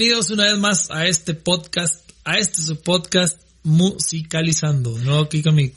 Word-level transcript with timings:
Bienvenidos 0.00 0.30
una 0.30 0.44
vez 0.44 0.56
más 0.56 0.90
a 0.90 1.06
este 1.06 1.34
podcast, 1.34 2.10
a 2.24 2.38
este 2.38 2.62
su 2.62 2.80
podcast 2.80 3.38
musicalizando. 3.64 4.94
De 4.94 5.04
nuevo 5.04 5.24
aquí 5.24 5.42
con 5.42 5.54
mi 5.54 5.72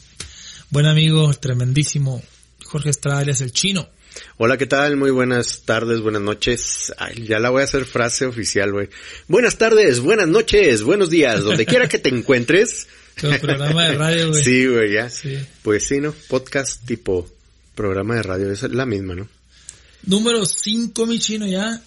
buen 0.70 0.86
amigo, 0.86 1.30
el 1.30 1.38
tremendísimo 1.40 2.24
Jorge 2.64 2.92
Estrada, 2.92 3.20
alias 3.20 3.42
el 3.42 3.52
chino. 3.52 3.90
Hola, 4.38 4.58
¿qué 4.58 4.66
tal? 4.66 4.96
Muy 4.96 5.12
buenas 5.12 5.64
tardes, 5.66 6.00
buenas 6.00 6.22
noches. 6.22 6.94
Ay, 6.98 7.28
ya 7.28 7.38
la 7.40 7.50
voy 7.50 7.64
a 7.64 7.66
hacer 7.66 7.84
frase 7.84 8.26
oficial, 8.26 8.72
güey. 8.72 8.88
Buenas 9.28 9.58
tardes, 9.58 10.00
buenas 10.00 10.30
noches, 10.30 10.84
buenos 10.84 11.10
días, 11.10 11.44
donde 11.44 11.66
quiera 11.66 11.90
que 11.90 12.00
te 12.00 12.08
encuentres. 12.08 12.88
Como 13.20 13.38
programa 13.40 13.90
de 13.90 13.98
radio, 13.98 14.30
güey. 14.30 14.42
Sí, 14.42 14.66
güey, 14.68 14.94
ya. 14.94 15.10
Sí. 15.10 15.38
Pues 15.64 15.86
sí, 15.86 16.00
¿no? 16.00 16.14
Podcast 16.30 16.86
tipo 16.86 17.30
programa 17.76 18.16
de 18.16 18.24
radio, 18.24 18.54
es 18.54 18.64
la 18.64 18.86
misma, 18.86 19.16
¿no? 19.16 19.28
Número 20.06 20.46
5, 20.46 21.06
mi 21.08 21.20
chino, 21.20 21.46
ya. 21.46 21.82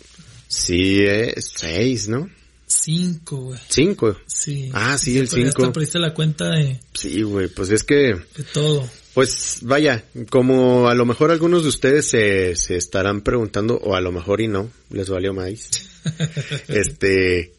Sí, 0.48 1.00
eh, 1.00 1.34
seis, 1.38 2.08
¿no? 2.08 2.28
5, 2.68 3.36
güey. 3.36 3.60
Cinco. 3.68 4.16
Sí. 4.26 4.70
Ah, 4.72 4.98
sí, 4.98 5.18
el 5.18 5.26
ya 5.28 5.36
cinco. 5.36 5.62
hasta 5.62 5.72
perdiste 5.72 5.98
la 6.00 6.12
cuenta 6.14 6.50
de, 6.50 6.80
Sí, 6.94 7.22
güey, 7.22 7.46
pues 7.48 7.70
es 7.70 7.84
que, 7.84 7.94
de 8.36 8.42
todo. 8.52 8.88
pues 9.14 9.58
vaya, 9.62 10.04
como 10.30 10.88
a 10.88 10.94
lo 10.96 11.04
mejor 11.06 11.30
algunos 11.30 11.62
de 11.62 11.68
ustedes 11.68 12.08
se, 12.08 12.56
se 12.56 12.76
estarán 12.76 13.20
preguntando, 13.20 13.76
o 13.76 13.94
a 13.94 14.00
lo 14.00 14.10
mejor 14.10 14.40
y 14.40 14.48
no, 14.48 14.68
les 14.90 15.08
valió 15.08 15.32
más. 15.32 15.70
este, 16.68 17.52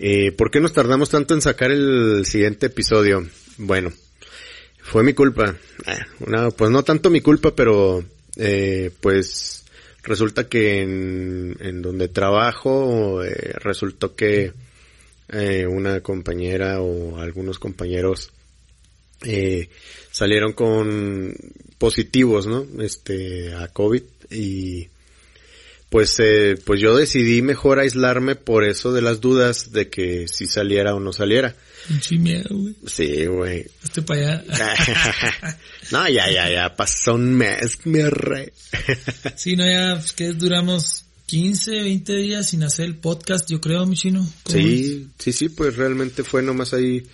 eh, 0.00 0.32
¿por 0.32 0.50
qué 0.50 0.60
nos 0.60 0.72
tardamos 0.72 1.08
tanto 1.10 1.34
en 1.34 1.40
sacar 1.42 1.70
el 1.70 2.24
siguiente 2.26 2.66
episodio? 2.66 3.28
Bueno, 3.58 3.92
fue 4.82 5.02
mi 5.04 5.14
culpa. 5.14 5.56
Ah, 5.86 6.06
una- 6.20 6.50
pues 6.50 6.70
no 6.70 6.82
tanto 6.82 7.10
mi 7.10 7.20
culpa, 7.20 7.54
pero 7.54 8.04
eh, 8.36 8.90
pues 9.00 9.64
resulta 10.02 10.48
que 10.48 10.82
en, 10.82 11.56
en 11.60 11.82
donde 11.82 12.08
trabajo 12.08 13.22
eh, 13.24 13.54
resultó 13.60 14.14
que 14.14 14.52
eh, 15.28 15.66
una 15.66 16.00
compañera 16.00 16.80
o 16.80 17.18
algunos 17.18 17.58
compañeros 17.58 18.30
eh, 19.24 19.68
salieron 20.10 20.52
con 20.52 21.34
positivos, 21.76 22.46
¿no? 22.46 22.66
Este, 22.80 23.54
a 23.54 23.68
COVID 23.68 24.02
y 24.30 24.88
pues 25.90 26.18
eh, 26.20 26.56
pues 26.64 26.80
yo 26.80 26.96
decidí 26.96 27.42
mejor 27.42 27.78
aislarme 27.78 28.36
por 28.36 28.64
eso 28.64 28.92
de 28.92 29.02
las 29.02 29.20
dudas 29.20 29.72
de 29.72 29.88
que 29.88 30.28
si 30.28 30.46
saliera 30.46 30.94
o 30.94 31.00
no 31.00 31.12
saliera. 31.12 31.56
Pinche 31.86 32.16
miedo, 32.18 32.48
güey. 32.50 32.74
Sí, 32.86 33.26
güey. 33.26 33.66
Este 33.82 34.02
para 34.02 34.40
allá. 34.40 35.58
no, 35.92 36.08
ya, 36.08 36.30
ya, 36.30 36.50
ya, 36.50 36.76
pasó 36.76 37.14
un 37.14 37.34
mes, 37.34 37.78
mi 37.86 38.02
rey. 38.02 38.50
Sí, 39.36 39.56
no, 39.56 39.64
ya, 39.64 39.96
pues, 39.96 40.12
que 40.12 40.32
duramos 40.32 41.04
15, 41.26 41.70
20 41.82 42.12
días 42.16 42.48
sin 42.48 42.62
hacer 42.64 42.86
el 42.86 42.96
podcast, 42.96 43.48
yo 43.50 43.60
creo, 43.60 43.86
mi 43.86 43.96
chino. 43.96 44.26
Sí, 44.46 45.08
sí, 45.18 45.32
sí, 45.32 45.48
pues 45.50 45.76
realmente 45.76 46.24
fue 46.24 46.42
nomás 46.42 46.74
ahí 46.74 47.06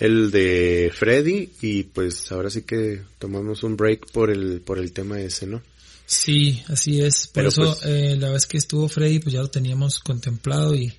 el 0.00 0.30
de 0.30 0.90
Freddy 0.94 1.48
y 1.60 1.84
pues 1.84 2.32
ahora 2.32 2.50
sí 2.50 2.62
que 2.62 3.02
tomamos 3.18 3.62
un 3.62 3.76
break 3.76 4.10
por 4.10 4.30
el, 4.30 4.60
por 4.60 4.78
el 4.78 4.92
tema 4.92 5.20
ese, 5.20 5.46
¿no? 5.46 5.62
Sí, 6.06 6.62
así 6.68 7.00
es. 7.00 7.28
Por 7.28 7.34
Pero, 7.34 7.48
eso, 7.48 7.62
pues- 7.62 7.78
eh, 7.84 8.16
la 8.18 8.30
vez 8.30 8.46
que 8.46 8.58
estuvo 8.58 8.88
Freddy, 8.88 9.20
pues 9.20 9.32
ya 9.32 9.40
lo 9.40 9.48
teníamos 9.48 10.00
contemplado 10.00 10.74
y, 10.74 10.92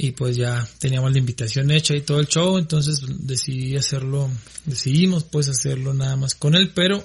y 0.00 0.12
pues 0.12 0.36
ya 0.36 0.66
teníamos 0.78 1.10
la 1.12 1.18
invitación 1.18 1.72
hecha 1.72 1.94
y 1.94 2.02
todo 2.02 2.20
el 2.20 2.28
show, 2.28 2.56
entonces 2.56 3.02
decidí 3.18 3.76
hacerlo, 3.76 4.30
decidimos 4.64 5.24
pues 5.24 5.48
hacerlo 5.48 5.92
nada 5.92 6.14
más 6.14 6.36
con 6.36 6.54
él, 6.54 6.70
pero 6.72 7.04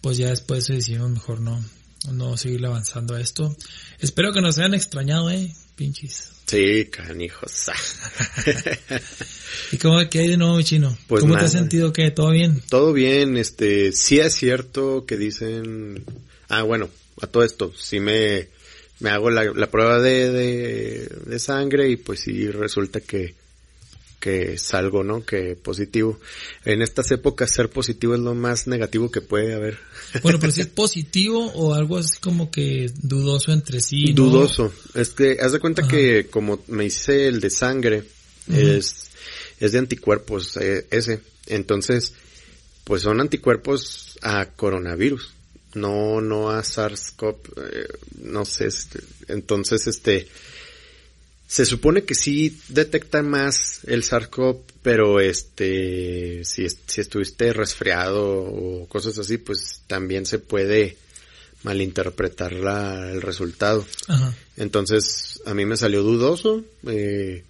pues 0.00 0.16
ya 0.16 0.30
después 0.30 0.66
decidimos 0.66 1.10
mejor 1.10 1.42
no, 1.42 1.62
no 2.10 2.38
seguir 2.38 2.64
avanzando 2.64 3.14
a 3.14 3.20
esto. 3.20 3.54
Espero 3.98 4.32
que 4.32 4.40
nos 4.40 4.58
hayan 4.58 4.72
extrañado, 4.72 5.30
eh, 5.30 5.54
pinches. 5.76 6.30
Sí, 6.46 6.86
canijos. 6.86 7.66
¿Y 9.72 9.76
cómo 9.76 10.00
que 10.08 10.20
hay 10.20 10.28
de 10.28 10.36
nuevo, 10.38 10.56
mi 10.56 10.64
chino? 10.64 10.96
Pues 11.06 11.20
¿Cómo 11.20 11.36
te 11.36 11.44
has 11.44 11.52
sentido? 11.52 11.92
¿Qué? 11.92 12.10
¿Todo 12.10 12.30
bien? 12.30 12.62
Todo 12.70 12.94
bien, 12.94 13.36
este, 13.36 13.92
sí 13.92 14.18
es 14.18 14.34
cierto 14.34 15.04
que 15.06 15.18
dicen, 15.18 16.02
ah, 16.48 16.62
bueno, 16.62 16.88
a 17.20 17.26
todo 17.26 17.44
esto, 17.44 17.72
sí 17.78 18.00
me, 18.00 18.48
me 19.00 19.10
hago 19.10 19.30
la, 19.30 19.44
la 19.44 19.70
prueba 19.70 19.98
de, 19.98 20.30
de, 20.30 21.08
de 21.26 21.38
sangre 21.38 21.90
y 21.90 21.96
pues 21.96 22.20
sí 22.20 22.50
resulta 22.50 23.00
que, 23.00 23.34
que 24.20 24.58
salgo, 24.58 25.02
¿no? 25.02 25.24
Que 25.24 25.56
positivo. 25.56 26.20
En 26.64 26.82
estas 26.82 27.10
épocas 27.10 27.50
ser 27.50 27.70
positivo 27.70 28.14
es 28.14 28.20
lo 28.20 28.34
más 28.34 28.66
negativo 28.66 29.10
que 29.10 29.22
puede 29.22 29.54
haber. 29.54 29.78
Bueno, 30.22 30.38
pero 30.40 30.52
si 30.52 30.60
es 30.60 30.66
positivo 30.66 31.52
o 31.54 31.72
algo 31.72 31.96
así 31.96 32.18
como 32.20 32.50
que 32.50 32.90
dudoso 33.00 33.52
entre 33.52 33.80
sí. 33.80 34.06
¿no? 34.12 34.24
Dudoso. 34.24 34.72
Es 34.94 35.10
que, 35.10 35.38
haz 35.40 35.52
de 35.52 35.60
cuenta 35.60 35.82
Ajá. 35.82 35.90
que 35.90 36.26
como 36.26 36.62
me 36.66 36.84
hice 36.84 37.28
el 37.28 37.40
de 37.40 37.48
sangre, 37.48 38.04
es, 38.48 39.10
es 39.60 39.72
de 39.72 39.78
anticuerpos, 39.78 40.56
eh, 40.56 40.86
ese. 40.90 41.20
Entonces, 41.46 42.12
pues 42.84 43.02
son 43.02 43.20
anticuerpos 43.20 44.18
a 44.20 44.46
coronavirus. 44.46 45.32
No, 45.74 46.20
no 46.20 46.50
a 46.50 46.62
SARS-CoV, 46.62 47.36
eh, 47.72 47.88
no 48.22 48.44
sé, 48.44 48.66
este, 48.66 49.00
entonces 49.28 49.86
este, 49.86 50.28
se 51.46 51.64
supone 51.64 52.04
que 52.04 52.14
sí 52.14 52.58
detecta 52.68 53.22
más 53.22 53.80
el 53.86 54.02
SARS-CoV, 54.02 54.62
pero 54.82 55.20
este, 55.20 56.44
si, 56.44 56.68
si 56.68 57.00
estuviste 57.00 57.52
resfriado 57.52 58.24
o 58.24 58.86
cosas 58.88 59.18
así, 59.18 59.38
pues 59.38 59.80
también 59.86 60.26
se 60.26 60.38
puede 60.38 60.96
malinterpretar 61.62 62.52
la, 62.52 63.10
el 63.10 63.22
resultado. 63.22 63.86
Ajá. 64.08 64.34
Entonces, 64.56 65.40
a 65.46 65.54
mí 65.54 65.66
me 65.66 65.76
salió 65.76 66.02
dudoso, 66.02 66.64
eh, 66.86 67.44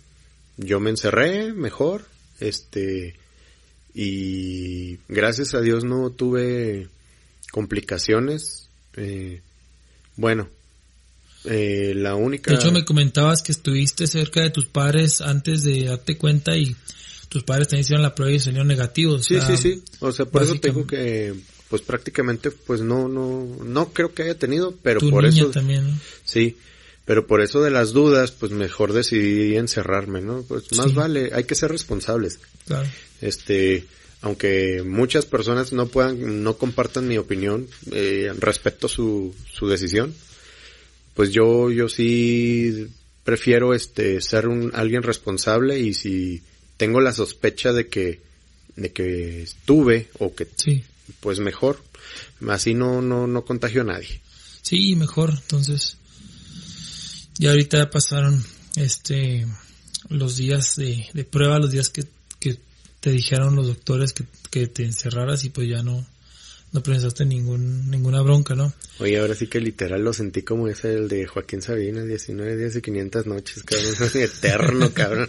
yo 0.57 0.81
me 0.81 0.91
encerré 0.91 1.53
mejor, 1.53 2.05
este, 2.39 3.17
y 3.95 4.99
gracias 5.09 5.55
a 5.55 5.61
Dios 5.61 5.85
no 5.85 6.11
tuve 6.11 6.89
complicaciones, 7.51 8.69
eh, 8.97 9.41
bueno, 10.17 10.49
eh, 11.45 11.93
la 11.97 12.15
única... 12.15 12.51
De 12.51 12.57
hecho, 12.57 12.73
me 12.73 12.85
comentabas 12.85 13.43
que 13.43 13.53
estuviste 13.53 14.07
cerca 14.07 14.41
de 14.43 14.51
tus 14.51 14.67
padres 14.67 15.21
antes 15.21 15.63
de 15.63 15.85
darte 15.85 16.17
cuenta 16.17 16.57
y 16.57 16.77
tus 17.29 17.43
padres 17.45 17.69
también 17.69 17.83
hicieron 17.83 18.03
la 18.03 18.15
prueba 18.15 18.33
y 18.35 18.41
salieron 18.41 18.69
negativos. 18.69 19.21
o 19.21 19.25
Sí, 19.25 19.35
sea, 19.37 19.47
sí, 19.47 19.57
sí. 19.57 19.83
O 20.01 20.13
sea, 20.13 20.27
por 20.27 20.43
eso 20.43 20.57
tengo 20.57 20.87
que, 20.87 21.35
pues 21.69 21.83
prácticamente, 21.83 22.51
pues 22.51 22.81
no, 22.81 23.09
no, 23.09 23.47
no 23.65 23.93
creo 23.93 24.13
que 24.15 24.25
haya 24.25 24.35
tenido, 24.39 24.75
pero 24.83 25.01
Tu 25.01 25.11
por 25.11 25.25
niña 25.25 25.43
eso, 25.43 25.51
también. 25.51 25.87
¿no? 25.93 25.99
sí. 26.25 26.57
Pero 27.07 27.27
por 27.27 27.41
eso 27.41 27.61
de 27.61 27.71
las 27.71 27.93
dudas, 27.93 28.31
pues 28.31 28.53
mejor 28.53 28.93
decidí 28.93 29.57
encerrarme, 29.57 30.21
¿no? 30.21 30.43
Pues 30.43 30.71
más 30.77 30.91
Sí. 30.91 30.93
vale, 30.93 31.31
hay 31.35 31.43
que 31.43 31.57
ser 31.57 31.73
responsables. 31.73 32.39
Claro. 32.67 32.87
Este, 33.21 33.85
aunque 34.23 34.83
muchas 34.85 35.27
personas 35.27 35.73
no 35.73 35.87
puedan, 35.87 36.43
no 36.43 36.57
compartan 36.59 37.09
mi 37.09 37.17
opinión, 37.19 37.67
eh, 37.93 38.33
respeto 38.39 38.89
su, 38.89 39.35
su 39.53 39.69
decisión, 39.69 40.15
pues 41.15 41.31
yo, 41.33 41.71
yo 41.71 41.89
sí 41.89 42.89
prefiero 43.25 43.75
este, 43.75 44.21
ser 44.21 44.49
un, 44.49 44.71
alguien 44.75 45.03
responsable 45.03 45.79
y 45.79 45.95
si 45.95 46.43
tengo 46.77 47.01
la 47.01 47.13
sospecha 47.13 47.73
de 47.73 47.89
que, 47.89 48.21
de 48.77 48.93
que 48.93 49.43
estuve 49.43 50.09
o 50.19 50.35
que, 50.35 50.47
Sí. 50.57 50.83
pues 51.21 51.39
mejor, 51.39 51.83
así 52.49 52.75
no, 52.75 53.03
no, 53.03 53.27
no 53.27 53.45
contagio 53.45 53.83
a 53.83 53.85
nadie. 53.85 54.21
Sí, 54.63 54.95
mejor. 54.97 55.31
Entonces, 55.31 55.97
ya 57.39 57.51
ahorita 57.51 57.91
pasaron 57.91 58.45
este 58.77 59.47
los 60.09 60.37
días 60.37 60.77
de, 60.77 61.07
de 61.13 61.25
prueba, 61.25 61.59
los 61.59 61.71
días 61.71 61.89
que 61.89 62.05
te 63.01 63.11
dijeron 63.11 63.57
los 63.57 63.67
doctores 63.67 64.13
que, 64.13 64.25
que 64.51 64.67
te 64.67 64.85
encerraras 64.85 65.45
y 65.45 65.51
pues 65.51 65.69
ya 65.69 65.83
no 65.83 66.07
no 66.73 66.83
pensaste 66.83 67.25
ningún 67.25 67.91
ninguna 67.91 68.23
bronca, 68.23 68.55
¿no? 68.55 68.73
Oye, 69.01 69.19
ahora 69.19 69.35
sí 69.35 69.49
que 69.49 69.61
literal 69.61 70.03
lo 70.05 70.13
sentí 70.13 70.43
como 70.43 70.69
ese 70.69 70.95
el 70.95 71.09
de 71.09 71.27
Joaquín 71.27 71.63
Sabina, 71.63 72.05
19 72.05 72.57
días 72.57 72.77
y 72.77 72.83
500 72.83 73.27
noches, 73.27 73.63
cabrón, 73.65 73.95
eterno, 74.15 74.93
cabrón. 74.93 75.29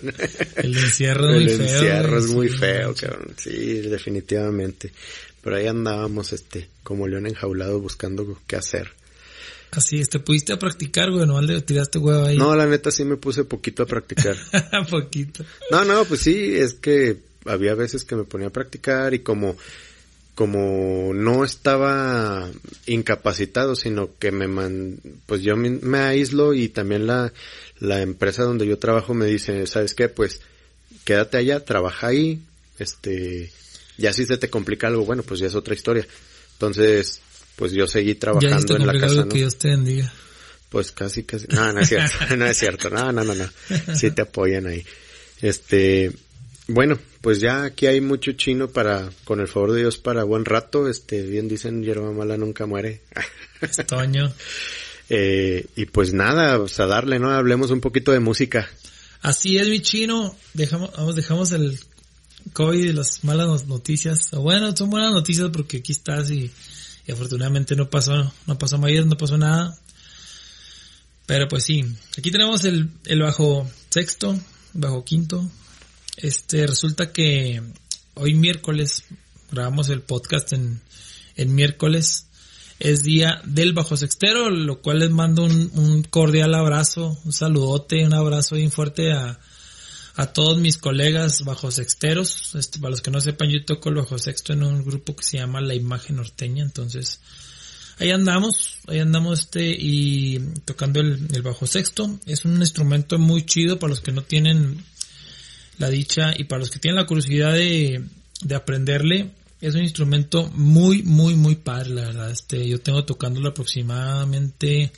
El 0.57 0.77
encierro 0.77 1.33
es 1.33 1.37
El 1.37 1.57
muy 1.57 1.67
feo. 1.67 1.75
encierro 1.75 2.17
es 2.19 2.27
muy 2.27 2.49
feo, 2.49 2.95
cabrón. 2.95 3.33
Sí, 3.37 3.81
definitivamente. 3.81 4.91
Pero 5.41 5.55
ahí 5.55 5.65
andábamos, 5.65 6.33
este, 6.33 6.69
como 6.83 7.07
león 7.07 7.25
enjaulado 7.25 7.79
buscando 7.79 8.39
qué 8.45 8.57
hacer. 8.57 8.91
Así 9.71 9.99
es, 9.99 10.09
te 10.09 10.19
pudiste 10.19 10.53
a 10.53 10.59
practicar, 10.59 11.09
güey, 11.11 11.25
no 11.25 11.41
le 11.41 11.61
tiraste 11.61 11.97
huevo 11.97 12.25
ahí. 12.25 12.37
No, 12.37 12.53
la 12.55 12.67
neta 12.67 12.91
sí 12.91 13.05
me 13.05 13.15
puse 13.17 13.45
poquito 13.45 13.83
a 13.83 13.85
practicar. 13.87 14.35
poquito. 14.89 15.43
No, 15.71 15.85
no, 15.85 16.05
pues 16.05 16.19
sí, 16.19 16.53
es 16.55 16.73
que 16.75 17.30
había 17.45 17.75
veces 17.75 18.03
que 18.03 18.15
me 18.15 18.23
ponía 18.23 18.47
a 18.47 18.51
practicar 18.51 19.13
y 19.13 19.19
como, 19.19 19.55
como 20.35 21.13
no 21.13 21.43
estaba 21.43 22.49
incapacitado, 22.85 23.75
sino 23.75 24.09
que 24.19 24.31
me 24.31 24.47
man, 24.47 24.99
pues 25.25 25.41
yo 25.41 25.55
me, 25.55 25.69
me 25.69 25.99
aíslo 25.99 26.53
y 26.53 26.69
también 26.69 27.07
la, 27.07 27.33
la 27.79 28.01
empresa 28.01 28.43
donde 28.43 28.67
yo 28.67 28.77
trabajo 28.77 29.13
me 29.13 29.25
dice, 29.25 29.67
¿sabes 29.67 29.93
qué? 29.93 30.09
Pues 30.09 30.41
quédate 31.03 31.37
allá, 31.37 31.65
trabaja 31.65 32.07
ahí, 32.07 32.41
este, 32.79 33.51
ya 33.97 34.13
si 34.13 34.25
se 34.25 34.37
te 34.37 34.49
complica 34.49 34.87
algo, 34.87 35.05
bueno, 35.05 35.23
pues 35.23 35.39
ya 35.39 35.47
es 35.47 35.55
otra 35.55 35.73
historia. 35.73 36.07
Entonces, 36.53 37.21
pues 37.55 37.71
yo 37.71 37.87
seguí 37.87 38.15
trabajando 38.15 38.75
en 38.75 38.87
la 38.87 38.93
casa, 38.93 39.23
que 39.23 39.29
¿no? 39.29 39.33
Dios 39.33 39.57
te 39.57 39.69
bendiga. 39.69 40.11
Pues 40.69 40.91
casi, 40.91 41.23
casi. 41.23 41.47
No, 41.49 41.73
no 41.73 41.81
es 41.81 41.89
cierto. 41.89 42.15
no 42.37 42.45
es 42.45 42.57
cierto. 42.57 42.89
No, 42.89 43.11
no, 43.11 43.23
no, 43.23 43.35
no. 43.35 43.49
Sí 43.95 44.11
te 44.11 44.21
apoyan 44.21 44.67
ahí. 44.67 44.85
Este, 45.41 46.11
bueno, 46.67 46.97
pues 47.21 47.39
ya 47.39 47.63
aquí 47.63 47.87
hay 47.87 48.01
mucho 48.01 48.31
chino 48.33 48.69
para, 48.69 49.09
con 49.23 49.39
el 49.39 49.47
favor 49.47 49.73
de 49.73 49.81
Dios, 49.81 49.97
para 49.97 50.23
buen 50.23 50.45
rato. 50.45 50.87
Este, 50.87 51.21
bien 51.23 51.47
dicen, 51.47 51.83
hierba 51.83 52.11
mala 52.11 52.37
nunca 52.37 52.65
muere. 52.65 53.01
Estoño. 53.61 54.33
eh, 55.09 55.65
y 55.75 55.85
pues 55.85 56.13
nada, 56.13 56.57
pues 56.57 56.79
a 56.79 56.87
darle, 56.87 57.19
¿no? 57.19 57.31
Hablemos 57.31 57.71
un 57.71 57.81
poquito 57.81 58.11
de 58.11 58.19
música. 58.19 58.69
Así 59.21 59.57
es, 59.57 59.67
mi 59.67 59.81
chino. 59.81 60.35
Dejamos, 60.53 60.91
vamos, 60.93 61.15
dejamos 61.15 61.51
el 61.51 61.79
COVID 62.53 62.89
y 62.89 62.93
las 62.93 63.23
malas 63.23 63.67
noticias. 63.67 64.33
O 64.33 64.41
bueno, 64.41 64.75
son 64.75 64.89
buenas 64.89 65.11
noticias 65.13 65.49
porque 65.51 65.77
aquí 65.77 65.91
estás 65.91 66.31
y, 66.31 66.51
y 67.05 67.11
afortunadamente 67.11 67.75
no 67.75 67.89
pasó, 67.89 68.33
no 68.47 68.57
pasó 68.57 68.77
mayor, 68.77 69.05
no 69.05 69.17
pasó 69.17 69.37
nada. 69.37 69.77
Pero 71.27 71.47
pues 71.47 71.63
sí, 71.63 71.85
aquí 72.17 72.31
tenemos 72.31 72.65
el, 72.65 72.89
el 73.05 73.21
bajo 73.21 73.69
sexto, 73.89 74.39
bajo 74.73 75.05
quinto. 75.05 75.49
Este, 76.21 76.67
resulta 76.67 77.11
que 77.11 77.63
hoy 78.13 78.35
miércoles, 78.35 79.05
grabamos 79.51 79.89
el 79.89 80.01
podcast 80.01 80.53
en, 80.53 80.79
en 81.35 81.55
miércoles, 81.55 82.27
es 82.77 83.01
día 83.01 83.41
del 83.43 83.73
bajo 83.73 83.97
sextero, 83.97 84.51
lo 84.51 84.81
cual 84.81 84.99
les 84.99 85.09
mando 85.09 85.43
un, 85.43 86.03
cordial 86.09 86.53
abrazo, 86.53 87.17
un 87.25 87.33
saludote, 87.33 88.05
un 88.05 88.13
abrazo 88.13 88.55
bien 88.55 88.71
fuerte 88.71 89.11
a, 89.11 89.39
a 90.15 90.33
todos 90.33 90.59
mis 90.59 90.77
colegas 90.77 91.43
bajo 91.43 91.71
sexteros. 91.71 92.53
Este, 92.53 92.77
para 92.77 92.91
los 92.91 93.01
que 93.01 93.11
no 93.11 93.19
sepan, 93.19 93.49
yo 93.49 93.65
toco 93.65 93.89
el 93.89 93.95
bajo 93.95 94.19
sexto 94.19 94.53
en 94.53 94.63
un 94.63 94.85
grupo 94.85 95.15
que 95.15 95.23
se 95.23 95.37
llama 95.37 95.59
La 95.59 95.73
Imagen 95.73 96.17
Norteña, 96.17 96.63
entonces 96.63 97.19
ahí 97.97 98.11
andamos, 98.11 98.77
ahí 98.87 98.99
andamos 98.99 99.41
este 99.41 99.75
y 99.77 100.39
tocando 100.65 100.99
el, 100.99 101.27
el, 101.33 101.41
bajo 101.41 101.65
sexto. 101.65 102.19
Es 102.27 102.45
un 102.45 102.57
instrumento 102.57 103.17
muy 103.17 103.43
chido 103.43 103.79
para 103.79 103.89
los 103.89 104.01
que 104.01 104.11
no 104.11 104.21
tienen 104.21 104.83
la 105.77 105.89
dicha 105.89 106.33
y 106.37 106.45
para 106.45 106.59
los 106.59 106.69
que 106.69 106.79
tienen 106.79 106.97
la 106.97 107.07
curiosidad 107.07 107.53
de, 107.53 108.03
de 108.41 108.55
aprenderle. 108.55 109.31
Es 109.61 109.75
un 109.75 109.83
instrumento 109.83 110.49
muy, 110.55 111.03
muy, 111.03 111.35
muy 111.35 111.55
padre, 111.55 111.91
la 111.91 112.01
verdad. 112.01 112.31
Este, 112.31 112.67
yo 112.67 112.81
tengo 112.81 113.05
tocándolo 113.05 113.49
aproximadamente 113.49 114.91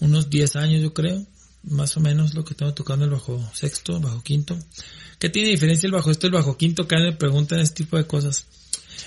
unos 0.00 0.30
10 0.30 0.56
años, 0.56 0.82
yo 0.82 0.94
creo. 0.94 1.26
Más 1.64 1.96
o 1.96 2.00
menos 2.00 2.34
lo 2.34 2.44
que 2.44 2.54
tengo 2.54 2.74
tocando 2.74 3.04
el 3.04 3.10
bajo 3.10 3.42
sexto, 3.54 3.98
bajo 3.98 4.22
quinto. 4.22 4.56
¿Qué 5.18 5.28
tiene 5.28 5.48
diferencia 5.48 5.86
el 5.86 5.92
bajo 5.92 6.10
esto 6.10 6.26
y 6.26 6.28
el 6.28 6.34
bajo 6.34 6.56
quinto? 6.56 6.86
Cada 6.86 7.04
me 7.04 7.16
preguntan 7.16 7.60
este 7.60 7.84
tipo 7.84 7.96
de 7.96 8.06
cosas. 8.06 8.46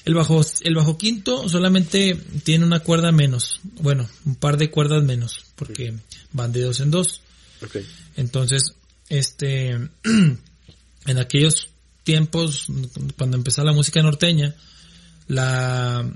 El 0.05 0.15
bajo, 0.15 0.41
el 0.63 0.75
bajo 0.75 0.97
quinto 0.97 1.47
solamente 1.47 2.15
tiene 2.43 2.65
una 2.65 2.79
cuerda 2.79 3.11
menos. 3.11 3.59
Bueno, 3.81 4.09
un 4.25 4.35
par 4.35 4.57
de 4.57 4.71
cuerdas 4.71 5.03
menos. 5.03 5.45
Porque 5.55 5.93
van 6.33 6.51
de 6.51 6.61
dos 6.61 6.79
en 6.79 6.91
dos. 6.91 7.21
Okay. 7.63 7.85
Entonces, 8.15 8.73
este, 9.09 9.77
en 11.07 11.17
aquellos 11.17 11.69
tiempos, 12.03 12.67
cuando 13.17 13.37
empezó 13.37 13.63
la 13.63 13.73
música 13.73 14.01
norteña, 14.01 14.55
la, 15.27 16.09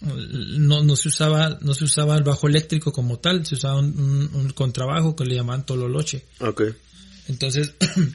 no, 0.00 0.82
no 0.82 0.96
se 0.96 1.08
usaba, 1.08 1.58
no 1.60 1.74
se 1.74 1.84
usaba 1.84 2.16
el 2.16 2.22
bajo 2.22 2.46
eléctrico 2.46 2.92
como 2.92 3.18
tal, 3.18 3.44
se 3.44 3.56
usaba 3.56 3.78
un, 3.78 3.98
un, 3.98 4.30
un 4.34 4.50
contrabajo 4.50 5.16
que 5.16 5.24
le 5.24 5.34
llamaban 5.34 5.66
tololoche. 5.66 6.24
Okay. 6.40 6.74
Entonces, 7.28 7.74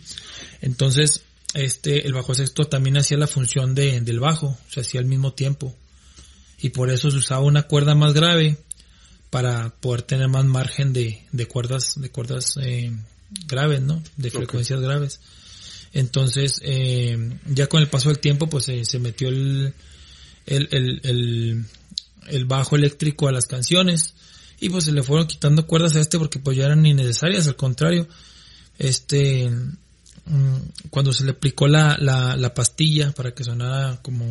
entonces, 0.62 1.22
este, 1.54 2.08
el 2.08 2.14
bajo 2.14 2.34
sexto 2.34 2.66
también 2.66 2.98
hacía 2.98 3.18
la 3.18 3.28
función 3.28 3.76
de, 3.76 4.02
del 4.02 4.20
bajo, 4.20 4.58
se 4.70 4.82
hacía 4.82 5.00
al 5.02 5.06
mismo 5.06 5.34
tiempo. 5.34 5.76
Y 6.60 6.70
por 6.70 6.90
eso 6.90 7.12
se 7.12 7.18
usaba 7.18 7.42
una 7.42 7.64
cuerda 7.64 7.94
más 7.94 8.14
grave 8.14 8.58
para 9.30 9.70
poder 9.70 10.04
tener 10.04 10.30
más 10.30 10.46
margen 10.46 10.94
de, 10.94 11.26
de 11.32 11.46
cuerdas, 11.48 12.00
de 12.00 12.10
cuerdas 12.10 12.58
eh, 12.62 12.92
graves, 13.48 13.82
¿no? 13.82 14.02
De 14.16 14.32
frecuencias 14.32 14.78
okay. 14.78 14.88
graves. 14.88 15.20
Entonces, 15.94 16.60
eh, 16.64 17.18
ya 17.46 17.68
con 17.68 17.82
el 17.82 17.88
paso 17.88 18.10
del 18.10 18.20
tiempo, 18.20 18.48
pues 18.48 18.68
eh, 18.70 18.84
se 18.84 18.98
metió 19.00 19.30
el, 19.30 19.74
el, 20.48 20.68
el, 20.72 21.02
el, 21.04 21.66
el, 22.28 22.46
bajo 22.46 22.76
eléctrico 22.76 23.28
a 23.28 23.32
las 23.32 23.46
canciones 23.46 24.16
y 24.60 24.70
pues 24.70 24.86
se 24.86 24.92
le 24.92 25.04
fueron 25.04 25.28
quitando 25.28 25.68
cuerdas 25.68 25.96
a 25.96 26.00
este 26.00 26.18
porque 26.18 26.40
pues 26.40 26.58
ya 26.58 26.66
eran 26.66 26.86
innecesarias, 26.86 27.48
al 27.48 27.56
contrario, 27.56 28.08
este, 28.80 29.52
cuando 30.90 31.14
se 31.14 31.26
le 31.26 31.32
aplicó 31.32 31.68
la, 31.68 31.98
la, 32.00 32.36
la 32.38 32.54
pastilla 32.54 33.12
para 33.12 33.36
que 33.36 33.44
sonara 33.44 34.00
como 34.02 34.26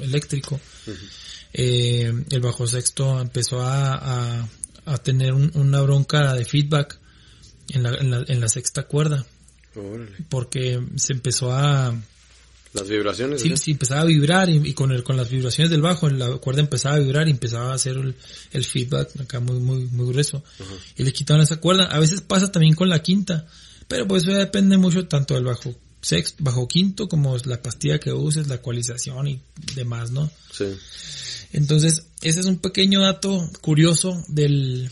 eléctrico, 0.00 0.56
uh 0.56 0.90
-huh. 0.90 1.08
eh, 1.52 2.12
el 2.30 2.40
bajo 2.40 2.66
sexto 2.66 3.20
empezó 3.20 3.60
a, 3.60 3.94
a, 3.94 4.48
a 4.86 4.98
tener 4.98 5.34
un, 5.34 5.52
una 5.54 5.82
bronca 5.82 6.34
de 6.34 6.44
feedback 6.44 6.98
en 7.68 7.82
la, 7.84 7.94
en 7.94 8.10
la, 8.10 8.24
en 8.26 8.40
la 8.40 8.48
sexta 8.48 8.84
cuerda. 8.84 9.24
Órale. 9.74 10.16
Porque 10.28 10.80
se 10.96 11.12
empezó 11.12 11.52
a... 11.52 11.94
Las 12.72 12.88
vibraciones. 12.88 13.40
Sí, 13.42 13.56
sí, 13.56 13.72
empezaba 13.72 14.02
a 14.02 14.04
vibrar 14.04 14.48
y, 14.48 14.56
y 14.68 14.74
con, 14.74 14.92
el, 14.92 15.02
con 15.02 15.16
las 15.16 15.28
vibraciones 15.28 15.70
del 15.70 15.82
bajo, 15.82 16.08
la 16.08 16.36
cuerda 16.36 16.60
empezaba 16.60 16.94
a 16.94 16.98
vibrar 17.00 17.26
y 17.26 17.32
empezaba 17.32 17.72
a 17.72 17.74
hacer 17.74 17.96
el, 17.96 18.14
el 18.52 18.64
feedback 18.64 19.20
acá 19.20 19.40
muy, 19.40 19.58
muy, 19.58 19.86
muy 19.86 20.06
grueso. 20.12 20.44
Uh 20.58 20.62
-huh. 20.62 20.78
Y 20.98 21.02
le 21.02 21.12
quitaban 21.12 21.42
esa 21.42 21.56
cuerda. 21.56 21.86
A 21.86 21.98
veces 21.98 22.20
pasa 22.20 22.52
también 22.52 22.76
con 22.76 22.88
la 22.88 23.02
quinta, 23.02 23.44
pero 23.88 24.06
pues 24.06 24.22
eso 24.22 24.30
ya 24.30 24.38
depende 24.38 24.78
mucho 24.78 25.08
tanto 25.08 25.34
del 25.34 25.44
bajo 25.44 25.74
sexto, 26.00 26.44
bajo 26.44 26.68
quinto, 26.68 27.08
como 27.08 27.36
la 27.44 27.60
pastilla 27.60 27.98
que 27.98 28.12
uses, 28.12 28.46
la 28.46 28.54
ecualización 28.54 29.26
y 29.26 29.40
demás, 29.74 30.12
¿no? 30.12 30.30
Sí. 30.52 30.66
Entonces, 31.52 32.04
ese 32.22 32.38
es 32.38 32.46
un 32.46 32.58
pequeño 32.58 33.00
dato 33.00 33.50
curioso 33.60 34.24
del, 34.28 34.88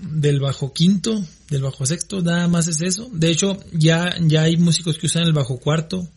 del 0.00 0.40
bajo 0.40 0.72
quinto, 0.72 1.24
del 1.50 1.62
bajo 1.62 1.84
sexto, 1.84 2.22
nada 2.22 2.48
más 2.48 2.68
es 2.68 2.80
eso. 2.80 3.10
De 3.12 3.30
hecho, 3.30 3.58
ya, 3.72 4.14
ya 4.20 4.42
hay 4.42 4.56
músicos 4.56 4.96
que 4.96 5.06
usan 5.06 5.24
el 5.24 5.32
bajo 5.32 5.58
cuarto, 5.58 6.08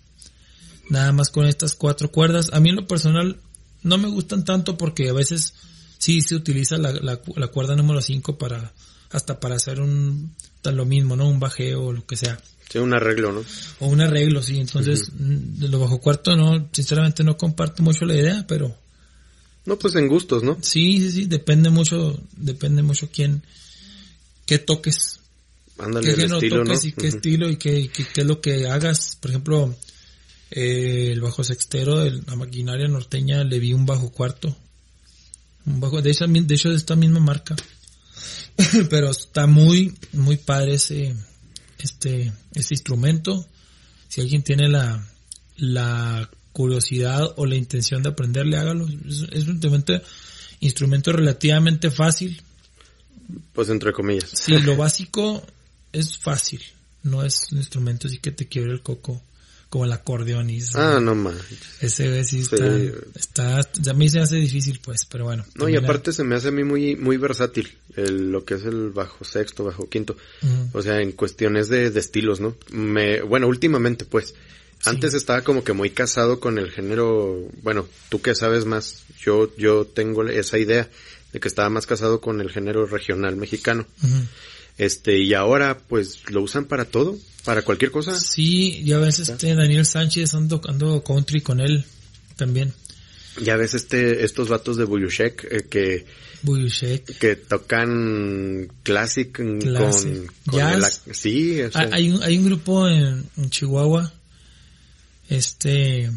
nada 0.89 1.11
más 1.11 1.29
con 1.29 1.45
estas 1.47 1.75
cuatro 1.75 2.11
cuerdas. 2.11 2.51
A 2.53 2.59
mí 2.59 2.69
en 2.69 2.75
lo 2.77 2.87
personal 2.87 3.37
no 3.81 3.97
me 3.97 4.07
gustan 4.07 4.45
tanto 4.45 4.77
porque 4.77 5.09
a 5.09 5.13
veces 5.13 5.53
sí 5.97 6.21
se 6.21 6.35
utiliza 6.35 6.77
la, 6.77 6.91
la, 6.93 7.19
la 7.35 7.47
cuerda 7.47 7.75
número 7.75 8.01
cinco 8.01 8.37
para, 8.37 8.73
hasta 9.09 9.39
para 9.39 9.55
hacer 9.55 9.81
un, 9.81 10.35
lo 10.63 10.85
mismo, 10.85 11.15
¿no? 11.15 11.27
Un 11.27 11.39
bajeo 11.39 11.85
o 11.85 11.93
lo 11.93 12.05
que 12.05 12.15
sea. 12.15 12.39
Sí, 12.69 12.77
un 12.77 12.93
arreglo, 12.93 13.31
¿no? 13.31 13.43
O 13.79 13.87
un 13.87 14.01
arreglo, 14.01 14.41
sí. 14.41 14.59
Entonces, 14.59 15.09
uh 15.09 15.21
-huh. 15.21 15.57
de 15.57 15.67
lo 15.67 15.79
bajo 15.79 15.99
cuarto 15.99 16.35
no, 16.35 16.69
sinceramente 16.71 17.23
no 17.23 17.37
comparto 17.37 17.83
mucho 17.83 18.05
la 18.05 18.15
idea, 18.15 18.45
pero... 18.47 18.75
No, 19.65 19.77
pues 19.77 19.95
en 19.95 20.07
gustos, 20.07 20.43
¿no? 20.43 20.57
Sí, 20.61 20.99
sí, 20.99 21.11
sí, 21.11 21.25
depende 21.25 21.69
mucho, 21.69 22.19
depende 22.35 22.81
mucho 22.81 23.09
quién, 23.11 23.43
qué 24.45 24.59
toques. 24.59 25.21
Ándale, 25.77 26.07
qué 26.07 26.15
género 26.15 26.35
estilo, 26.35 26.63
toques 26.63 26.83
¿no? 26.83 26.89
y 26.89 26.91
qué 26.91 27.07
Uh 27.07 27.09
-huh. 27.09 27.15
estilo 27.15 27.49
y 27.49 27.57
qué, 27.57 27.89
qué, 27.89 28.05
qué, 28.13 28.21
es 28.21 28.27
lo 28.27 28.41
que 28.41 28.67
hagas. 28.67 29.17
Por 29.19 29.31
ejemplo, 29.31 29.75
eh, 30.51 31.09
el 31.11 31.21
bajo 31.21 31.43
sextero 31.43 31.99
de 31.99 32.11
la 32.27 32.35
maquinaria 32.35 32.87
norteña 32.87 33.43
le 33.43 33.59
vi 33.59 33.73
un 33.73 33.85
bajo 33.85 34.11
cuarto. 34.11 34.55
Un 35.65 35.79
bajo, 35.79 36.01
de 36.01 36.11
esa, 36.11 36.27
de 36.27 36.55
hecho 36.55 36.69
de 36.69 36.75
esta 36.75 36.95
misma 36.95 37.19
marca. 37.19 37.55
Pero 38.89 39.09
está 39.09 39.47
muy, 39.47 39.95
muy 40.11 40.37
padre 40.37 40.75
ese, 40.75 41.15
este, 41.79 42.31
este 42.53 42.73
instrumento. 42.75 43.47
Si 44.09 44.21
alguien 44.21 44.43
tiene 44.43 44.69
la, 44.69 45.03
la 45.57 46.29
curiosidad 46.51 47.33
o 47.37 47.47
la 47.47 47.55
intención 47.55 48.03
de 48.03 48.09
aprenderle, 48.09 48.57
hágalo. 48.57 48.87
Es, 48.87 49.25
es 49.31 49.43
un 49.45 49.53
instrumento, 49.53 50.01
instrumento 50.59 51.11
relativamente 51.11 51.89
fácil. 51.89 52.39
Pues 53.53 53.69
entre 53.69 53.91
comillas. 53.91 54.29
Sí, 54.33 54.55
lo 54.59 54.75
básico 54.77 55.43
es 55.93 56.17
fácil. 56.17 56.61
No 57.03 57.23
es 57.23 57.47
un 57.51 57.59
instrumento 57.59 58.07
así 58.07 58.17
que 58.19 58.31
te 58.31 58.47
quiebre 58.47 58.71
el 58.73 58.81
coco 58.81 59.21
como 59.73 59.85
el 59.85 59.91
acordeón 59.91 60.51
y 60.51 60.61
Ah, 60.75 60.99
no 61.01 61.15
más. 61.15 61.33
Ese 61.81 62.23
sí 62.25 62.41
está, 62.41 62.77
sí. 62.77 62.91
está, 63.15 63.59
a 63.59 63.93
mí 63.95 64.07
se 64.07 64.19
hace 64.19 64.35
difícil 64.35 64.79
pues, 64.83 65.05
pero 65.05 65.23
bueno. 65.23 65.43
No, 65.55 65.67
y 65.67 65.75
aparte 65.75 66.11
la... 66.11 66.15
se 66.15 66.23
me 66.23 66.35
hace 66.35 66.49
a 66.49 66.51
mí 66.51 66.63
muy, 66.63 66.95
muy 66.95 67.17
versátil 67.17 67.75
el, 67.95 68.31
lo 68.31 68.45
que 68.45 68.53
es 68.53 68.65
el 68.65 68.91
bajo 68.91 69.25
sexto, 69.25 69.63
bajo 69.63 69.89
quinto. 69.89 70.15
Uh 70.43 70.45
-huh. 70.45 70.69
O 70.73 70.81
sea, 70.83 71.01
en 71.01 71.13
cuestiones 71.13 71.69
de, 71.69 71.89
de, 71.89 71.99
estilos, 71.99 72.39
¿no? 72.39 72.55
Me, 72.71 73.23
bueno, 73.23 73.47
últimamente 73.47 74.05
pues. 74.05 74.35
Antes 74.85 75.11
sí. 75.11 75.17
estaba 75.17 75.41
como 75.41 75.63
que 75.63 75.73
muy 75.73 75.89
casado 75.89 76.39
con 76.39 76.59
el 76.59 76.69
género, 76.69 77.49
bueno, 77.63 77.87
tú 78.09 78.21
que 78.21 78.35
sabes 78.35 78.65
más, 78.65 79.05
yo, 79.25 79.49
yo 79.57 79.85
tengo 79.87 80.23
esa 80.27 80.59
idea 80.59 80.87
de 81.31 81.39
que 81.39 81.47
estaba 81.47 81.69
más 81.71 81.87
casado 81.87 82.21
con 82.21 82.41
el 82.41 82.51
género 82.51 82.85
regional 82.85 83.37
mexicano. 83.37 83.87
Uh 84.03 84.05
-huh. 84.07 84.27
Este, 84.77 85.19
y 85.19 85.33
ahora 85.33 85.77
pues 85.77 86.29
lo 86.29 86.41
usan 86.41 86.65
para 86.65 86.85
todo, 86.85 87.17
para 87.45 87.61
cualquier 87.61 87.91
cosa. 87.91 88.19
Sí, 88.19 88.83
ya 88.83 88.97
ves 88.97 89.19
este 89.19 89.53
Daniel 89.53 89.85
Sánchez 89.85 90.33
ando, 90.33 90.61
ando 90.67 91.03
country 91.03 91.41
con 91.41 91.59
él 91.59 91.85
también. 92.35 92.73
Ya 93.41 93.55
ves 93.55 93.73
este, 93.73 94.23
estos 94.23 94.49
vatos 94.49 94.77
de 94.77 94.85
Buyushek 94.85 95.47
eh, 95.49 95.65
que, 95.69 96.05
Buyushek. 96.43 97.17
que 97.17 97.35
tocan 97.35 98.71
classic, 98.83 99.31
classic. 99.31 100.27
con, 100.45 100.59
con 100.59 100.69
el, 100.69 100.83
sí, 101.13 101.61
o 101.61 101.71
sea. 101.71 101.89
hay 101.91 102.11
un, 102.11 102.21
hay 102.21 102.37
un 102.37 102.45
grupo 102.45 102.87
en, 102.87 103.25
en 103.37 103.49
Chihuahua, 103.49 104.13
este, 105.29 106.11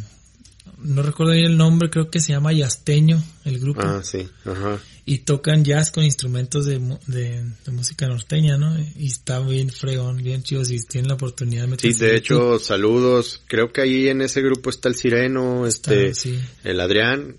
no 0.79 1.03
recuerdo 1.03 1.33
bien 1.33 1.47
el 1.47 1.57
nombre, 1.57 1.91
creo 1.91 2.11
que 2.11 2.21
se 2.21 2.33
llama 2.33 2.53
Yasteño, 2.53 3.23
el 3.45 3.59
grupo. 3.59 3.81
Ah, 3.83 4.01
sí, 4.05 4.29
ajá. 4.45 4.79
Y 5.05 5.19
tocan 5.19 5.65
jazz 5.65 5.91
con 5.93 6.03
instrumentos 6.05 6.67
de, 6.67 6.79
de, 7.07 7.45
de 7.65 7.73
música 7.73 8.09
norteña, 8.09 8.57
¿no? 8.59 8.77
Y 8.97 9.07
está 9.07 9.39
bien 9.41 9.71
fregón, 9.71 10.17
bien 10.23 10.43
chido, 10.43 10.65
si 10.65 10.85
tienen 10.85 11.09
la 11.09 11.15
oportunidad 11.15 11.63
de 11.63 11.67
Sí, 11.67 11.71
meterse 11.71 12.05
de 12.05 12.11
en 12.11 12.17
hecho, 12.17 12.59
saludos. 12.59 13.41
Creo 13.47 13.73
que 13.73 13.83
ahí 13.83 14.09
en 14.09 14.21
ese 14.21 14.43
grupo 14.43 14.69
está 14.71 14.89
el 14.89 14.97
Sireno, 14.97 15.67
Está, 15.67 15.95
este, 15.95 16.15
sí. 16.15 16.41
el 16.65 16.81
Adrián. 16.81 17.37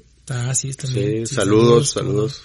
Sí, 0.56 0.72
Sí, 0.72 0.78
también. 0.78 1.28
sí, 1.28 1.36
saludos, 1.36 1.92
saludos. 1.92 2.42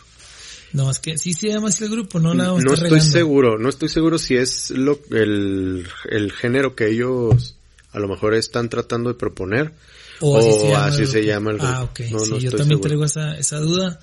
No, 0.73 0.91
es 0.91 0.99
que 0.99 1.19
sí 1.19 1.35
se 1.35 1.49
llama 1.49 1.69
así 1.69 1.85
el 1.85 1.91
grupo, 1.91 2.19
no 2.19 2.33
la 2.35 2.45
No 2.47 2.57
está 2.59 2.73
estoy 2.75 2.91
regando. 2.91 3.13
seguro, 3.13 3.59
no 3.59 3.69
estoy 3.69 3.89
seguro 3.91 4.19
si 4.19 4.37
es 4.37 4.71
lo, 4.71 4.99
el, 5.11 5.87
el 6.09 6.33
género 6.33 6.75
que 6.75 6.89
ellos 6.91 7.57
a 7.93 7.99
lo 7.99 8.09
mejor 8.09 8.35
están 8.35 8.69
tratando 8.71 9.11
de 9.11 9.17
proponer. 9.19 9.73
O 10.23 10.39
así, 10.39 10.53
se, 10.53 10.69
llama 10.69 10.87
así 10.87 11.01
el 11.03 11.07
se 11.09 11.13
grupo. 11.21 11.27
llama 11.29 11.51
el 11.53 11.59
Ah, 11.61 11.83
ok. 11.85 12.01
No, 12.11 12.19
no 12.19 12.25
sí, 12.25 12.31
yo 12.41 12.51
también 12.51 12.69
seguro. 12.69 12.81
traigo 12.81 13.05
esa, 13.05 13.37
esa 13.39 13.59
duda. 13.59 14.01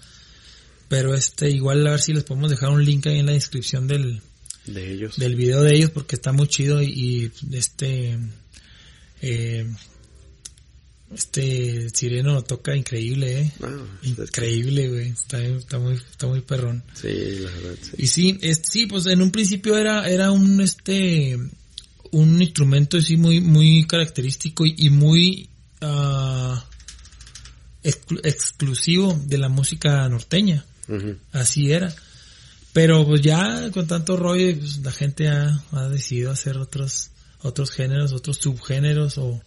Pero 0.88 1.13
este, 1.13 1.49
igual 1.51 1.85
a 1.85 1.91
ver 1.91 2.01
si 2.01 2.13
les 2.13 2.23
podemos 2.23 2.49
dejar 2.49 2.69
un 2.69 2.83
link 2.83 3.05
ahí 3.07 3.19
en 3.19 3.27
la 3.27 3.33
descripción 3.33 3.88
del, 3.88 4.21
De 4.65 4.91
ellos. 4.91 5.17
del 5.17 5.35
video 5.35 5.61
de 5.61 5.75
ellos 5.75 5.91
porque 5.91 6.15
está 6.15 6.31
muy 6.31 6.47
chido 6.47 6.81
y, 6.81 6.89
y 6.91 7.31
este, 7.55 8.17
eh, 9.21 9.67
este 11.13 11.89
sireno 11.89 12.33
lo 12.33 12.43
toca 12.43 12.75
increíble, 12.75 13.41
eh. 13.41 13.51
Ah, 13.63 13.77
Increíble, 14.03 14.89
güey. 14.89 15.09
Está, 15.09 15.41
está 15.43 15.79
muy, 15.79 15.93
está 15.95 16.27
muy 16.27 16.41
perrón. 16.41 16.83
Sí, 16.93 17.07
la 17.39 17.49
verdad, 17.51 17.75
sí. 17.81 17.91
Y 17.97 18.07
sí, 18.07 18.38
es, 18.41 18.61
sí, 18.63 18.85
pues 18.85 19.05
en 19.07 19.21
un 19.21 19.31
principio 19.31 19.75
era, 19.77 20.07
era 20.07 20.31
un, 20.31 20.61
este, 20.61 21.38
un 22.11 22.41
instrumento 22.41 22.97
así 22.97 23.17
muy, 23.17 23.41
muy 23.41 23.85
característico 23.88 24.65
y, 24.67 24.75
y 24.77 24.89
muy, 24.91 25.49
ah, 25.81 26.63
exclu- 27.83 28.21
exclusivo 28.24 29.19
de 29.25 29.38
la 29.38 29.50
música 29.50 30.07
norteña. 30.09 30.65
Así 31.31 31.71
era. 31.71 31.93
Pero 32.74 33.05
pues 33.05 33.21
ya 33.21 33.69
con 33.71 33.88
tanto 33.88 34.15
rollo, 34.17 34.55
pues, 34.57 34.77
la 34.79 34.91
gente 34.91 35.27
ha, 35.27 35.63
ha 35.71 35.89
decidido 35.89 36.31
hacer 36.31 36.57
otros, 36.57 37.09
otros 37.41 37.71
géneros, 37.71 38.12
otros 38.13 38.38
subgéneros 38.38 39.17
o, 39.17 39.41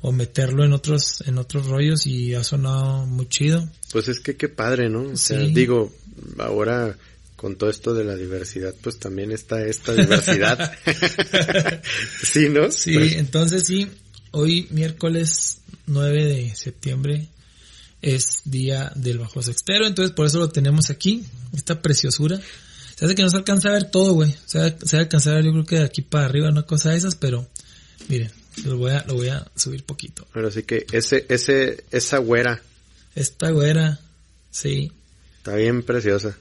o 0.00 0.12
meterlo 0.12 0.64
en 0.64 0.72
otros, 0.72 1.22
en 1.26 1.38
otros 1.38 1.66
rollos 1.66 2.06
y 2.06 2.34
ha 2.34 2.44
sonado 2.44 3.06
muy 3.06 3.28
chido. 3.28 3.68
Pues 3.92 4.08
es 4.08 4.20
que 4.20 4.36
qué 4.36 4.48
padre, 4.48 4.88
¿no? 4.88 5.02
O 5.02 5.16
sea, 5.16 5.40
Sí. 5.40 5.52
digo, 5.52 5.92
ahora 6.38 6.96
con 7.36 7.56
todo 7.56 7.68
esto 7.70 7.92
de 7.92 8.04
la 8.04 8.14
diversidad, 8.16 8.74
pues 8.82 8.98
también 8.98 9.30
está 9.32 9.64
esta 9.66 9.92
diversidad. 9.92 10.72
sí, 12.22 12.48
¿no? 12.48 12.70
Sí, 12.70 12.94
Pues, 12.94 13.12
entonces 13.14 13.64
sí, 13.66 13.88
hoy 14.34 14.66
miércoles 14.70 15.58
9 15.86 16.24
de 16.24 16.54
septiembre 16.56 17.28
es 18.02 18.42
día 18.44 18.92
del 18.94 19.18
bajo 19.18 19.42
sextero, 19.42 19.86
entonces 19.86 20.14
por 20.14 20.26
eso 20.26 20.38
lo 20.38 20.50
tenemos 20.50 20.90
aquí, 20.90 21.24
esta 21.54 21.80
preciosura. 21.80 22.40
Se 22.96 23.04
hace 23.06 23.14
que 23.14 23.22
no 23.22 23.30
se 23.30 23.38
alcanza 23.38 23.70
a 23.70 23.72
ver 23.72 23.90
todo, 23.90 24.12
güey. 24.12 24.34
Se 24.44 24.58
va, 24.58 24.74
se 24.84 24.96
va 24.96 25.02
a 25.02 25.34
ver 25.34 25.44
yo 25.44 25.52
creo 25.52 25.64
que 25.64 25.76
de 25.76 25.84
aquí 25.84 26.02
para 26.02 26.26
arriba 26.26 26.48
una 26.50 26.64
cosa 26.64 26.90
de 26.90 26.96
esas, 26.98 27.14
pero 27.14 27.48
miren, 28.08 28.30
lo 28.64 28.76
voy 28.76 28.92
a, 28.92 29.04
lo 29.06 29.14
voy 29.14 29.28
a 29.28 29.50
subir 29.56 29.84
poquito. 29.84 30.26
Pero 30.32 30.50
sí 30.50 30.62
que 30.62 30.86
ese, 30.92 31.26
ese, 31.28 31.84
esa 31.90 32.18
güera 32.18 32.62
Esta 33.14 33.50
güera, 33.50 33.98
sí, 34.50 34.92
está 35.38 35.56
bien 35.56 35.82
preciosa. 35.82 36.36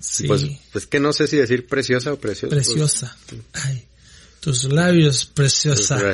sí, 0.00 0.26
Pues, 0.26 0.44
es 0.74 0.86
que 0.86 1.00
no 1.00 1.12
sé 1.12 1.26
si 1.26 1.36
decir 1.36 1.66
preciosa 1.66 2.12
o 2.12 2.16
preciosa. 2.18 2.54
pues, 2.54 2.66
preciosa. 2.66 3.16
Ay, 3.52 3.84
tus 4.40 4.64
labios, 4.64 5.26
preciosa. 5.26 5.98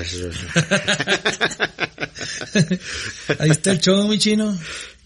Ahí 3.38 3.50
está 3.50 3.72
el 3.72 3.80
show, 3.80 4.08
mi 4.08 4.18
chino. 4.18 4.58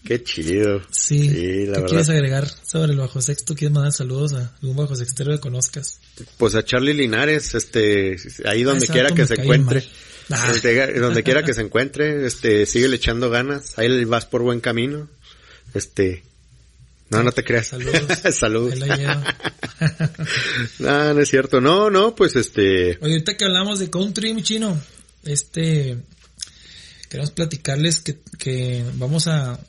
Qué 0.03 0.23
chido. 0.23 0.81
Sí. 0.91 1.29
Sí, 1.29 1.65
la 1.65 1.73
¿Qué 1.73 1.81
verdad. 1.81 1.87
quieres 1.87 2.09
agregar 2.09 2.47
sobre 2.63 2.93
el 2.93 2.97
bajo 2.97 3.21
sexto? 3.21 3.53
¿Quieres 3.55 3.73
mandar 3.73 3.91
saludos 3.91 4.33
a 4.33 4.55
algún 4.61 4.77
bajo 4.77 4.95
sextero 4.95 5.31
que 5.33 5.39
conozcas? 5.39 5.99
Pues 6.37 6.55
a 6.55 6.63
Charlie 6.63 6.93
Linares, 6.93 7.53
este, 7.53 8.17
ahí 8.45 8.63
donde 8.63 8.87
quiera 8.87 9.11
que 9.11 9.27
se 9.27 9.35
encuentre. 9.35 9.83
Ah. 10.29 10.51
Donde, 10.51 10.99
donde 10.99 11.23
quiera 11.23 11.43
que 11.43 11.53
se 11.53 11.61
encuentre, 11.61 12.25
este, 12.25 12.65
sigue 12.65 12.93
echando 12.95 13.29
ganas. 13.29 13.77
Ahí 13.77 14.05
vas 14.05 14.25
por 14.25 14.41
buen 14.41 14.61
camino. 14.61 15.09
Este, 15.73 16.23
no, 17.09 17.23
no 17.23 17.31
te 17.31 17.43
creas. 17.43 17.67
Saludos. 17.67 18.03
Saludos. 18.35 18.81
Ahí 18.81 19.05
no, 20.79 21.13
no 21.13 21.19
es 21.19 21.29
cierto. 21.29 21.61
No, 21.61 21.89
no, 21.89 22.15
pues 22.15 22.35
este, 22.35 22.97
Oye, 23.01 23.13
ahorita 23.13 23.37
que 23.37 23.45
hablamos 23.45 23.79
de 23.79 23.89
country, 23.89 24.33
mi 24.33 24.43
chino, 24.43 24.79
este, 25.23 25.97
queremos 27.09 27.31
platicarles 27.31 28.01
que, 28.01 28.19
que 28.37 28.85
vamos 28.95 29.27
a, 29.27 29.59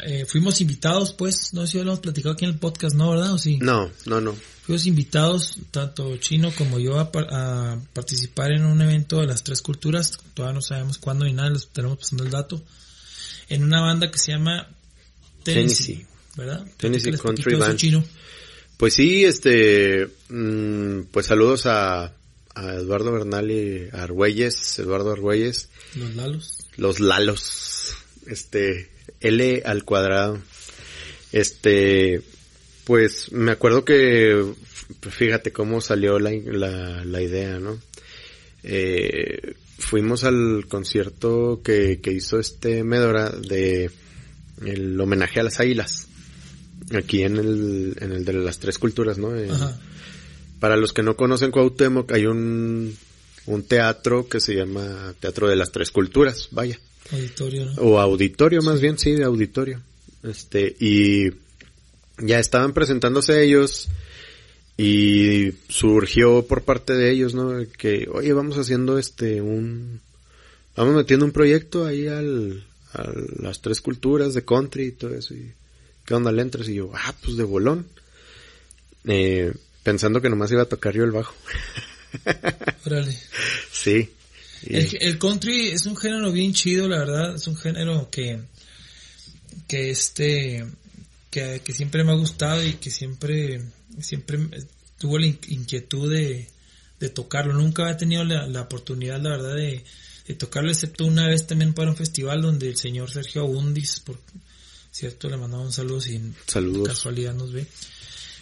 eh, 0.00 0.24
fuimos 0.26 0.60
invitados, 0.60 1.12
pues, 1.12 1.52
no 1.52 1.62
sé 1.62 1.72
si 1.72 1.76
lo 1.78 1.84
hemos 1.84 2.00
platicado 2.00 2.34
aquí 2.34 2.44
en 2.44 2.52
el 2.52 2.58
podcast, 2.58 2.96
¿no, 2.96 3.10
verdad? 3.10 3.34
¿O 3.34 3.38
sí? 3.38 3.58
no, 3.58 3.90
no, 4.06 4.20
no. 4.20 4.34
Fuimos 4.62 4.86
invitados, 4.86 5.56
tanto 5.70 6.16
Chino 6.18 6.52
como 6.56 6.78
yo, 6.78 6.98
a, 7.00 7.10
a 7.12 7.78
participar 7.92 8.52
en 8.52 8.64
un 8.64 8.80
evento 8.80 9.20
de 9.20 9.26
las 9.26 9.42
tres 9.42 9.62
culturas. 9.62 10.18
Todavía 10.34 10.54
no 10.54 10.62
sabemos 10.62 10.98
cuándo 10.98 11.24
ni 11.24 11.32
nada, 11.32 11.50
les 11.50 11.62
estaremos 11.62 11.98
pasando 11.98 12.24
el 12.24 12.30
dato. 12.30 12.62
En 13.48 13.64
una 13.64 13.80
banda 13.80 14.10
que 14.10 14.18
se 14.18 14.32
llama 14.32 14.68
Tennessee, 15.42 15.94
Tennessee. 15.94 16.06
¿Verdad? 16.36 16.66
Tennessee 16.76 17.12
Country 17.12 17.56
Band. 17.56 17.76
Chino. 17.78 18.04
Pues 18.76 18.94
sí, 18.94 19.24
este, 19.24 20.08
mm, 20.28 21.02
pues 21.10 21.26
saludos 21.26 21.66
a, 21.66 22.14
a 22.54 22.74
Eduardo 22.74 23.12
Bernal 23.12 23.50
y 23.50 23.88
a 23.92 24.02
Argüelles, 24.04 24.78
Eduardo 24.78 25.12
Argüelles, 25.12 25.68
Los 25.94 26.14
Lalos. 26.16 26.56
los 26.76 27.00
Lalos, 27.00 27.94
este, 28.26 28.90
L 29.20 29.62
al 29.66 29.84
cuadrado. 29.84 30.38
Este, 31.32 32.22
pues 32.84 33.30
me 33.32 33.52
acuerdo 33.52 33.84
que, 33.84 34.44
fíjate 35.02 35.52
cómo 35.52 35.80
salió 35.80 36.18
la, 36.18 36.30
la, 36.30 37.04
la 37.04 37.22
idea, 37.22 37.58
¿no? 37.60 37.78
Eh, 38.62 39.54
fuimos 39.78 40.24
al 40.24 40.66
concierto 40.68 41.60
que, 41.62 42.00
que 42.00 42.12
hizo 42.12 42.38
este 42.38 42.84
Medora 42.84 43.30
de 43.30 43.90
el 44.64 45.00
homenaje 45.00 45.40
a 45.40 45.44
las 45.44 45.60
águilas. 45.60 46.08
Aquí 46.94 47.22
en 47.22 47.36
el, 47.36 47.96
en 48.00 48.12
el 48.12 48.24
de 48.24 48.32
las 48.32 48.58
tres 48.58 48.78
culturas, 48.78 49.18
¿no? 49.18 49.30
Ajá. 49.30 49.78
para 50.58 50.76
los 50.76 50.92
que 50.92 51.02
no 51.02 51.16
conocen 51.16 51.50
Cuauhtémoc, 51.50 52.12
hay 52.12 52.26
un, 52.26 52.96
un 53.46 53.62
teatro 53.62 54.28
que 54.28 54.40
se 54.40 54.54
llama 54.54 55.14
Teatro 55.20 55.48
de 55.48 55.56
las 55.56 55.72
Tres 55.72 55.90
Culturas, 55.90 56.48
vaya. 56.50 56.78
Auditorio, 57.12 57.64
¿no? 57.66 57.74
O 57.82 57.98
auditorio, 57.98 58.62
más 58.62 58.80
bien, 58.80 58.98
sí, 58.98 59.12
de 59.12 59.24
auditorio. 59.24 59.80
Este, 60.22 60.76
y 60.78 61.30
ya 62.18 62.38
estaban 62.38 62.72
presentándose 62.72 63.42
ellos 63.42 63.88
y 64.76 65.52
surgió 65.68 66.46
por 66.46 66.62
parte 66.62 66.94
de 66.94 67.10
ellos, 67.10 67.34
¿no? 67.34 67.52
Que, 67.76 68.08
oye, 68.12 68.32
vamos 68.32 68.58
haciendo 68.58 68.98
este, 68.98 69.40
un, 69.40 70.00
vamos 70.76 70.94
metiendo 70.94 71.24
un 71.24 71.32
proyecto 71.32 71.86
ahí 71.86 72.06
al, 72.06 72.64
a 72.92 73.10
las 73.38 73.60
tres 73.60 73.80
culturas 73.80 74.34
de 74.34 74.44
country 74.44 74.84
y 74.86 74.92
todo 74.92 75.14
eso. 75.14 75.34
Y, 75.34 75.52
¿qué 76.10 76.14
onda 76.16 76.32
le 76.32 76.42
entras? 76.42 76.68
Y 76.68 76.74
yo, 76.74 76.90
ah, 76.92 77.14
pues 77.22 77.36
de 77.36 77.44
bolón. 77.44 77.86
Eh, 79.04 79.52
pensando 79.84 80.20
que 80.20 80.28
nomás 80.28 80.50
iba 80.50 80.62
a 80.62 80.68
tocar 80.68 80.92
yo 80.92 81.04
el 81.04 81.12
bajo. 81.12 81.32
Órale. 82.84 83.16
sí. 83.70 84.10
Y- 84.64 84.74
El, 84.76 84.98
el 85.02 85.18
country 85.20 85.68
es 85.68 85.86
un 85.86 85.96
género 85.96 86.32
bien 86.32 86.52
chido, 86.52 86.88
la 86.88 86.98
verdad, 86.98 87.36
es 87.36 87.46
un 87.46 87.56
género 87.56 88.10
que, 88.10 88.40
que 89.68 89.90
este, 89.90 90.66
que, 91.30 91.62
que 91.64 91.72
siempre 91.72 92.02
me 92.02 92.10
ha 92.10 92.16
gustado 92.16 92.66
y 92.66 92.72
que 92.74 92.90
siempre, 92.90 93.62
siempre 94.00 94.40
tuvo 94.98 95.16
la 95.16 95.26
in- 95.26 95.38
inquietud 95.46 96.10
de, 96.12 96.48
de 96.98 97.08
tocarlo. 97.08 97.52
Nunca 97.54 97.88
he 97.88 97.94
tenido 97.94 98.24
la, 98.24 98.48
la 98.48 98.62
oportunidad, 98.62 99.20
la 99.20 99.30
verdad, 99.30 99.54
de, 99.54 99.84
de 100.26 100.34
tocarlo, 100.34 100.70
excepto 100.72 101.06
una 101.06 101.28
vez 101.28 101.46
también 101.46 101.72
para 101.72 101.90
un 101.90 101.96
festival 101.96 102.42
donde 102.42 102.68
el 102.68 102.76
señor 102.76 103.12
Sergio 103.12 103.42
Abundis, 103.42 104.00
por 104.00 104.18
cierto, 104.92 105.28
le 105.28 105.36
mandaba 105.36 105.62
un 105.62 105.72
saludo 105.72 106.00
sin 106.00 106.34
Saludos. 106.46 106.88
casualidad 106.88 107.34
nos 107.34 107.52
ve. 107.52 107.66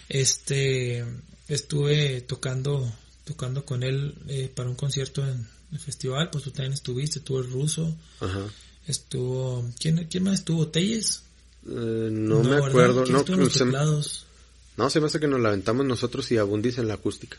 Este, 0.09 1.05
estuve 1.47 2.21
tocando, 2.21 2.91
tocando 3.25 3.65
con 3.65 3.83
él 3.83 4.15
eh, 4.27 4.51
para 4.53 4.69
un 4.69 4.75
concierto 4.75 5.25
en 5.27 5.47
el 5.71 5.79
festival, 5.79 6.29
pues 6.31 6.43
tú 6.43 6.51
también 6.51 6.73
estuviste, 6.73 7.19
estuvo 7.19 7.39
el 7.39 7.49
ruso, 7.51 7.95
Ajá. 8.19 8.47
estuvo, 8.87 9.69
¿quién, 9.79 10.07
quién 10.09 10.23
más 10.23 10.35
estuvo? 10.39 10.67
¿Telles? 10.67 11.21
Eh, 11.67 12.09
no, 12.11 12.41
me 12.41 12.49
¿verdad? 12.49 12.67
acuerdo, 12.69 13.03
¿Quién 13.03 13.13
no, 13.13 13.23
los 13.35 13.53
se, 13.53 13.65
no, 13.65 14.89
se 14.89 14.99
me 14.99 15.05
hace 15.07 15.19
que 15.19 15.27
nos 15.27 15.39
la 15.39 15.49
aventamos 15.49 15.85
nosotros 15.85 16.31
y 16.31 16.37
Abundis 16.37 16.77
en 16.79 16.87
la 16.87 16.95
acústica. 16.95 17.37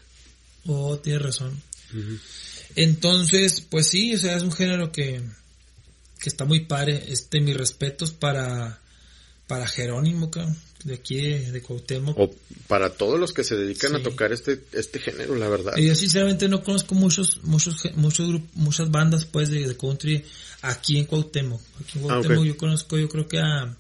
Oh, 0.67 0.99
tienes 0.99 1.23
razón. 1.23 1.61
Entonces, 2.77 3.61
pues 3.63 3.89
sí, 3.89 4.15
o 4.15 4.19
sea, 4.19 4.37
es 4.37 4.43
un 4.43 4.53
género 4.53 4.93
que, 4.93 5.21
que 6.21 6.29
está 6.29 6.45
muy 6.45 6.61
padre. 6.67 7.05
Este, 7.09 7.41
mis 7.41 7.57
respetos 7.57 8.11
para, 8.13 8.80
para 9.51 9.67
Jerónimo, 9.67 10.31
de 10.85 10.95
aquí 10.95 11.17
de, 11.17 11.51
de 11.51 11.61
Cuauhtémoc. 11.61 12.17
O 12.17 12.33
para 12.69 12.91
todos 12.91 13.19
los 13.19 13.33
que 13.33 13.43
se 13.43 13.57
dedican 13.57 13.97
a 13.97 14.01
tocar 14.01 14.33
este, 14.33 14.63
este 14.71 15.01
género, 15.01 15.35
la 15.35 15.49
verdad. 15.49 15.77
Y 15.77 15.89
yo 15.89 15.95
sinceramente 15.97 16.49
no 16.49 16.63
conozco 16.63 16.95
muchos, 16.95 17.41
muchos, 17.43 17.83
muchos 17.97 18.29
grupos, 18.29 18.49
muchas 18.55 18.93
bandas 18.93 19.25
pues 19.25 19.51
de, 19.51 19.67
de 19.67 19.77
country 19.77 20.25
aquí 20.63 20.99
en 20.99 21.07
Cuauhtémoc. 21.07 21.61
Aquí 21.81 21.99
en 21.99 22.05
Ah, 22.05 22.09
Cuauhtémoc 22.21 22.45
yo 22.45 22.57
conozco, 22.57 22.97
yo 22.97 23.09
creo 23.09 23.27
que 23.27 23.41
a 23.41 23.77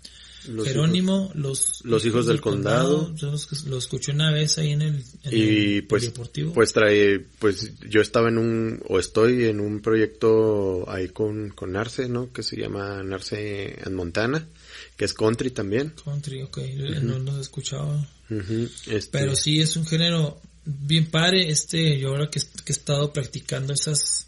Los 0.48 0.66
Jerónimo, 0.66 1.30
los, 1.36 1.82
Los 1.84 2.04
Hijos 2.04 2.26
del 2.26 2.40
Condado. 2.40 3.14
yo 3.14 3.30
los, 3.30 3.46
escuché 3.78 4.10
una 4.10 4.32
vez 4.32 4.58
ahí 4.58 4.72
en 4.72 4.82
el, 4.82 5.04
en 5.22 5.32
y 5.38 5.76
el 5.76 5.86
pues 5.86 6.02
deportivo. 6.02 6.52
pues 6.52 6.72
trae 6.72 7.20
pues 7.38 7.70
yo 7.88 8.00
estaba 8.00 8.28
en 8.28 8.38
un 8.38 8.82
o 8.88 8.98
estoy 8.98 9.44
en 9.44 9.60
un 9.60 9.78
proyecto 9.82 10.90
ahí 10.90 11.10
con 11.10 11.50
con 11.50 11.70
Narce 11.70 12.08
no 12.08 12.32
que 12.32 12.42
se 12.42 12.56
llama 12.56 13.04
Narce 13.04 13.78
en 13.86 13.94
Montana 13.94 14.44
que 15.00 15.06
es 15.06 15.14
country 15.14 15.50
también 15.50 15.94
country, 16.04 16.42
ok, 16.42 16.58
no 17.00 17.18
los 17.20 17.38
he 17.38 17.40
escuchado. 17.40 18.06
Ujú, 18.28 18.68
este, 18.88 19.08
Pero 19.10 19.34
sí 19.34 19.58
es 19.58 19.74
un 19.76 19.86
género 19.86 20.38
bien 20.66 21.06
padre, 21.10 21.48
este, 21.50 21.98
yo 21.98 22.10
ahora 22.10 22.28
que, 22.28 22.38
que 22.38 22.70
he 22.70 22.72
estado 22.72 23.10
practicando 23.10 23.72
esas, 23.72 24.26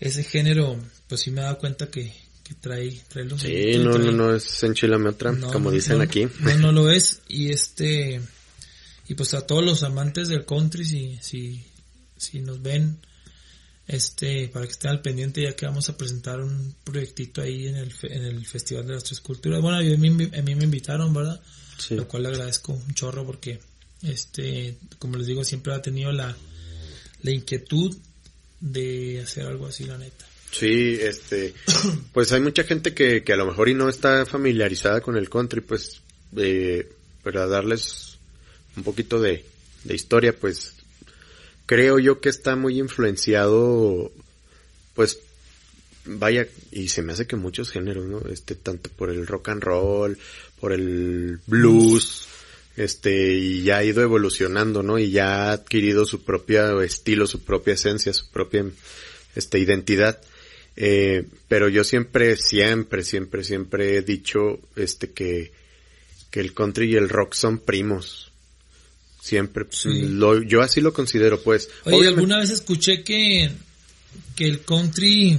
ese 0.00 0.24
género, 0.24 0.76
pues 1.06 1.20
sí 1.20 1.30
me 1.30 1.42
he 1.42 1.44
dado 1.44 1.58
cuenta 1.58 1.92
que, 1.92 2.12
que 2.42 2.54
trae, 2.54 2.90
trae 3.06 3.24
los 3.24 3.40
sí 3.42 3.52
y 3.52 3.78
no 3.78 3.84
no 3.84 3.98
trae- 4.00 4.12
no 4.12 4.34
es 4.34 4.62
enchilame 4.64 5.10
otra 5.10 5.30
No, 5.30 5.52
como 5.52 5.70
no, 5.70 5.76
dicen 5.76 5.98
no, 5.98 6.02
aquí 6.02 6.26
No, 6.40 6.56
no 6.58 6.72
lo 6.72 6.90
es. 6.98 7.20
Y 7.28 7.50
este, 7.52 8.20
y 9.08 9.14
pues 9.14 9.32
a 9.34 9.46
todos 9.46 9.64
los 9.64 9.84
amantes 9.84 10.26
del 10.26 10.44
country, 10.44 10.84
si, 10.84 11.18
si, 11.22 11.64
si 12.16 12.40
nos 12.40 12.60
ven, 12.60 12.98
este, 13.86 14.48
para 14.48 14.66
que 14.66 14.72
estén 14.72 14.90
al 14.90 15.02
pendiente 15.02 15.42
ya 15.42 15.54
que 15.54 15.66
vamos 15.66 15.88
a 15.88 15.96
presentar 15.96 16.40
un 16.40 16.74
proyectito 16.84 17.42
ahí 17.42 17.66
en 17.66 17.76
el, 17.76 17.92
en 18.02 18.24
el 18.24 18.46
Festival 18.46 18.86
de 18.86 18.94
las 18.94 19.04
Tres 19.04 19.20
Culturas. 19.20 19.60
Bueno, 19.60 19.78
a 19.78 19.82
mí, 19.82 20.08
a 20.08 20.42
mí 20.42 20.54
me 20.54 20.64
invitaron, 20.64 21.12
¿verdad? 21.12 21.40
sí 21.78 21.94
Lo 21.94 22.08
cual 22.08 22.22
le 22.24 22.28
agradezco 22.30 22.72
un 22.72 22.94
chorro 22.94 23.26
porque, 23.26 23.60
este, 24.02 24.76
como 24.98 25.16
les 25.16 25.26
digo, 25.26 25.44
siempre 25.44 25.74
ha 25.74 25.82
tenido 25.82 26.12
la, 26.12 26.34
la 27.22 27.30
inquietud 27.30 27.96
de 28.60 29.20
hacer 29.22 29.46
algo 29.46 29.66
así, 29.66 29.84
la 29.84 29.98
neta. 29.98 30.24
Sí, 30.50 30.96
este, 31.00 31.52
pues 32.12 32.32
hay 32.32 32.40
mucha 32.40 32.64
gente 32.64 32.94
que, 32.94 33.22
que 33.22 33.32
a 33.32 33.36
lo 33.36 33.46
mejor 33.46 33.68
y 33.68 33.74
no 33.74 33.88
está 33.88 34.24
familiarizada 34.24 35.00
con 35.00 35.16
el 35.16 35.28
country, 35.28 35.60
pues, 35.60 36.00
eh, 36.36 36.90
para 37.22 37.46
darles 37.46 38.18
un 38.76 38.82
poquito 38.82 39.20
de, 39.20 39.44
de 39.84 39.94
historia, 39.94 40.34
pues, 40.34 40.74
creo 41.66 41.98
yo 41.98 42.20
que 42.20 42.28
está 42.28 42.56
muy 42.56 42.78
influenciado, 42.78 44.12
pues, 44.94 45.20
vaya, 46.04 46.46
y 46.70 46.88
se 46.88 47.02
me 47.02 47.12
hace 47.12 47.26
que 47.26 47.36
muchos 47.36 47.70
géneros, 47.70 48.04
¿no? 48.06 48.20
Este, 48.28 48.54
tanto 48.54 48.90
por 48.90 49.10
el 49.10 49.26
rock 49.26 49.50
and 49.50 49.62
roll, 49.62 50.18
por 50.60 50.72
el 50.72 51.40
blues, 51.46 52.28
este, 52.76 53.34
y 53.34 53.62
ya 53.62 53.78
ha 53.78 53.84
ido 53.84 54.02
evolucionando, 54.02 54.82
¿no? 54.82 54.98
Y 54.98 55.10
ya 55.10 55.48
ha 55.48 55.52
adquirido 55.52 56.06
su 56.06 56.24
propio 56.24 56.82
estilo, 56.82 57.26
su 57.26 57.44
propia 57.44 57.74
esencia, 57.74 58.12
su 58.12 58.30
propia, 58.30 58.66
este, 59.34 59.58
identidad. 59.58 60.20
Eh, 60.76 61.24
pero 61.48 61.68
yo 61.68 61.84
siempre, 61.84 62.36
siempre, 62.36 63.04
siempre, 63.04 63.44
siempre 63.44 63.96
he 63.96 64.02
dicho, 64.02 64.58
este, 64.76 65.12
que, 65.12 65.52
que 66.30 66.40
el 66.40 66.52
country 66.52 66.92
y 66.92 66.96
el 66.96 67.08
rock 67.08 67.34
son 67.34 67.58
primos. 67.58 68.32
Siempre. 69.24 69.64
Sí. 69.70 70.02
Lo, 70.02 70.42
yo 70.42 70.60
así 70.60 70.82
lo 70.82 70.92
considero, 70.92 71.40
pues. 71.42 71.70
Oye, 71.84 71.96
Obviamente- 71.96 72.08
alguna 72.20 72.38
vez 72.40 72.50
escuché 72.50 73.02
que, 73.02 73.50
que 74.36 74.44
el 74.46 74.60
country 74.60 75.38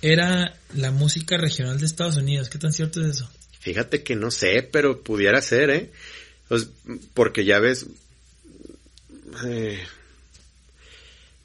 era 0.00 0.56
la 0.76 0.92
música 0.92 1.36
regional 1.36 1.76
de 1.80 1.86
Estados 1.86 2.18
Unidos. 2.18 2.48
¿Qué 2.48 2.58
tan 2.58 2.72
cierto 2.72 3.00
es 3.00 3.16
eso? 3.16 3.28
Fíjate 3.58 4.04
que 4.04 4.14
no 4.14 4.30
sé, 4.30 4.62
pero 4.70 5.02
pudiera 5.02 5.42
ser, 5.42 5.70
¿eh? 5.70 5.90
Pues, 6.46 6.68
porque 7.14 7.44
ya 7.44 7.58
ves, 7.58 7.86
eh, 9.44 9.80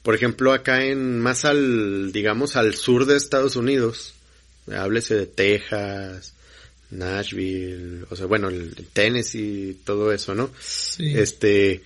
por 0.04 0.14
ejemplo, 0.14 0.52
acá 0.52 0.84
en, 0.84 1.18
más 1.18 1.44
al, 1.44 2.12
digamos, 2.12 2.54
al 2.54 2.76
sur 2.76 3.06
de 3.06 3.16
Estados 3.16 3.56
Unidos, 3.56 4.14
háblese 4.72 5.16
de 5.16 5.26
Texas, 5.26 6.32
Nashville, 6.92 8.04
o 8.10 8.16
sea, 8.16 8.26
bueno, 8.26 8.48
el 8.48 8.74
Tennessee, 8.92 9.78
todo 9.84 10.12
eso, 10.12 10.34
¿no? 10.34 10.50
Sí. 10.60 11.12
Este, 11.16 11.82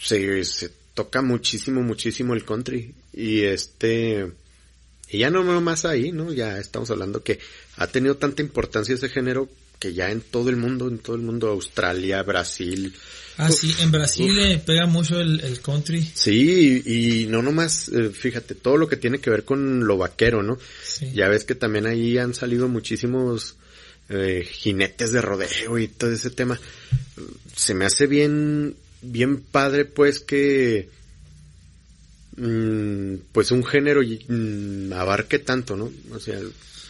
se, 0.00 0.44
se 0.44 0.70
toca 0.94 1.22
muchísimo, 1.22 1.82
muchísimo 1.82 2.34
el 2.34 2.44
country. 2.44 2.94
Y 3.12 3.42
este, 3.42 4.30
y 5.10 5.18
ya 5.18 5.30
no 5.30 5.42
más 5.60 5.84
ahí, 5.84 6.12
¿no? 6.12 6.32
Ya 6.32 6.58
estamos 6.58 6.90
hablando 6.90 7.22
que 7.22 7.38
ha 7.76 7.86
tenido 7.86 8.16
tanta 8.16 8.42
importancia 8.42 8.94
ese 8.94 9.08
género 9.08 9.48
que 9.78 9.94
ya 9.94 10.10
en 10.10 10.20
todo 10.20 10.50
el 10.50 10.56
mundo, 10.56 10.88
en 10.88 10.98
todo 10.98 11.16
el 11.16 11.22
mundo, 11.22 11.48
Australia, 11.48 12.22
Brasil. 12.22 12.92
ah, 13.36 13.48
uf, 13.48 13.60
sí, 13.60 13.74
en 13.80 13.92
Brasil 13.92 14.34
le 14.34 14.58
pega 14.58 14.86
mucho 14.86 15.20
el, 15.20 15.40
el 15.40 15.60
country. 15.60 16.02
Sí, 16.14 16.82
y 16.84 17.26
no 17.26 17.42
nomás, 17.42 17.88
eh, 17.88 18.10
fíjate, 18.10 18.54
todo 18.54 18.76
lo 18.76 18.88
que 18.88 18.96
tiene 18.96 19.20
que 19.20 19.30
ver 19.30 19.44
con 19.44 19.86
lo 19.86 19.96
vaquero, 19.96 20.42
¿no? 20.42 20.58
Sí. 20.84 21.12
Ya 21.14 21.28
ves 21.28 21.44
que 21.44 21.54
también 21.54 21.86
ahí 21.86 22.18
han 22.18 22.34
salido 22.34 22.68
muchísimos 22.68 23.56
eh, 24.08 24.46
jinetes 24.50 25.12
de 25.12 25.20
rodeo 25.20 25.78
y 25.78 25.88
todo 25.88 26.12
ese 26.12 26.30
tema. 26.30 26.58
Se 27.54 27.74
me 27.74 27.84
hace 27.84 28.06
bien, 28.06 28.76
bien 29.02 29.40
padre 29.42 29.84
pues 29.84 30.20
que 30.20 30.88
mm, 32.36 33.14
pues 33.32 33.50
un 33.50 33.64
género 33.64 34.02
y- 34.02 34.24
mm, 34.28 34.92
abarque 34.92 35.38
tanto, 35.38 35.76
¿no? 35.76 35.90
O 36.12 36.20
sea, 36.20 36.38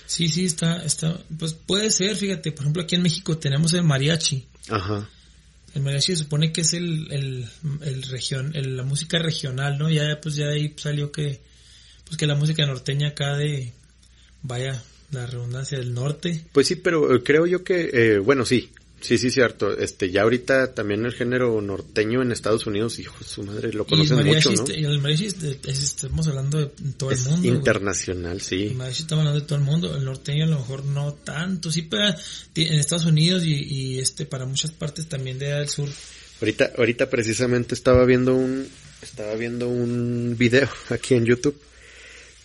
Sí, 0.06 0.28
sí, 0.28 0.46
está, 0.46 0.82
está, 0.84 1.20
pues 1.38 1.52
puede 1.52 1.90
ser, 1.90 2.16
fíjate, 2.16 2.50
por 2.52 2.62
ejemplo 2.62 2.82
aquí 2.82 2.94
en 2.94 3.02
México 3.02 3.36
tenemos 3.38 3.72
el 3.74 3.82
mariachi. 3.82 4.46
ajá. 4.70 5.08
El 5.74 5.82
mariachi 5.82 6.12
se 6.12 6.22
supone 6.24 6.50
que 6.50 6.62
es 6.62 6.72
el, 6.72 7.12
el, 7.12 7.46
el 7.82 8.02
región, 8.04 8.52
el- 8.54 8.76
la 8.76 8.84
música 8.84 9.18
regional, 9.18 9.76
¿no? 9.78 9.90
Ya, 9.90 10.18
pues 10.22 10.34
ya 10.34 10.46
de 10.46 10.54
ahí 10.54 10.74
salió 10.78 11.12
que, 11.12 11.40
pues 12.06 12.16
que 12.16 12.26
la 12.26 12.34
música 12.36 12.64
norteña 12.66 13.08
acá 13.08 13.36
de, 13.36 13.72
vaya, 14.42 14.82
la 15.10 15.26
redundancia 15.26 15.78
del 15.78 15.94
norte. 15.94 16.44
Pues 16.52 16.66
sí, 16.66 16.76
pero 16.76 17.14
eh, 17.14 17.22
creo 17.22 17.46
yo 17.46 17.64
que, 17.64 17.90
eh, 17.92 18.18
bueno, 18.18 18.44
sí, 18.44 18.70
sí, 19.00 19.16
sí, 19.18 19.30
cierto. 19.30 19.72
Este, 19.76 20.10
ya 20.10 20.22
ahorita 20.22 20.74
también 20.74 21.04
el 21.06 21.12
género 21.14 21.60
norteño 21.60 22.20
en 22.22 22.32
Estados 22.32 22.66
Unidos, 22.66 22.98
hijo 22.98 23.16
de 23.20 23.24
su 23.26 23.42
madre, 23.42 23.72
lo 23.72 23.84
Y 23.88 23.94
el 23.94 24.08
conocen 24.08 24.16
mariachi, 24.18 24.48
mucho, 24.50 24.62
¿no? 24.62 24.68
este- 24.68 24.80
el 24.84 24.98
mariachi, 25.00 25.26
estamos 25.68 26.26
hablando 26.28 26.58
de 26.58 26.66
todo 26.98 27.10
Es 27.10 27.20
el 27.24 27.30
mundo. 27.30 27.46
güey. 27.48 27.58
internacional, 27.58 28.32
El 28.36 28.40
sí. 28.42 28.74
mariachi 28.76 29.02
estamos 29.02 29.22
hablando 29.22 29.40
de 29.40 29.46
todo 29.46 29.58
el 29.58 29.64
mundo. 29.64 29.96
El 29.96 30.04
norteño 30.04 30.44
a 30.44 30.48
lo 30.48 30.58
mejor 30.58 30.84
no 30.84 31.12
tanto. 31.14 31.70
Sí 31.70 31.82
ti- 32.52 32.66
en 32.66 32.74
Estados 32.74 33.04
Unidos 33.06 33.44
y, 33.44 33.54
y 33.54 33.98
este 33.98 34.26
para 34.26 34.44
muchas 34.46 34.72
partes 34.72 35.08
también 35.08 35.38
de 35.38 35.46
del 35.52 35.68
sur. 35.68 35.88
Ahorita, 36.40 36.72
ahorita 36.76 37.08
precisamente 37.10 37.74
estaba 37.74 38.04
viendo 38.04 38.34
un, 38.34 38.68
estaba 39.02 39.34
viendo 39.36 39.68
un 39.68 40.36
video 40.38 40.68
aquí 40.90 41.14
en 41.14 41.24
YouTube 41.24 41.58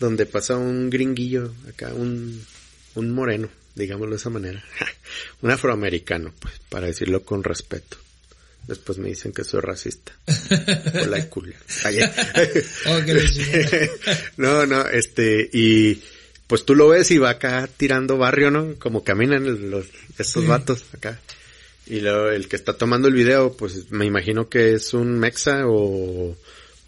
donde 0.00 0.26
pasa 0.26 0.56
un 0.56 0.90
gringuillo 0.90 1.54
acá, 1.68 1.94
un, 1.94 2.44
un 2.94 3.10
moreno, 3.10 3.48
digámoslo 3.74 4.12
de 4.14 4.16
esa 4.20 4.30
manera, 4.30 4.62
un 5.42 5.50
afroamericano, 5.50 6.32
pues, 6.40 6.54
para 6.68 6.86
decirlo 6.86 7.22
con 7.24 7.42
respeto. 7.44 7.96
Después 8.66 8.96
me 8.96 9.10
dicen 9.10 9.32
que 9.32 9.44
soy 9.44 9.60
racista. 9.60 10.12
Hola 11.02 11.28
culo. 11.28 11.52
Ay, 11.84 11.98
Oh, 12.86 12.98
no, 14.38 14.64
no, 14.66 14.88
este, 14.88 15.50
y 15.52 16.02
pues 16.46 16.64
tú 16.64 16.74
lo 16.74 16.88
ves 16.88 17.10
y 17.10 17.18
va 17.18 17.30
acá 17.30 17.68
tirando 17.76 18.16
barrio, 18.16 18.50
¿no? 18.50 18.74
Como 18.78 19.04
caminan 19.04 19.70
los, 19.70 19.86
estos 20.18 20.42
Sí. 20.44 20.48
vatos 20.48 20.84
acá. 20.94 21.20
Y 21.86 22.00
luego 22.00 22.28
el 22.30 22.48
que 22.48 22.56
está 22.56 22.72
tomando 22.74 23.08
el 23.08 23.14
video, 23.14 23.54
pues 23.54 23.90
me 23.90 24.06
imagino 24.06 24.48
que 24.48 24.72
es 24.74 24.94
un 24.94 25.18
mexa 25.18 25.66
o, 25.66 26.34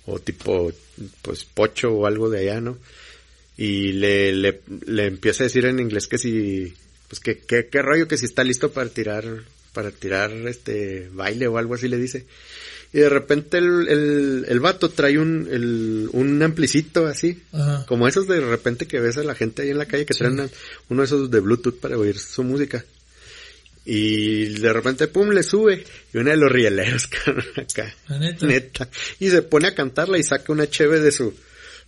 o 0.07 0.19
tipo, 0.21 0.73
pues 1.21 1.45
pocho 1.45 1.93
o 1.93 2.07
algo 2.07 2.31
de 2.31 2.41
allá, 2.41 2.61
¿no? 2.63 2.79
Y 3.57 3.93
le, 3.93 4.33
le, 4.33 4.61
le 4.87 5.07
empieza 5.07 5.43
a 5.43 5.47
decir 5.47 5.65
en 5.65 5.81
inglés 5.81 6.07
que 6.09 6.19
si, 6.19 6.75
pues 7.09 7.21
que, 7.21 7.39
que, 7.39 7.69
qué 7.69 7.81
rollo 7.83 8.07
que 8.07 8.19
si 8.19 8.27
está 8.27 8.45
listo 8.45 8.71
para 8.73 8.91
tirar, 8.91 9.25
para 9.73 9.91
tirar 9.91 10.31
este 10.47 11.09
baile 11.13 11.47
o 11.49 11.57
algo 11.59 11.75
así 11.75 11.89
le 11.89 11.97
dice. 11.97 12.27
Y 12.93 12.99
de 13.01 13.09
repente 13.09 13.59
el, 13.59 13.89
el, 13.89 14.47
el 14.49 14.61
vato 14.61 14.91
trae 14.91 15.19
un, 15.19 15.49
el, 15.51 16.09
un 16.13 16.43
amplicito 16.43 17.07
así, 17.07 17.43
Ajá. 17.53 17.85
como 17.87 18.07
esos 18.07 18.27
de 18.29 18.41
repente 18.41 18.87
que 18.87 19.01
ves 19.01 19.17
a 19.17 19.25
la 19.25 19.35
gente 19.35 19.63
ahí 19.63 19.71
en 19.71 19.79
la 19.79 19.87
calle 19.87 20.07
que 20.07 20.15
Sí. 20.15 20.19
traen 20.21 20.35
una- 20.35 20.49
uno 20.89 21.03
de 21.03 21.07
esos 21.07 21.31
de 21.31 21.41
Bluetooth 21.41 21.79
para 21.81 21.99
oír 21.99 22.19
su 22.19 22.43
música. 22.45 22.85
Y 23.85 24.47
de 24.61 24.73
repente, 24.73 25.07
pum, 25.09 25.31
le 25.31 25.43
sube. 25.43 25.85
Y 26.13 26.19
uno 26.19 26.31
de 26.31 26.37
los 26.37 26.51
rieleros, 26.51 27.09
acá. 27.57 27.95
Neta. 28.19 28.47
Neta. 28.47 28.89
Y 29.21 29.31
se 29.31 29.43
pone 29.43 29.69
a 29.69 29.75
cantarla 29.75 30.19
y 30.19 30.23
saca 30.25 30.53
una 30.53 30.69
cheve 30.69 31.01
de 31.01 31.13
su, 31.13 31.33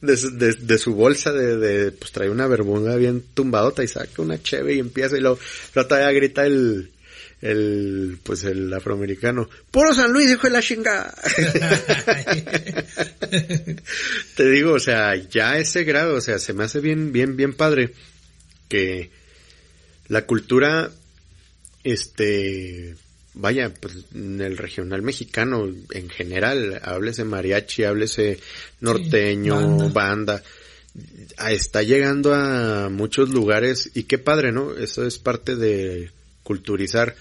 de 0.00 0.16
su, 0.16 0.36
de, 0.36 0.54
de 0.54 0.78
su 0.78 0.94
bolsa 0.94 1.32
de, 1.32 1.56
de, 1.56 1.92
pues 1.92 2.12
trae 2.12 2.30
una 2.30 2.46
bermuda 2.46 2.96
bien 2.96 3.24
tumbadota 3.34 3.82
y 3.82 3.88
saca 3.88 4.22
una 4.22 4.42
cheve 4.42 4.74
y 4.74 4.78
empieza 4.78 5.16
y 5.16 5.20
lo, 5.20 5.38
lo 5.74 5.86
todavía 5.86 6.12
grita 6.12 6.46
el, 6.46 6.92
el, 7.40 8.18
pues 8.22 8.44
el 8.44 8.72
afroamericano. 8.72 9.48
Puro 9.70 9.94
San 9.94 10.12
Luis, 10.12 10.30
hijo 10.30 10.46
de 10.46 10.52
la 10.52 10.62
chingada. 10.62 11.14
Te 14.36 14.50
digo, 14.50 14.72
o 14.72 14.80
sea, 14.80 15.14
ya 15.16 15.52
a 15.52 15.58
ese 15.58 15.84
grado, 15.84 16.16
o 16.16 16.20
sea, 16.20 16.38
se 16.38 16.52
me 16.52 16.64
hace 16.64 16.80
bien, 16.80 17.12
bien, 17.12 17.36
bien 17.36 17.54
padre 17.54 17.92
que 18.68 19.10
la 20.08 20.26
cultura 20.26 20.90
este, 21.84 22.96
vaya, 23.38 23.72
pues 23.72 23.94
en 24.14 24.40
el 24.40 24.58
regional 24.58 25.02
mexicano 25.02 25.72
en 25.92 26.10
general, 26.10 26.80
háblese 26.82 27.24
mariachi, 27.24 27.84
háblese 27.84 28.40
norteño, 28.80 29.90
banda. 29.90 30.42
está 31.48 31.82
llegando 31.82 32.34
a 32.34 32.88
muchos 32.90 33.30
lugares 33.30 33.90
y 33.94 34.02
qué 34.04 34.18
padre, 34.18 34.50
¿no? 34.50 34.74
Eso 34.74 35.06
es 35.06 35.18
parte 35.18 35.54
de 35.54 36.10
culturizar 36.42 37.14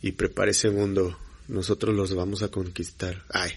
y 0.00 0.12
prepare 0.12 0.52
ese 0.52 0.70
mundo. 0.70 1.18
Nosotros 1.48 1.96
los 1.96 2.14
vamos 2.14 2.44
a 2.44 2.48
conquistar. 2.48 3.24
Ay, 3.28 3.50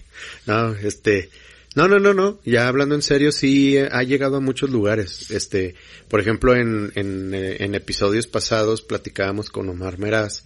no, 0.46 0.74
este, 0.74 1.30
no, 1.76 1.86
no, 1.86 2.00
no, 2.00 2.12
no. 2.12 2.40
Ya 2.44 2.66
hablando 2.66 2.96
en 2.96 3.02
serio, 3.02 3.30
sí 3.30 3.78
ha 3.78 4.02
llegado 4.02 4.38
a 4.38 4.40
muchos 4.40 4.68
lugares. 4.68 5.30
Este, 5.30 5.76
por 6.08 6.18
ejemplo, 6.18 6.56
en, 6.56 6.90
en, 6.96 7.32
en 7.32 7.74
episodios 7.76 8.26
pasados 8.26 8.82
platicábamos 8.82 9.48
con 9.48 9.68
Omar 9.68 10.00
Meraz 10.00 10.42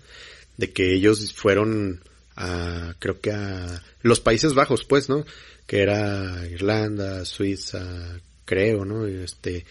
de 0.58 0.70
que 0.70 0.92
ellos 0.94 1.32
fueron 1.32 2.02
a, 2.36 2.94
creo 2.98 3.20
que 3.20 3.30
a 3.30 3.82
los 4.02 4.20
Países 4.20 4.52
Bajos, 4.52 4.84
pues, 4.84 5.08
¿no? 5.08 5.24
Que 5.66 5.80
era 5.80 6.46
Irlanda, 6.50 7.24
Suiza, 7.24 8.20
creo, 8.44 8.84
¿no? 8.84 9.06
Este, 9.06 9.64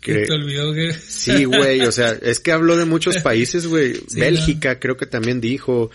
que, 0.00 0.26
te 0.26 0.32
olvidó 0.32 0.74
que... 0.74 0.92
Sí, 0.92 1.44
güey, 1.44 1.82
o 1.82 1.92
sea, 1.92 2.10
es 2.10 2.40
que 2.40 2.52
habló 2.52 2.76
de 2.76 2.84
muchos 2.84 3.18
países, 3.18 3.66
güey. 3.66 4.00
Bélgica 4.14 4.80
creo 4.80 4.96
que 4.96 5.06
también 5.06 5.40
dijo. 5.40 5.90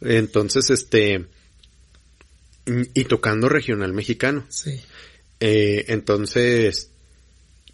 Entonces, 0.00 0.70
este, 0.70 1.26
y 2.66 3.04
tocando 3.04 3.48
regional 3.48 3.92
mexicano. 3.92 4.44
Sí. 4.48 4.80
Eh, 5.38 5.84
entonces, 5.88 6.90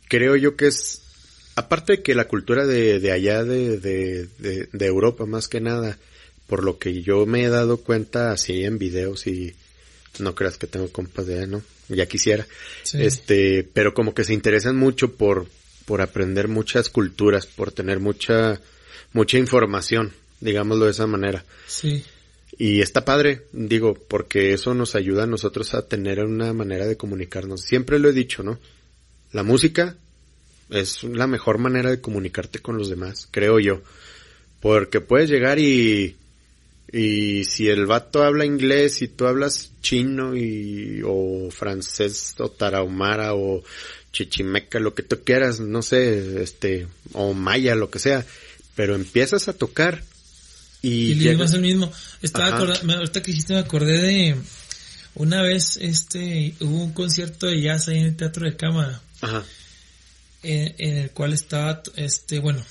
creo 0.08 0.36
yo 0.36 0.56
que 0.56 0.66
es, 0.66 1.02
aparte 1.54 1.94
de 1.94 2.02
que 2.02 2.14
la 2.14 2.26
cultura 2.26 2.66
de, 2.66 3.00
de 3.00 3.12
allá 3.12 3.44
de, 3.44 3.78
de, 3.78 4.28
de, 4.72 4.86
Europa 4.86 5.26
más 5.26 5.48
que 5.48 5.60
nada, 5.60 5.98
por 6.46 6.64
lo 6.64 6.78
que 6.78 7.02
yo 7.02 7.26
me 7.26 7.44
he 7.44 7.48
dado 7.48 7.78
cuenta 7.78 8.32
así 8.32 8.64
en 8.64 8.78
videos 8.78 9.26
y 9.26 9.54
no 10.18 10.34
creas 10.34 10.58
que 10.58 10.66
tengo 10.66 10.90
compas 10.90 11.26
de 11.26 11.46
¿no? 11.46 11.62
Ya 11.88 12.06
quisiera. 12.06 12.46
Este, 12.94 13.68
pero 13.72 13.92
como 13.92 14.14
que 14.14 14.24
se 14.24 14.32
interesan 14.32 14.76
mucho 14.76 15.14
por, 15.14 15.46
por 15.84 16.00
aprender 16.00 16.48
muchas 16.48 16.88
culturas, 16.88 17.46
por 17.46 17.72
tener 17.72 17.98
mucha, 18.00 18.60
mucha 19.12 19.38
información, 19.38 20.12
digámoslo 20.40 20.86
de 20.86 20.92
esa 20.92 21.06
manera. 21.06 21.44
Sí. 21.66 22.04
Y 22.56 22.80
está 22.80 23.04
padre, 23.04 23.42
digo, 23.52 23.94
porque 23.94 24.52
eso 24.52 24.74
nos 24.74 24.94
ayuda 24.94 25.24
a 25.24 25.26
nosotros 25.26 25.74
a 25.74 25.86
tener 25.86 26.20
una 26.20 26.52
manera 26.52 26.86
de 26.86 26.96
comunicarnos. 26.96 27.62
Siempre 27.62 27.98
lo 27.98 28.08
he 28.08 28.12
dicho, 28.12 28.42
¿no? 28.42 28.58
La 29.32 29.42
música 29.42 29.96
es 30.72 31.04
la 31.04 31.26
mejor 31.26 31.58
manera 31.58 31.90
de 31.90 32.00
comunicarte 32.00 32.60
con 32.60 32.78
los 32.78 32.88
demás, 32.88 33.28
creo 33.30 33.60
yo. 33.60 33.82
Porque 34.60 35.00
puedes 35.00 35.28
llegar 35.28 35.58
y, 35.58 36.16
y 36.92 37.44
si 37.44 37.68
el 37.68 37.86
vato 37.86 38.22
habla 38.22 38.44
inglés 38.44 39.02
y 39.02 39.08
tú 39.08 39.26
hablas 39.26 39.70
chino 39.80 40.36
y, 40.36 41.02
o 41.04 41.50
francés 41.50 42.34
o 42.38 42.50
tarahumara 42.50 43.34
o 43.34 43.62
chichimeca, 44.12 44.78
lo 44.78 44.94
que 44.94 45.02
tú 45.02 45.20
quieras, 45.24 45.60
no 45.60 45.82
sé, 45.82 46.42
este, 46.42 46.86
o 47.12 47.34
maya, 47.34 47.74
lo 47.74 47.90
que 47.90 47.98
sea, 47.98 48.24
pero 48.74 48.94
empiezas 48.94 49.48
a 49.48 49.52
tocar 49.54 50.04
y, 50.82 51.12
y 51.12 51.28
el 51.28 51.60
mismo. 51.60 51.90
Estaba 52.20 52.58
ahorita 52.58 53.22
que 53.22 53.30
dijiste 53.30 53.54
me 53.54 53.60
acordé 53.60 53.98
de 53.98 54.36
una 55.14 55.42
vez 55.42 55.78
este 55.80 56.54
hubo 56.60 56.84
un 56.84 56.92
concierto 56.92 57.46
de 57.46 57.60
jazz 57.60 57.88
ahí 57.88 57.98
en 57.98 58.06
el 58.06 58.16
Teatro 58.16 58.44
de 58.44 58.56
Cámara. 58.56 59.00
Ajá. 59.20 59.44
En, 60.42 60.96
el 60.96 61.10
cual 61.12 61.32
estaba 61.32 61.82
este 61.94 62.40
bueno 62.40 62.64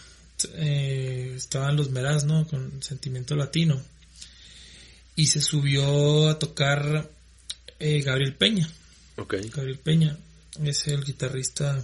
eh, 0.55 1.33
estaban 1.35 1.75
los 1.75 1.89
Meraz, 1.89 2.25
¿no? 2.25 2.47
Con 2.47 2.81
sentimiento 2.83 3.35
latino. 3.35 3.81
Y 5.15 5.27
se 5.27 5.41
subió 5.41 6.29
a 6.29 6.39
tocar 6.39 7.09
eh, 7.79 8.01
Gabriel 8.01 8.35
Peña. 8.35 8.69
Okay. 9.17 9.49
Gabriel 9.49 9.79
Peña 9.79 10.17
es 10.63 10.87
el 10.87 11.03
guitarrista, 11.03 11.83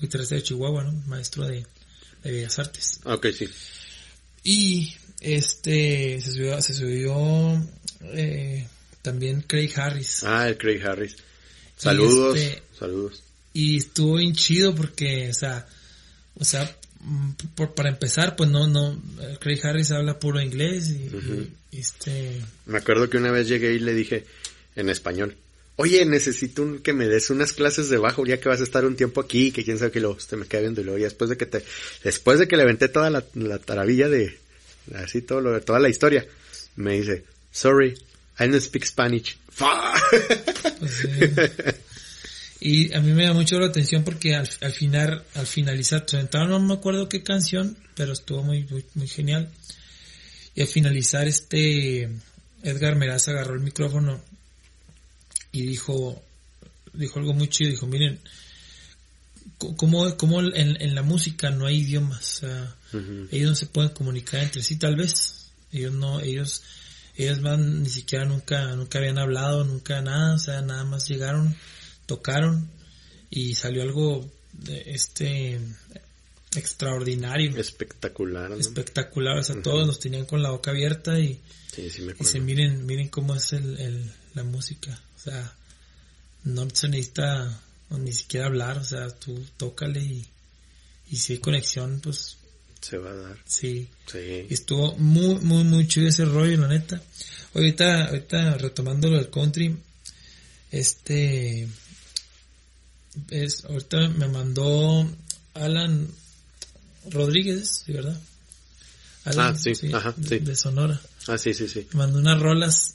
guitarrista 0.00 0.34
de 0.34 0.42
Chihuahua, 0.42 0.84
¿no? 0.84 0.92
Maestro 1.06 1.46
de, 1.46 1.64
de 2.24 2.32
Bellas 2.32 2.58
Artes. 2.58 3.00
Ok, 3.04 3.26
sí. 3.36 3.48
Y 4.44 4.94
este, 5.20 6.20
se 6.20 6.32
subió, 6.32 6.60
se 6.62 6.74
subió 6.74 7.66
eh, 8.02 8.66
también 9.02 9.42
Craig 9.42 9.72
Harris. 9.76 10.24
Ah, 10.24 10.48
el 10.48 10.56
Craig 10.56 10.82
Harris. 10.84 11.16
Saludos, 11.76 12.36
este, 12.36 12.62
saludos. 12.78 13.22
Y 13.52 13.78
estuvo 13.78 14.16
bien 14.16 14.34
chido 14.34 14.74
porque, 14.74 15.30
o 15.30 15.34
sea, 15.34 15.66
o 16.34 16.44
sea, 16.44 16.76
mm, 17.00 17.30
por, 17.54 17.74
para 17.74 17.88
empezar, 17.88 18.36
pues 18.36 18.50
no, 18.50 18.66
no, 18.66 19.00
Craig 19.40 19.60
Harris 19.64 19.90
habla 19.90 20.18
puro 20.18 20.40
inglés 20.40 20.90
y, 20.90 21.10
este... 21.72 22.40
Me 22.66 22.78
acuerdo 22.78 23.10
que 23.10 23.16
una 23.16 23.30
vez 23.30 23.48
llegué 23.48 23.72
y 23.72 23.78
le 23.78 23.94
dije 23.94 24.24
en 24.76 24.88
español, 24.88 25.36
oye, 25.76 26.04
necesito 26.04 26.82
que 26.82 26.92
me 26.92 27.08
des 27.08 27.30
unas 27.30 27.52
clases 27.52 27.88
de 27.88 27.98
bajo 27.98 28.24
ya 28.26 28.40
que 28.40 28.48
vas 28.48 28.60
a 28.60 28.64
estar 28.64 28.84
un 28.84 28.96
tiempo 28.96 29.20
aquí, 29.20 29.52
que 29.52 29.64
quién 29.64 29.78
sabe 29.78 29.90
que 29.90 30.00
lo, 30.00 30.16
te 30.16 30.36
me 30.36 30.46
queda 30.46 30.62
viendo 30.62 30.80
y 30.80 30.84
luego 30.84 31.02
después 31.02 31.30
de 31.30 31.36
que 31.36 31.46
te, 31.46 31.64
después 32.04 32.38
de 32.38 32.48
que 32.48 32.56
le 32.56 32.62
aventé 32.62 32.88
toda 32.88 33.10
la, 33.10 33.24
la 33.34 33.58
taravilla 33.58 34.08
de, 34.08 34.38
así 34.94 35.22
todo 35.22 35.40
lo, 35.40 35.60
toda 35.60 35.78
la 35.78 35.88
historia, 35.88 36.26
me 36.76 36.98
dice, 37.00 37.24
sorry, 37.52 37.94
I 38.40 38.46
don't 38.46 38.60
speak 38.60 38.84
Spanish. 38.84 39.36
Pues 40.78 41.06
y 42.60 42.92
a 42.92 43.00
mí 43.00 43.12
me 43.12 43.24
da 43.24 43.32
mucho 43.32 43.58
la 43.60 43.66
atención 43.66 44.02
porque 44.02 44.34
al, 44.34 44.48
al 44.60 44.72
final, 44.72 45.24
al 45.34 45.46
finalizar, 45.46 46.04
no 46.32 46.58
me 46.60 46.74
acuerdo 46.74 47.08
qué 47.08 47.22
canción, 47.22 47.76
pero 47.94 48.12
estuvo 48.12 48.42
muy, 48.42 48.66
muy, 48.94 49.06
genial. 49.06 49.48
Y 50.54 50.62
al 50.62 50.66
finalizar 50.66 51.28
este, 51.28 52.10
Edgar 52.62 52.96
Meraz 52.96 53.28
agarró 53.28 53.54
el 53.54 53.60
micrófono 53.60 54.20
y 55.52 55.62
dijo, 55.62 56.20
dijo 56.94 57.18
algo 57.20 57.32
muy 57.32 57.48
chido, 57.48 57.70
dijo, 57.70 57.86
miren, 57.86 58.18
como, 59.56 60.16
como 60.16 60.40
en, 60.40 60.80
en, 60.80 60.94
la 60.94 61.02
música 61.02 61.50
no 61.50 61.66
hay 61.66 61.78
idiomas, 61.78 62.42
o 62.42 62.46
sea, 62.46 62.76
ellos 63.30 63.50
no 63.50 63.56
se 63.56 63.66
pueden 63.66 63.90
comunicar 63.90 64.42
entre 64.42 64.62
sí 64.62 64.76
tal 64.76 64.96
vez, 64.96 65.50
ellos 65.72 65.92
no, 65.92 66.20
ellos, 66.20 66.62
ellos 67.16 67.40
van, 67.40 67.82
ni 67.82 67.88
siquiera 67.88 68.24
nunca, 68.24 68.74
nunca 68.76 68.98
habían 68.98 69.18
hablado, 69.18 69.64
nunca 69.64 70.00
nada, 70.02 70.34
o 70.34 70.38
sea, 70.38 70.60
nada 70.60 70.84
más 70.84 71.08
llegaron, 71.08 71.56
tocaron 72.08 72.68
y 73.30 73.54
salió 73.54 73.82
algo 73.82 74.28
de 74.52 74.82
este 74.86 75.60
extraordinario. 76.56 77.54
Espectacular. 77.56 78.50
Espectacular, 78.52 79.38
o 79.38 79.44
sea, 79.44 79.60
todos 79.62 79.86
nos 79.86 80.00
tenían 80.00 80.24
con 80.24 80.42
la 80.42 80.50
boca 80.50 80.70
abierta 80.70 81.20
y, 81.20 81.38
sí, 81.70 82.40
miren, 82.40 82.86
miren 82.86 83.08
cómo 83.08 83.36
es 83.36 83.52
el, 83.52 83.78
el, 83.78 84.10
la 84.34 84.42
música, 84.42 84.98
o 85.16 85.20
sea, 85.20 85.54
no 86.44 86.66
se 86.70 86.88
necesita 86.88 87.60
ni 87.90 88.12
siquiera 88.12 88.46
hablar, 88.46 88.78
o 88.78 88.84
sea, 88.84 89.10
tú 89.10 89.44
tócale 89.58 90.00
y, 90.00 90.26
y 91.10 91.16
si 91.16 91.34
hay 91.34 91.38
conexión, 91.38 92.00
pues... 92.00 92.38
Se 92.80 92.96
va 92.96 93.10
a 93.10 93.14
dar. 93.14 93.38
Sí. 93.44 93.88
Sí. 94.06 94.46
Estuvo 94.48 94.94
muy, 94.96 95.36
muy, 95.40 95.64
muy 95.64 95.86
chido 95.88 96.08
ese 96.08 96.24
rollo, 96.24 96.56
la 96.58 96.68
neta. 96.68 97.02
Ahorita, 97.54 98.06
ahorita 98.06 98.54
retomando 98.54 99.10
lo 99.10 99.16
del 99.16 99.30
country, 99.30 99.76
este, 100.70 101.66
es, 103.30 103.64
ahorita 103.64 104.08
me 104.08 104.28
mandó 104.28 105.08
Alan 105.54 106.08
Rodríguez, 107.10 107.84
¿verdad? 107.86 108.20
Alan, 109.24 109.54
ah, 109.54 109.58
sí, 109.58 109.72
ajá, 109.92 110.14
sí. 110.26 110.38
De 110.38 110.56
Sonora. 110.56 111.00
Ah, 111.26 111.38
sí, 111.38 111.52
sí, 111.54 111.68
sí. 111.68 111.86
Me 111.92 111.98
mandó 111.98 112.18
unas 112.18 112.40
rolas, 112.40 112.94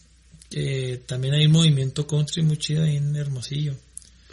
también 1.06 1.34
hay 1.36 1.46
un 1.46 1.52
movimiento 1.52 2.08
country 2.08 2.44
muy 2.44 2.58
chido 2.58 2.84
ahí 2.84 2.98
en 2.98 3.16
Hermosillo. 3.16 3.76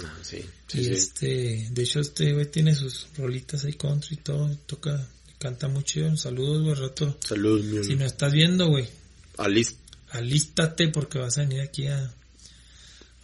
Ah, 0.02 0.16
sí, 0.22 0.42
y 0.72 0.88
este, 0.88 1.68
de 1.70 1.82
hecho 1.82 2.00
este 2.00 2.32
güey 2.32 2.46
tiene 2.46 2.74
sus 2.74 3.08
rolitas 3.18 3.64
ahí 3.66 3.74
country 3.74 4.16
y 4.16 4.20
todo, 4.20 4.50
toca, 4.64 5.06
canta 5.38 5.68
mucho, 5.68 6.16
saludos 6.16 6.62
güey, 6.62 6.74
rato. 6.74 7.18
Saludos, 7.20 7.64
mi 7.64 7.84
Si 7.84 7.96
me 7.96 8.06
estás 8.06 8.32
viendo, 8.32 8.68
güey. 8.68 8.88
Alist 9.36 9.80
alístate 10.10 10.88
porque 10.88 11.18
vas 11.18 11.38
a 11.38 11.42
venir 11.42 11.60
aquí 11.60 11.86
a, 11.86 12.12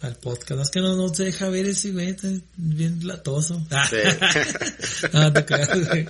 al 0.01 0.15
podcast. 0.15 0.51
No 0.51 0.61
es 0.61 0.69
que 0.69 0.79
no, 0.79 0.95
no 0.95 1.11
te 1.11 1.25
deja 1.25 1.49
ver 1.49 1.65
ese 1.67 1.91
güey, 1.91 2.09
está 2.09 2.29
bien 2.55 3.05
latoso. 3.05 3.55
no, 5.13 5.33
te 5.33 5.45
creas, 5.45 5.87
güey. 5.87 6.07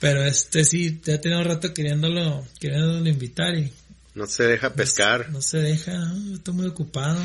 Pero 0.00 0.24
este 0.24 0.64
sí, 0.64 1.00
ya 1.04 1.20
tenía 1.20 1.38
un 1.38 1.44
rato 1.44 1.72
queriéndolo, 1.74 2.46
queriéndolo 2.60 3.08
invitar 3.08 3.54
y... 3.56 3.72
No 4.14 4.26
se 4.26 4.44
deja 4.44 4.72
pescar. 4.72 5.30
No, 5.30 5.40
se 5.40 5.58
deja, 5.58 5.92
¿no? 5.92 6.34
estoy 6.34 6.54
muy 6.54 6.66
ocupado. 6.66 7.22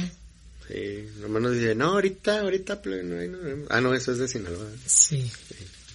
Sí, 0.67 1.07
nomás 1.19 1.41
nos 1.41 1.53
dice, 1.53 1.75
no, 1.75 1.93
ahorita, 1.93 2.41
ahorita, 2.41 2.81
ah, 3.69 3.81
no, 3.81 3.93
eso 3.93 4.11
es 4.11 4.19
de 4.19 4.27
Sinaloa. 4.27 4.67
Sí. 4.85 5.29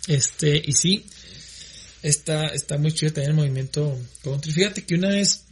Este, 0.08 0.60
y 0.64 0.72
sí, 0.72 1.06
está, 2.02 2.46
está 2.48 2.78
muy 2.78 2.92
chido 2.92 3.12
también 3.12 3.30
el 3.30 3.36
movimiento 3.36 3.98
country. 4.22 4.52
Fíjate 4.52 4.84
que 4.84 4.94
una 4.94 5.10
vez, 5.10 5.44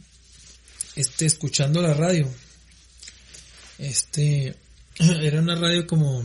este, 0.95 1.25
escuchando 1.25 1.81
la 1.81 1.93
radio, 1.93 2.29
este, 3.79 4.55
era 4.99 5.41
una 5.41 5.55
radio 5.55 5.85
como, 5.87 6.23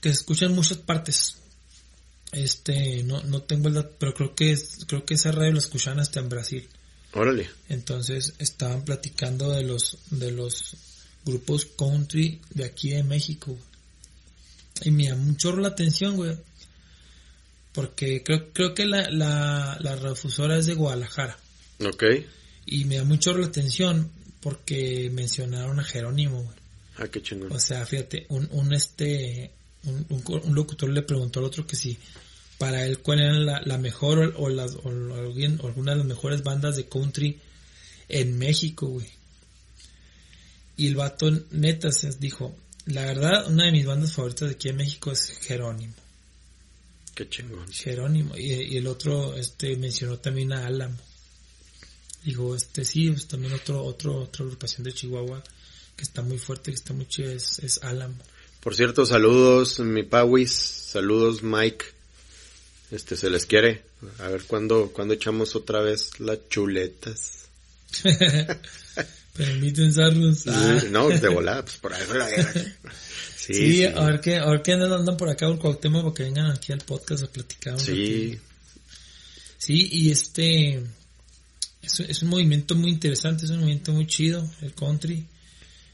que 0.00 0.08
se 0.08 0.14
escucha 0.14 0.46
en 0.46 0.54
muchas 0.54 0.78
partes. 0.78 1.36
Este, 2.32 3.02
no, 3.02 3.22
no 3.22 3.42
tengo 3.42 3.68
el 3.68 3.74
dato, 3.74 3.94
pero 3.98 4.14
creo 4.14 4.34
que 4.34 4.58
creo 4.86 5.04
que 5.04 5.14
esa 5.14 5.32
radio 5.32 5.52
la 5.52 5.58
escuchan 5.58 6.00
hasta 6.00 6.20
en 6.20 6.28
Brasil. 6.28 6.68
Órale. 7.12 7.50
Entonces 7.68 8.34
estaban 8.38 8.84
platicando 8.84 9.50
de 9.50 9.62
los, 9.62 9.98
de 10.10 10.32
los 10.32 10.76
grupos 11.24 11.66
country 11.66 12.40
de 12.50 12.64
aquí 12.64 12.90
de 12.90 13.02
México. 13.02 13.56
Y 14.82 14.90
me 14.90 15.04
llamó 15.04 15.24
mucho 15.24 15.54
la 15.56 15.68
atención, 15.68 16.16
güey. 16.16 16.36
Porque 17.72 18.22
creo, 18.22 18.52
creo 18.52 18.74
que 18.74 18.86
la, 18.86 19.10
la, 19.10 19.76
la 19.80 19.96
refusora 19.96 20.56
es 20.58 20.66
de 20.66 20.74
Guadalajara. 20.74 21.38
Ok. 21.84 22.04
Y 22.66 22.86
me 22.86 22.96
da 22.96 23.04
mucho 23.04 23.36
la 23.36 23.46
atención 23.46 24.10
porque 24.42 25.08
mencionaron 25.10 25.80
a 25.80 25.84
Jerónimo, 25.84 26.42
güey. 26.42 26.56
Ah, 26.98 27.08
qué 27.08 27.22
chingón. 27.22 27.52
O 27.52 27.58
sea, 27.58 27.86
fíjate, 27.86 28.26
un, 28.28 28.48
un 28.50 28.74
este, 28.74 29.50
un, 29.84 30.04
un, 30.10 30.40
un 30.44 30.54
locutor 30.54 30.90
le 30.90 31.02
preguntó 31.02 31.40
al 31.40 31.46
otro 31.46 31.66
que 31.66 31.76
si 31.76 31.96
para 32.58 32.84
él 32.84 32.98
cuál 32.98 33.20
era 33.20 33.32
la, 33.32 33.62
la 33.64 33.78
mejor 33.78 34.18
o, 34.18 34.42
o 34.42 34.48
las, 34.48 34.74
o, 34.74 34.88
alguien, 35.14 35.58
o 35.62 35.68
alguna 35.68 35.92
de 35.92 35.98
las 35.98 36.06
mejores 36.06 36.42
bandas 36.42 36.76
de 36.76 36.86
country 36.86 37.38
en 38.08 38.36
México, 38.36 38.88
güey. 38.88 39.06
Y 40.76 40.88
el 40.88 40.96
vato 40.96 41.30
neta 41.50 41.92
se 41.92 42.10
dijo, 42.10 42.56
la 42.86 43.04
verdad, 43.04 43.48
una 43.48 43.66
de 43.66 43.72
mis 43.72 43.86
bandas 43.86 44.12
favoritas 44.12 44.48
de 44.48 44.54
aquí 44.56 44.68
en 44.68 44.76
México 44.76 45.12
es 45.12 45.38
Jerónimo. 45.40 45.94
Qué 47.14 47.28
chingón. 47.28 47.70
Jerónimo. 47.70 48.36
Y, 48.36 48.52
y 48.52 48.76
el 48.76 48.86
otro, 48.86 49.36
este, 49.36 49.76
mencionó 49.76 50.18
también 50.18 50.52
a 50.52 50.66
Álamo. 50.66 50.96
Digo, 52.24 52.54
este 52.54 52.84
sí, 52.84 53.10
pues 53.10 53.26
también 53.26 53.52
otro, 53.52 53.82
otro, 53.84 54.22
otra 54.22 54.44
agrupación 54.44 54.84
de 54.84 54.92
Chihuahua 54.92 55.42
que 55.96 56.02
está 56.02 56.22
muy 56.22 56.38
fuerte, 56.38 56.70
que 56.70 56.76
está 56.76 56.92
muy 56.92 57.06
chida, 57.06 57.32
es, 57.32 57.58
es 57.58 57.82
Álamo. 57.82 58.16
Por 58.60 58.74
cierto, 58.74 59.04
saludos, 59.06 59.80
mi 59.80 60.04
Pauis, 60.04 60.52
saludos, 60.52 61.42
Mike. 61.42 61.84
Este, 62.90 63.16
se 63.16 63.30
les 63.30 63.46
quiere. 63.46 63.82
A 64.18 64.28
ver 64.28 64.42
cuándo, 64.44 64.92
cuándo 64.92 65.14
echamos 65.14 65.56
otra 65.56 65.80
vez 65.80 66.20
las 66.20 66.38
chuletas. 66.48 67.46
Permiten 69.34 69.92
Sarnos. 69.92 70.46
Ah. 70.46 70.82
No, 70.90 71.08
de 71.08 71.28
volada, 71.28 71.64
pues 71.64 71.76
por 71.78 71.92
ahí 71.92 72.02
la 72.14 72.28
guerra. 72.28 72.52
Sí, 73.42 73.54
sí, 73.54 73.84
a 73.84 74.04
ver 74.04 74.20
qué, 74.20 74.36
a 74.36 74.48
ver 74.48 74.62
qué 74.62 74.74
andan, 74.74 75.16
por 75.16 75.28
acá 75.28 75.48
por 75.48 75.58
Cuauhtémoc 75.58 76.04
para 76.04 76.14
que 76.14 76.22
vengan 76.22 76.52
aquí 76.52 76.72
al 76.72 76.78
podcast 76.78 77.24
a 77.24 77.26
platicar. 77.26 77.80
Sí. 77.80 78.38
Sí, 79.58 79.88
y 79.90 80.12
este 80.12 80.80
es, 81.82 82.00
es 82.00 82.22
un 82.22 82.28
movimiento 82.30 82.74
muy 82.74 82.90
interesante, 82.90 83.44
es 83.44 83.50
un 83.50 83.58
movimiento 83.60 83.92
muy 83.92 84.06
chido, 84.06 84.48
el 84.62 84.74
country. 84.74 85.26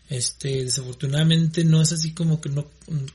Este, 0.09 0.65
desafortunadamente 0.65 1.65
no 1.65 1.83
es 1.83 1.93
así 1.93 2.13
como 2.13 2.41
que 2.41 2.49
no, 2.49 2.67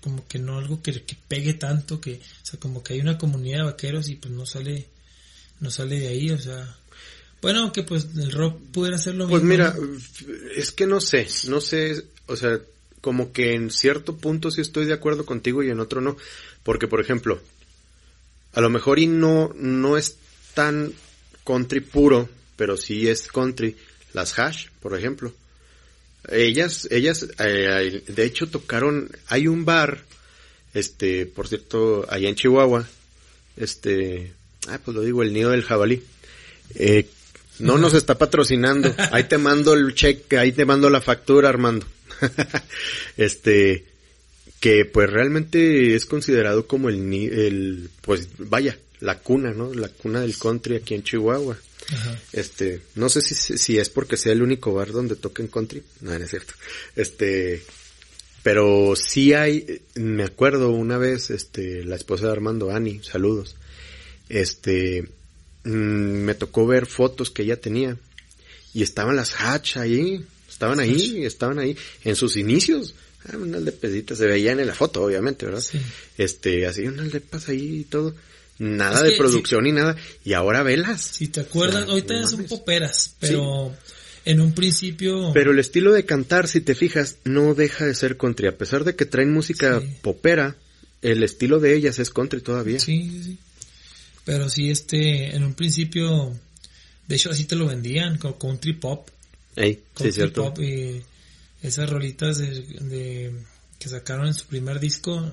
como 0.01 0.27
que 0.27 0.37
no 0.37 0.59
algo 0.59 0.81
que, 0.83 1.01
que 1.03 1.15
pegue 1.27 1.55
tanto, 1.55 1.99
que, 1.99 2.15
o 2.15 2.45
sea, 2.45 2.59
como 2.59 2.83
que 2.83 2.93
hay 2.93 2.99
una 3.01 3.17
comunidad 3.17 3.59
de 3.59 3.63
vaqueros 3.71 4.09
y 4.09 4.15
pues 4.15 4.31
no 4.33 4.45
sale, 4.45 4.85
no 5.59 5.71
sale 5.71 5.99
de 5.99 6.09
ahí, 6.09 6.29
o 6.29 6.37
sea, 6.37 6.77
bueno, 7.41 7.71
que 7.73 7.81
pues 7.83 8.07
el 8.15 8.31
rock 8.31 8.61
pudiera 8.71 8.97
ser 8.99 9.15
lo 9.15 9.27
Pues 9.27 9.41
mismo. 9.41 9.49
mira, 9.49 9.75
es 10.55 10.71
que 10.71 10.85
no 10.85 11.01
sé, 11.01 11.27
no 11.47 11.61
sé, 11.61 12.05
o 12.27 12.35
sea, 12.35 12.59
como 13.01 13.33
que 13.33 13.53
en 13.53 13.71
cierto 13.71 14.15
punto 14.15 14.51
sí 14.51 14.61
estoy 14.61 14.85
de 14.85 14.93
acuerdo 14.93 15.25
contigo 15.25 15.63
y 15.63 15.69
en 15.69 15.79
otro 15.79 15.99
no, 15.99 16.15
porque 16.63 16.87
por 16.87 17.01
ejemplo, 17.01 17.41
a 18.53 18.61
lo 18.61 18.69
mejor 18.69 18.99
y 18.99 19.07
no, 19.07 19.51
no 19.55 19.97
es 19.97 20.15
tan 20.53 20.93
country 21.43 21.79
puro, 21.81 22.29
pero 22.55 22.77
sí 22.77 23.07
es 23.07 23.27
country, 23.27 23.75
las 24.13 24.37
hash, 24.39 24.67
por 24.81 24.97
ejemplo. 24.97 25.33
Ellas, 26.29 26.87
ellas, 26.91 27.27
eh, 27.39 28.01
de 28.07 28.25
hecho 28.25 28.47
tocaron, 28.47 29.09
hay 29.27 29.47
un 29.47 29.65
bar, 29.65 30.03
este, 30.73 31.25
por 31.25 31.47
cierto, 31.47 32.05
allá 32.09 32.29
en 32.29 32.35
Chihuahua, 32.35 32.87
este, 33.57 34.31
ah, 34.67 34.79
pues 34.83 34.95
lo 34.95 35.01
digo, 35.01 35.21
el 35.21 35.33
nido 35.33 35.51
del 35.51 35.63
jabalí, 35.63 36.01
eh, 36.75 37.07
no 37.59 37.77
nos 37.77 37.93
está 37.93 38.17
patrocinando. 38.17 38.95
Ahí 39.11 39.25
te 39.25 39.37
mando 39.37 39.73
el 39.73 39.93
cheque, 39.93 40.37
ahí 40.39 40.51
te 40.53 40.65
mando 40.65 40.89
la 40.89 41.01
factura, 41.01 41.49
Armando. 41.49 41.85
este, 43.17 43.85
que 44.59 44.85
pues 44.85 45.09
realmente 45.09 45.93
es 45.95 46.05
considerado 46.05 46.65
como 46.67 46.89
el, 46.89 47.09
ni- 47.09 47.25
el, 47.27 47.89
pues 48.01 48.27
vaya, 48.37 48.77
la 49.01 49.19
cuna, 49.19 49.51
¿no? 49.53 49.73
La 49.73 49.89
cuna 49.89 50.21
del 50.21 50.37
country 50.37 50.77
aquí 50.77 50.95
en 50.95 51.03
Chihuahua. 51.03 51.57
Ajá. 51.91 52.19
Este, 52.31 52.81
no 52.95 53.09
sé 53.09 53.21
si, 53.21 53.57
si 53.57 53.77
es 53.77 53.89
porque 53.89 54.17
sea 54.17 54.31
el 54.31 54.41
único 54.41 54.73
bar 54.73 54.91
donde 54.91 55.15
toquen 55.15 55.47
country. 55.47 55.83
No, 56.01 56.17
no 56.17 56.23
es 56.23 56.29
cierto. 56.29 56.53
Este, 56.95 57.63
pero 58.43 58.95
sí 58.95 59.33
hay, 59.33 59.81
me 59.95 60.23
acuerdo 60.23 60.71
una 60.71 60.97
vez, 60.97 61.29
este, 61.29 61.85
la 61.85 61.95
esposa 61.95 62.25
de 62.25 62.33
Armando, 62.33 62.71
Ani, 62.71 63.01
saludos. 63.01 63.55
Este, 64.27 65.03
mm, 65.63 65.69
me 65.69 66.35
tocó 66.35 66.67
ver 66.67 66.85
fotos 66.85 67.31
que 67.31 67.43
ella 67.43 67.59
tenía 67.59 67.97
y 68.73 68.83
estaban 68.83 69.15
las 69.15 69.33
Hatch 69.39 69.77
ahí, 69.77 70.25
estaban 70.49 70.79
ahí, 70.79 71.23
estaban 71.25 71.59
ahí 71.59 71.77
en 72.03 72.15
sus 72.15 72.35
inicios. 72.35 72.95
Ah, 73.25 73.37
unas 73.37 73.61
lepecitas 73.61 74.17
se 74.17 74.27
veían 74.27 74.59
en 74.59 74.67
la 74.67 74.75
foto, 74.75 75.03
obviamente, 75.03 75.45
¿verdad? 75.45 75.61
Sí. 75.61 75.79
Este, 76.17 76.65
así 76.67 76.81
unas 76.81 77.13
lepas 77.13 77.47
ahí 77.47 77.79
y 77.79 77.83
todo. 77.85 78.13
Nada 78.59 79.05
Es 79.05 79.11
de 79.13 79.17
producción 79.17 79.63
ni 79.63 79.71
nada. 79.71 79.95
Y 80.23 80.33
ahora 80.33 80.63
velas. 80.63 81.01
Si 81.01 81.27
te 81.27 81.41
acuerdas, 81.41 81.83
sea, 81.85 81.91
ahorita 81.93 82.13
no 82.21 82.27
son 82.27 82.45
poperas, 82.45 83.15
pero 83.19 83.75
en 84.25 84.39
un 84.41 84.53
principio... 84.53 85.31
Pero 85.33 85.51
el 85.51 85.59
estilo 85.59 85.91
de 85.91 86.05
cantar, 86.05 86.47
si 86.47 86.61
te 86.61 86.75
fijas, 86.75 87.17
no 87.25 87.55
deja 87.55 87.85
de 87.85 87.95
ser 87.95 88.15
country. 88.17 88.47
A 88.47 88.57
pesar 88.57 88.83
de 88.83 88.95
que 88.95 89.05
traen 89.05 89.33
música 89.33 89.79
Sí. 89.81 89.87
popera, 90.01 90.55
el 91.01 91.23
estilo 91.23 91.59
de 91.59 91.75
ellas 91.75 91.99
es 91.99 92.09
country 92.09 92.41
todavía. 92.41 92.79
Sí, 92.79 93.09
sí, 93.09 93.23
sí. 93.23 93.37
Pero 94.25 94.49
sí, 94.49 94.69
este, 94.69 95.35
en 95.35 95.43
un 95.43 95.53
principio, 95.53 96.31
de 97.07 97.15
hecho 97.15 97.29
así 97.31 97.43
te 97.45 97.55
lo 97.57 97.67
vendían, 97.67 98.17
como 98.17 98.37
country 98.37 98.73
pop. 98.73 99.09
Ey, 99.55 99.73
sí, 99.73 99.81
Country 99.93 100.09
es 100.09 100.15
cierto. 100.15 100.43
pop 100.45 100.59
y 100.61 101.01
esas 101.61 101.89
rolitas 101.89 102.37
de, 102.37 102.61
de- 102.61 103.33
que 103.79 103.89
sacaron 103.89 104.27
en 104.27 104.33
su 104.33 104.45
primer 104.45 104.79
disco, 104.79 105.29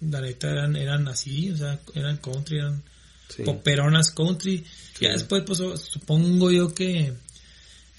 la 0.00 0.20
neta 0.20 0.50
eran, 0.50 0.76
eran 0.76 1.08
así, 1.08 1.50
o 1.50 1.56
sea, 1.56 1.78
eran 1.94 2.18
country, 2.18 2.58
eran 2.58 2.82
Sí. 3.28 3.42
poperonas 3.42 4.10
country. 4.12 4.64
Ya 5.00 5.12
después, 5.12 5.42
pues 5.46 5.58
supongo 5.80 6.50
yo 6.50 6.74
que 6.74 7.12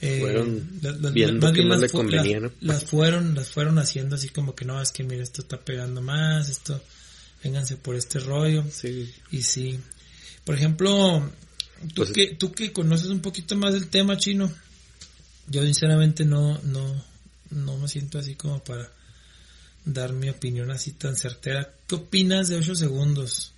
eh, 0.01 0.19
Fueron 0.21 0.79
la- 0.81 0.91
la- 0.93 1.09
viendo 1.11 1.45
más 1.45 1.53
bien 1.53 1.67
más 1.67 1.75
las 1.77 1.81
le 1.81 1.89
fu- 1.89 1.97
convenía, 1.97 2.39
las- 2.39 2.51
¿no? 2.51 2.57
las 2.61 2.83
fueron, 2.85 3.35
las 3.35 3.49
fueron 3.49 3.77
haciendo 3.79 4.15
así 4.15 4.29
como 4.29 4.55
que 4.55 4.63
no, 4.65 4.81
es 4.81 4.91
que 4.93 5.03
mira, 5.03 5.21
esto 5.21 5.41
está 5.41 5.59
pegando 5.59 6.01
más, 6.01 6.47
esto, 6.49 6.81
vénganse 7.43 7.75
por 7.75 7.95
este 7.95 8.19
rollo. 8.19 8.63
Sí. 8.71 9.13
Y 9.31 9.41
sí. 9.43 9.77
Por 10.45 10.55
ejemplo, 10.55 11.29
tú 11.93 11.95
Pues- 11.95 12.11
que 12.11 12.35
tú 12.35 12.51
que 12.53 12.71
conoces 12.71 13.07
un 13.09 13.19
poquito 13.19 13.55
más 13.57 13.73
del 13.73 13.89
tema 13.89 14.17
chino, 14.17 14.49
yo 15.47 15.63
sinceramente 15.65 16.23
no 16.25 16.59
no 16.63 17.05
no 17.51 17.77
me 17.77 17.87
siento 17.89 18.19
así 18.19 18.35
como 18.35 18.63
para 18.63 18.89
dar 19.85 20.13
mi 20.13 20.29
opinión 20.29 20.71
así 20.71 20.91
tan 20.91 21.15
certera. 21.15 21.71
¿Qué 21.87 21.95
opinas 21.95 22.47
de 22.49 22.57
8 22.57 22.75
segundos? 22.75 23.53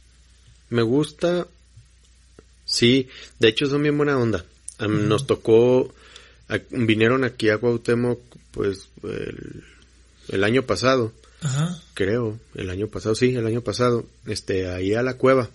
Me 0.69 0.81
gusta. 0.81 1.47
Sí, 2.65 3.09
de 3.39 3.49
hecho 3.49 3.65
son 3.65 3.83
bien 3.83 3.97
buena 3.97 4.17
onda. 4.17 4.45
Nos 4.79 5.27
tocó, 5.27 5.93
a- 6.49 6.59
vinieron 6.71 7.23
aquí 7.23 7.49
a 7.49 7.57
Cuauhtémoc, 7.59 8.19
pues, 8.51 8.87
el, 9.03 9.63
el 10.29 10.43
año 10.43 10.63
pasado, 10.63 11.11
Ajá. 11.41 11.79
creo, 11.93 12.39
el 12.55 12.69
año 12.71 12.87
pasado, 12.87 13.13
sí, 13.13 13.35
el 13.35 13.45
año 13.45 13.61
pasado, 13.61 14.05
este, 14.25 14.67
ahí 14.69 14.93
a 14.95 15.03
la 15.03 15.15
cueva. 15.15 15.49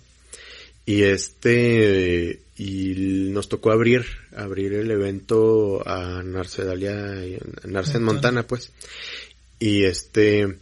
Y 0.85 1.01
este, 1.03 2.39
y 2.57 3.29
nos 3.31 3.49
tocó 3.49 3.71
abrir, 3.71 4.05
abrir 4.35 4.73
el 4.73 4.89
evento 4.89 5.85
a 5.85 6.23
Narcedalia, 6.23 7.25
y- 7.25 7.35
a 7.35 7.67
Narce 7.67 7.97
en 7.97 8.03
Montana. 8.03 8.43
Montana, 8.43 8.43
pues. 8.47 8.71
Y 9.59 9.83
este, 9.85 10.57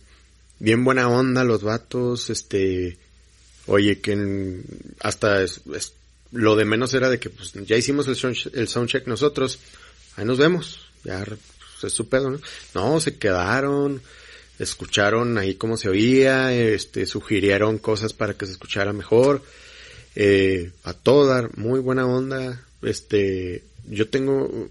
bien 0.60 0.84
buena 0.84 1.10
onda 1.10 1.44
los 1.44 1.64
vatos, 1.64 2.30
este, 2.30 2.98
oye, 3.68 4.00
que 4.00 4.62
hasta 5.00 5.44
lo 6.32 6.56
de 6.56 6.66
menos 6.66 6.94
era 6.94 7.10
de 7.10 7.20
que 7.20 7.30
pues 7.30 7.54
ya 7.66 7.76
hicimos 7.78 8.08
el, 8.08 8.16
sound- 8.16 8.52
el 8.54 8.68
soundcheck 8.68 9.08
nosotros, 9.08 9.60
ahí 10.16 10.26
nos 10.26 10.38
vemos, 10.38 10.80
ya 11.04 11.24
pues, 11.26 11.40
es 11.84 11.94
su 11.94 12.08
pedo, 12.10 12.30
¿no? 12.30 12.40
No, 12.74 13.00
se 13.00 13.18
quedaron, 13.18 14.02
escucharon 14.60 15.38
ahí 15.38 15.56
cómo 15.56 15.78
se 15.78 15.90
oía, 15.90 16.54
este, 16.54 17.06
sugirieron 17.06 17.78
cosas 17.78 18.14
para 18.14 18.34
que 18.34 18.46
se 18.46 18.54
escuchara 18.54 18.94
mejor, 18.94 19.44
eh, 20.16 20.72
a 20.84 20.94
todo 20.94 21.28
dar, 21.28 21.58
muy 21.58 21.80
buena 21.82 22.06
onda, 22.06 22.64
este, 22.82 23.64
yo 23.90 24.08
tengo, 24.10 24.70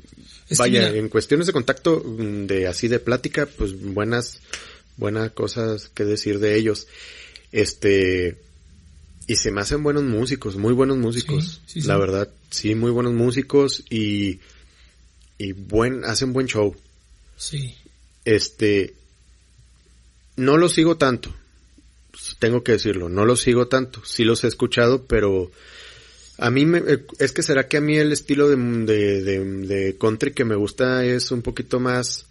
Es 0.49 0.59
vaya, 0.59 0.89
en 0.89 1.09
cuestiones 1.09 1.47
de 1.47 1.53
contacto, 1.53 2.03
mm, 2.05 2.47
de 2.47 2.67
así 2.67 2.89
de 2.89 2.99
plática, 2.99 3.47
pues 3.47 3.79
buenas, 3.81 4.41
buenas 4.97 5.31
cosas 5.33 5.89
que 5.89 6.05
decir 6.05 6.39
de 6.39 6.57
ellos, 6.57 6.87
este, 7.53 8.39
y 9.27 9.37
se 9.37 9.51
me 9.51 9.61
hacen 9.61 9.83
buenos 9.83 10.05
músicos, 10.05 10.57
muy 10.57 10.73
buenos 10.75 10.99
músicos, 10.99 11.45
Sí, 11.67 11.75
sí, 11.75 11.81
sí. 11.83 11.89
la 11.89 11.97
verdad, 11.97 12.29
sí, 12.51 12.75
muy 12.75 12.91
buenos 12.91 13.13
músicos 13.13 13.85
y, 13.91 14.41
y 15.39 15.53
buen, 15.53 16.05
hacen 16.05 16.33
buen 16.33 16.47
show. 16.47 16.75
Sí. 17.37 17.75
Este, 18.25 18.95
no 20.37 20.57
lo 20.57 20.69
sigo 20.69 20.97
tanto. 20.97 21.35
tengo 22.39 22.63
que 22.63 22.73
decirlo, 22.73 23.09
no 23.09 23.25
los 23.25 23.41
sigo 23.41 23.67
tanto, 23.69 24.05
sí 24.05 24.25
los 24.25 24.45
he 24.45 24.49
escuchado, 24.49 25.05
pero 25.07 25.51
a 26.39 26.51
mí 26.51 26.67
me, 26.67 26.79
eh, 26.79 27.05
es 27.19 27.33
que 27.33 27.43
será 27.43 27.69
que 27.69 27.77
a 27.77 27.81
mí 27.81 27.97
el 27.97 28.13
estilo 28.13 28.49
de, 28.49 28.57
de, 28.57 29.23
de, 29.23 29.45
de 29.67 29.97
country 29.97 30.33
que 30.33 30.45
me 30.45 30.57
gusta 30.57 31.05
es 31.05 31.31
un 31.31 31.43
poquito 31.43 31.81
más 31.81 32.27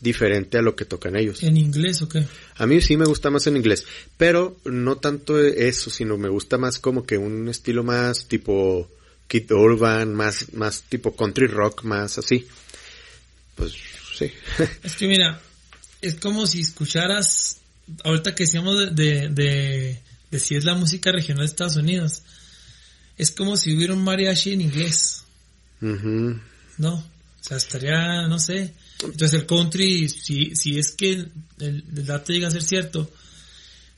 diferente 0.00 0.58
a 0.58 0.62
lo 0.62 0.76
que 0.76 0.84
tocan 0.84 1.16
ellos. 1.16 1.42
¿En 1.42 1.56
inglés 1.56 2.02
o 2.02 2.08
qué? 2.08 2.24
A 2.56 2.66
mí 2.66 2.80
sí 2.80 2.96
me 2.96 3.06
gusta 3.06 3.30
más 3.30 3.46
en 3.46 3.56
inglés, 3.56 3.86
pero 4.16 4.56
no 4.64 4.96
tanto 4.96 5.40
eso, 5.40 5.90
sino 5.90 6.18
me 6.18 6.28
gusta 6.28 6.58
más 6.58 6.78
como 6.78 7.04
que 7.06 7.16
un 7.16 7.48
estilo 7.48 7.82
más 7.82 8.26
tipo 8.26 8.88
Kid 9.26 9.50
Urban, 9.50 10.14
más, 10.14 10.52
más 10.52 10.82
tipo 10.82 11.16
country 11.16 11.46
rock, 11.46 11.84
más 11.84 12.18
así. 12.18 12.46
Pues 13.54 13.72
sí. 14.16 14.30
Es 14.82 14.96
que 14.96 15.08
mira, 15.08 15.40
es 16.02 16.16
como 16.16 16.46
si 16.46 16.60
escucharas, 16.60 17.58
ahorita 18.04 18.34
que 18.34 18.44
decíamos 18.44 18.78
de, 18.78 18.90
de, 18.90 19.28
de, 19.30 20.00
de 20.30 20.38
si 20.38 20.54
es 20.54 20.64
la 20.64 20.74
música 20.74 21.12
regional 21.12 21.46
de 21.46 21.50
Estados 21.50 21.76
Unidos, 21.76 22.22
es 23.18 23.30
como 23.30 23.56
si 23.56 23.74
hubiera 23.76 23.94
un 23.94 24.02
mariachi 24.04 24.52
en 24.52 24.60
inglés. 24.62 25.24
¿no? 25.80 26.94
O 26.94 27.04
sea, 27.46 27.56
estaría, 27.56 28.26
no 28.26 28.38
sé. 28.38 28.72
Entonces 29.02 29.34
el 29.34 29.46
country, 29.46 30.08
si, 30.08 30.54
si 30.56 30.78
es 30.78 30.92
que 30.92 31.10
el, 31.12 31.32
el 31.58 32.06
dato 32.06 32.32
llega 32.32 32.48
a 32.48 32.50
ser 32.50 32.62
cierto, 32.62 33.10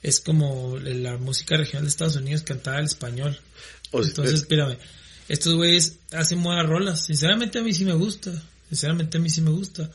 es 0.03 0.21
como 0.21 0.77
la 0.79 1.17
música 1.17 1.57
regional 1.57 1.85
de 1.85 1.89
Estados 1.89 2.17
Unidos 2.17 2.43
cantada 2.43 2.79
al 2.79 2.87
español. 2.87 3.39
O 3.93 4.03
sea, 4.03 4.09
Entonces, 4.11 4.41
espérame, 4.41 4.77
estos 5.29 5.55
güeyes 5.55 5.97
hacen 6.13 6.43
buenas 6.43 6.67
rolas. 6.67 7.05
Sinceramente 7.07 7.59
a 7.59 7.63
mí 7.63 7.73
sí 7.73 7.85
me 7.85 7.95
gusta. 7.95 8.33
Sinceramente 8.69 9.19
a 9.19 9.21
mí 9.21 9.31
sí 9.31 9.41
me 9.41 9.51
gusta. 9.51 9.91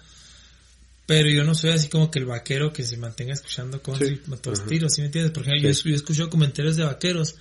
Pero 1.05 1.29
yo 1.29 1.43
no 1.43 1.53
soy 1.55 1.71
así 1.71 1.89
como 1.89 2.09
que 2.09 2.19
el 2.19 2.25
vaquero 2.25 2.71
que 2.71 2.83
se 2.83 2.95
mantenga 2.95 3.33
escuchando 3.33 3.81
country 3.81 4.21
Sí. 4.25 4.31
a 4.33 4.37
todos 4.37 4.59
Ajá. 4.59 4.69
tiros, 4.69 4.93
¿sí 4.93 5.01
me 5.01 5.07
entiendes? 5.07 5.33
Por 5.33 5.43
ejemplo, 5.43 5.67
yo, 5.69 5.73
Sí. 5.73 5.81
yo 5.85 5.91
he 5.91 5.95
escuchado 5.95 6.29
comentarios 6.29 6.77
de 6.77 6.83
vaqueros 6.85 7.35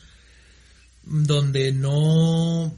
donde 1.05 1.73
no, 1.73 2.77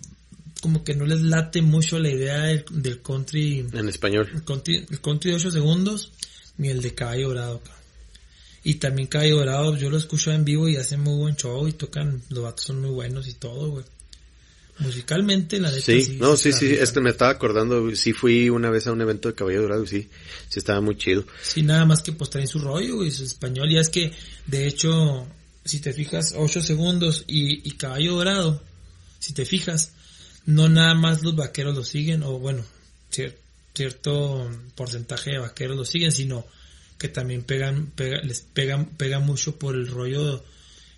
como 0.60 0.84
que 0.84 0.94
no 0.94 1.04
les 1.06 1.20
late 1.20 1.62
mucho 1.62 1.98
la 1.98 2.10
idea 2.10 2.42
del, 2.44 2.64
del 2.70 3.02
country, 3.02 3.66
en 3.72 3.88
español. 3.88 4.28
el 4.34 4.44
country, 4.44 4.86
el 4.90 5.00
country 5.00 5.30
de 5.30 5.36
8 5.36 5.50
segundos, 5.50 6.12
ni 6.58 6.68
el 6.68 6.80
de 6.82 6.94
Caballo 6.94 7.28
Dorado. 7.28 7.60
Y 8.64 8.74
también 8.74 9.08
Caballo 9.08 9.38
Dorado, 9.38 9.76
yo 9.76 9.90
lo 9.90 9.96
escucho 9.96 10.30
en 10.30 10.44
vivo 10.44 10.68
y 10.68 10.76
hacen 10.76 11.00
muy 11.00 11.16
buen 11.16 11.36
show 11.36 11.66
y 11.66 11.72
tocan, 11.72 12.22
los 12.28 12.44
vatos 12.44 12.66
son 12.66 12.80
muy 12.80 12.90
buenos 12.90 13.26
y 13.26 13.34
todo, 13.34 13.70
güey. 13.70 13.84
Musicalmente, 14.78 15.60
la 15.60 15.70
neta, 15.70 15.82
Sí, 15.82 16.16
no, 16.18 16.36
sí, 16.36 16.52
sí, 16.52 16.68
rica. 16.68 16.82
es 16.82 16.92
que 16.92 17.00
me 17.00 17.10
estaba 17.10 17.30
acordando, 17.30 17.94
sí 17.94 18.12
fui 18.12 18.48
una 18.48 18.70
vez 18.70 18.86
a 18.86 18.92
un 18.92 19.00
evento 19.00 19.28
de 19.28 19.34
Caballo 19.34 19.62
Dorado 19.62 19.84
y 19.84 19.86
sí, 19.86 20.08
sí 20.48 20.58
estaba 20.58 20.80
muy 20.80 20.96
chido. 20.96 21.24
Sí, 21.42 21.62
nada 21.62 21.84
más 21.84 22.02
que 22.02 22.12
pues 22.12 22.30
traen 22.30 22.48
su 22.48 22.58
rollo, 22.58 22.96
güey, 22.96 23.10
su 23.10 23.22
español. 23.24 23.70
Y 23.70 23.78
es 23.78 23.88
que, 23.90 24.12
de 24.46 24.66
hecho, 24.66 25.26
si 25.64 25.80
te 25.80 25.92
fijas, 25.92 26.34
8 26.36 26.62
segundos 26.62 27.24
y, 27.26 27.66
y 27.68 27.72
caballo 27.72 28.16
dorado, 28.16 28.62
si 29.18 29.32
te 29.32 29.44
fijas, 29.44 29.92
no 30.46 30.68
nada 30.68 30.94
más 30.94 31.22
los 31.22 31.36
vaqueros 31.36 31.74
lo 31.76 31.84
siguen, 31.84 32.22
o 32.22 32.38
bueno, 32.38 32.64
cier- 33.12 33.36
cierto 33.74 34.50
porcentaje 34.74 35.32
de 35.32 35.38
vaqueros 35.38 35.76
lo 35.76 35.84
siguen, 35.84 36.12
sino 36.12 36.44
que 36.98 37.08
también 37.08 37.42
pegan, 37.42 37.86
pega, 37.94 38.20
les 38.22 38.40
pegan, 38.42 38.86
pega 38.96 39.18
mucho 39.20 39.56
por 39.58 39.74
el 39.74 39.86
rollo, 39.88 40.44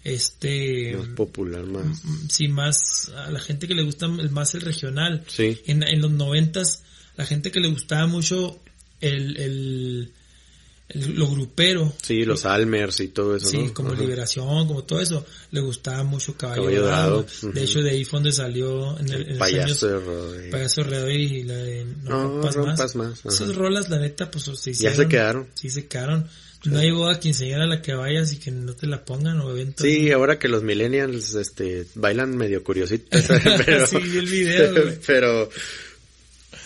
este, 0.02 0.94
Más 0.96 1.08
popular, 1.08 1.64
más. 1.64 2.02
sí, 2.28 2.48
más, 2.48 3.10
a 3.16 3.30
la 3.30 3.40
gente 3.40 3.66
que 3.66 3.74
le 3.74 3.82
gusta 3.84 4.06
más 4.08 4.54
el 4.54 4.60
regional. 4.60 5.24
Sí, 5.28 5.58
En, 5.66 5.82
en 5.82 6.00
los 6.02 6.10
noventas, 6.10 6.82
la 7.16 7.24
gente 7.24 7.50
que 7.50 7.60
le 7.60 7.68
gustaba 7.68 8.06
mucho 8.06 8.60
el, 9.00 9.36
el, 9.38 10.12
el- 10.88 11.14
lo 11.14 11.28
grupero, 11.28 11.92
sí, 12.02 12.24
los 12.24 12.44
Almers 12.44 13.00
y 13.00 13.08
todo 13.08 13.36
eso, 13.36 13.46
sí, 13.48 13.58
¿no? 13.58 13.74
como 13.74 13.92
Ajá. 13.92 14.00
Liberación, 14.02 14.66
como 14.68 14.84
todo 14.84 15.00
eso, 15.00 15.24
le 15.50 15.60
gustaba 15.60 16.02
mucho 16.04 16.36
Caballo, 16.36 16.62
Caballo 16.62 16.82
Dorado. 16.82 17.26
De 17.54 17.62
hecho, 17.64 17.80
de 17.82 17.90
ahí 17.90 18.04
fue 18.04 18.18
donde 18.18 18.32
salió 18.32 18.98
en, 18.98 19.08
el, 19.08 19.14
en 19.14 19.20
El 19.22 19.28
años 19.30 19.38
payaso 19.38 19.86
de 19.88 19.98
Rodríguez. 20.00 20.50
Payaso 20.52 20.80
Alrededor 20.82 21.10
y 21.12 21.42
la 21.44 21.54
de 21.56 21.84
No, 21.84 22.10
No, 22.10 22.22
rompas, 22.24 22.54
rompas 22.54 22.96
más. 22.96 23.24
más. 23.24 23.34
Esas 23.34 23.54
rolas, 23.54 23.88
la 23.90 23.98
neta, 23.98 24.30
pues 24.30 24.44
se 24.44 24.52
Ya 24.52 24.70
hicieron. 24.72 24.96
se 24.98 25.08
quedaron. 25.08 25.48
Sí, 25.54 25.70
se 25.70 25.86
quedaron. 25.86 26.28
No 26.66 26.78
hay 26.78 26.90
boda 26.92 27.20
quinceañera 27.20 27.64
a 27.64 27.66
la 27.66 27.82
que 27.82 27.92
vayas 27.92 28.32
y 28.32 28.38
que 28.38 28.50
no 28.50 28.72
te 28.74 28.86
la 28.86 29.04
pongan 29.04 29.38
o 29.40 29.50
eventos. 29.50 29.84
Sí, 29.86 30.10
ahora 30.12 30.38
que 30.38 30.48
los 30.48 30.62
millennials, 30.62 31.34
este, 31.34 31.86
bailan 31.94 32.36
medio 32.38 32.64
curiositos, 32.64 33.22
pero, 33.66 33.86
Sí, 33.86 33.96
el 33.96 34.26
video, 34.26 34.74
pero, 35.06 35.50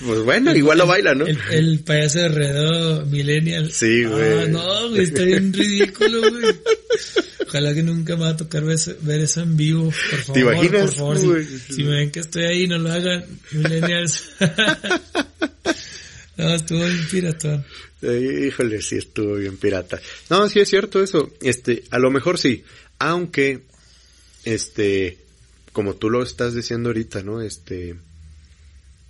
pues 0.05 0.21
bueno, 0.21 0.55
igual 0.55 0.79
lo 0.79 0.87
bailan, 0.87 1.19
¿no? 1.19 1.27
El, 1.27 1.39
el 1.51 1.81
payaso 1.81 2.19
de 2.19 2.25
alrededor 2.27 3.07
millennial. 3.07 3.73
Sí, 3.73 4.05
güey. 4.05 4.33
Ah, 4.33 4.47
no, 4.49 4.91
güey, 4.91 5.03
está 5.03 5.23
bien 5.23 5.53
ridículo, 5.53 6.21
güey. 6.21 6.55
Ojalá 7.49 7.75
que 7.75 7.83
nunca 7.83 8.15
me 8.15 8.23
va 8.23 8.29
a 8.31 8.37
tocar 8.37 8.63
ver 8.63 8.75
eso, 8.75 8.95
ver 9.01 9.21
eso 9.21 9.41
en 9.41 9.57
vivo, 9.57 9.85
por 9.85 10.21
favor. 10.21 10.35
¿Te 10.35 10.41
imaginas? 10.41 10.91
Por 10.91 10.95
favor, 10.95 11.45
si 11.45 11.83
me 11.83 11.97
ven 11.97 12.11
que 12.11 12.21
estoy 12.21 12.45
ahí, 12.45 12.67
no 12.69 12.79
lo 12.79 12.93
hagan, 12.93 13.25
millennials. 13.53 14.31
no, 16.37 16.55
estuvo 16.55 16.81
bien 16.81 17.09
piratón. 17.11 17.65
Eh, 18.03 18.49
Híjole, 18.49 18.83
sí 18.83 18.97
estuvo 18.97 19.35
bien 19.37 19.57
pirata. 19.57 19.99
No, 20.29 20.49
sí 20.49 20.61
es 20.61 20.69
cierto 20.69 21.03
eso. 21.03 21.33
Este, 21.41 21.85
a 21.91 21.99
lo 21.99 22.11
mejor 22.11 22.39
sí. 22.39 22.65
Aunque, 22.99 23.63
este, 24.45 25.19
como 25.73 25.95
tú 25.95 26.11
lo 26.11 26.23
estás 26.23 26.55
diciendo 26.55 26.91
ahorita, 26.91 27.23
¿no? 27.23 27.41
Este, 27.41 27.97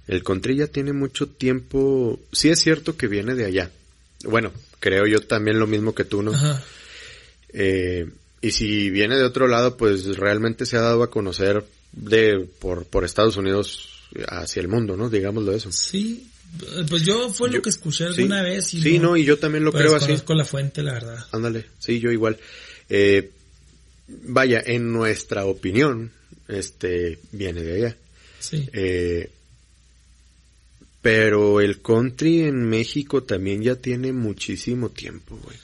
el 0.09 0.23
country 0.25 0.57
ya 0.57 0.66
tiene 0.66 0.92
mucho 0.92 1.29
tiempo. 1.29 2.18
Sí 2.33 2.49
es 2.49 2.61
cierto 2.61 2.97
que 2.97 3.07
viene 3.07 3.35
de 3.35 3.44
allá. 3.44 3.71
Bueno, 4.25 4.53
creo 4.81 5.07
yo 5.07 5.21
también 5.21 5.59
lo 5.61 5.66
mismo 5.66 5.94
que 5.94 6.05
tú, 6.05 6.23
¿no? 6.23 6.33
Ajá. 6.35 6.62
Eh, 7.51 8.07
y 8.40 8.51
si 8.53 8.90
viene 8.90 9.16
de 9.16 9.25
otro 9.25 9.47
lado, 9.49 9.77
pues 9.77 10.16
realmente 10.16 10.66
se 10.66 10.77
ha 10.77 10.81
dado 10.81 11.03
a 11.03 11.11
conocer 11.11 11.64
de, 11.92 12.47
por, 12.59 12.85
por 12.85 13.05
Estados 13.05 13.37
Unidos 13.37 13.88
hacia 14.29 14.61
el 14.61 14.68
mundo, 14.68 14.97
¿no? 14.97 15.09
Digámoslo 15.11 15.53
eso. 15.53 15.71
Sí, 15.73 16.29
pues 16.88 17.03
yo 17.03 17.31
fue 17.31 17.51
Yo- 17.51 17.57
lo 17.57 17.62
que 17.62 17.71
escuché 17.71 18.05
sí. 18.12 18.23
alguna 18.23 18.42
vez. 18.42 18.73
Y 18.75 18.81
Sí, 18.83 18.99
no, 18.99 19.16
y 19.16 19.25
yo 19.25 19.38
también 19.38 19.64
lo 19.64 19.73
pues 19.73 19.83
creo 19.85 19.97
así. 19.97 20.07
conozco 20.07 20.35
la 20.35 20.44
fuente, 20.44 20.83
la 20.83 20.92
verdad. 20.94 21.27
Ándale, 21.33 21.66
sí, 21.79 22.01
yo 22.01 22.11
igual. 22.11 22.38
Eh, 22.88 23.31
vaya, 24.09 24.62
en 24.64 24.92
nuestra 24.92 25.44
opinión, 25.44 26.11
este, 26.49 27.18
viene 27.33 27.62
de 27.62 27.75
allá. 27.77 27.97
Sí. 28.38 28.68
Eh, 28.73 29.31
pero 31.03 31.61
el 31.61 31.81
country 31.81 32.43
en 32.43 32.69
México 32.69 33.23
también 33.23 33.63
ya 33.63 33.77
tiene 33.77 34.13
muchísimo 34.13 34.91
tiempo, 34.91 35.39
güey. 35.43 35.57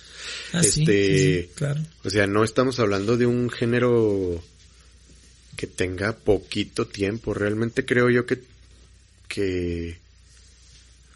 Ah, 0.52 0.60
este- 0.60 1.18
sí, 1.18 1.42
sí, 1.42 1.50
claro. 1.54 1.80
O 2.04 2.10
sea, 2.10 2.26
no 2.26 2.44
estamos 2.44 2.78
hablando 2.78 3.16
de 3.16 3.26
un 3.26 3.50
género 3.50 4.42
que 5.56 5.66
tenga 5.66 6.16
poquito 6.16 6.86
tiempo. 6.86 7.34
Realmente 7.34 7.84
creo 7.84 8.10
yo 8.10 8.26
que, 8.26 8.42
que, 9.28 9.98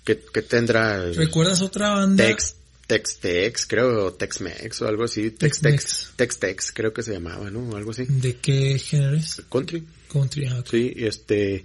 que, 0.05 0.21
que 0.33 0.43
tendrá 0.43 1.11
¿Recuerdas 1.13 1.63
otra 1.63 1.91
banda? 1.91 2.25
Tex, 2.27 2.57
Tex 2.87 3.19
Tex, 3.19 3.67
creo, 3.67 4.07
o 4.07 4.13
Tex 4.15 4.41
Mex 4.41 4.83
o 4.83 4.89
algo 4.89 5.05
así. 5.05 5.31
Tex. 5.31 5.61
Tex, 5.61 6.13
Tex 6.17 6.39
Tex, 6.39 6.73
creo 6.73 6.93
que 6.93 7.03
se 7.03 7.13
llamaba, 7.13 7.51
¿no? 7.51 7.77
Algo 7.77 7.91
así. 7.93 8.05
¿De 8.09 8.37
qué 8.37 8.79
género 8.79 9.17
es? 9.17 9.43
Country. 9.51 9.85
Country, 10.11 10.47
ajá. 10.47 10.65
Sí, 10.71 10.93
este, 10.97 11.65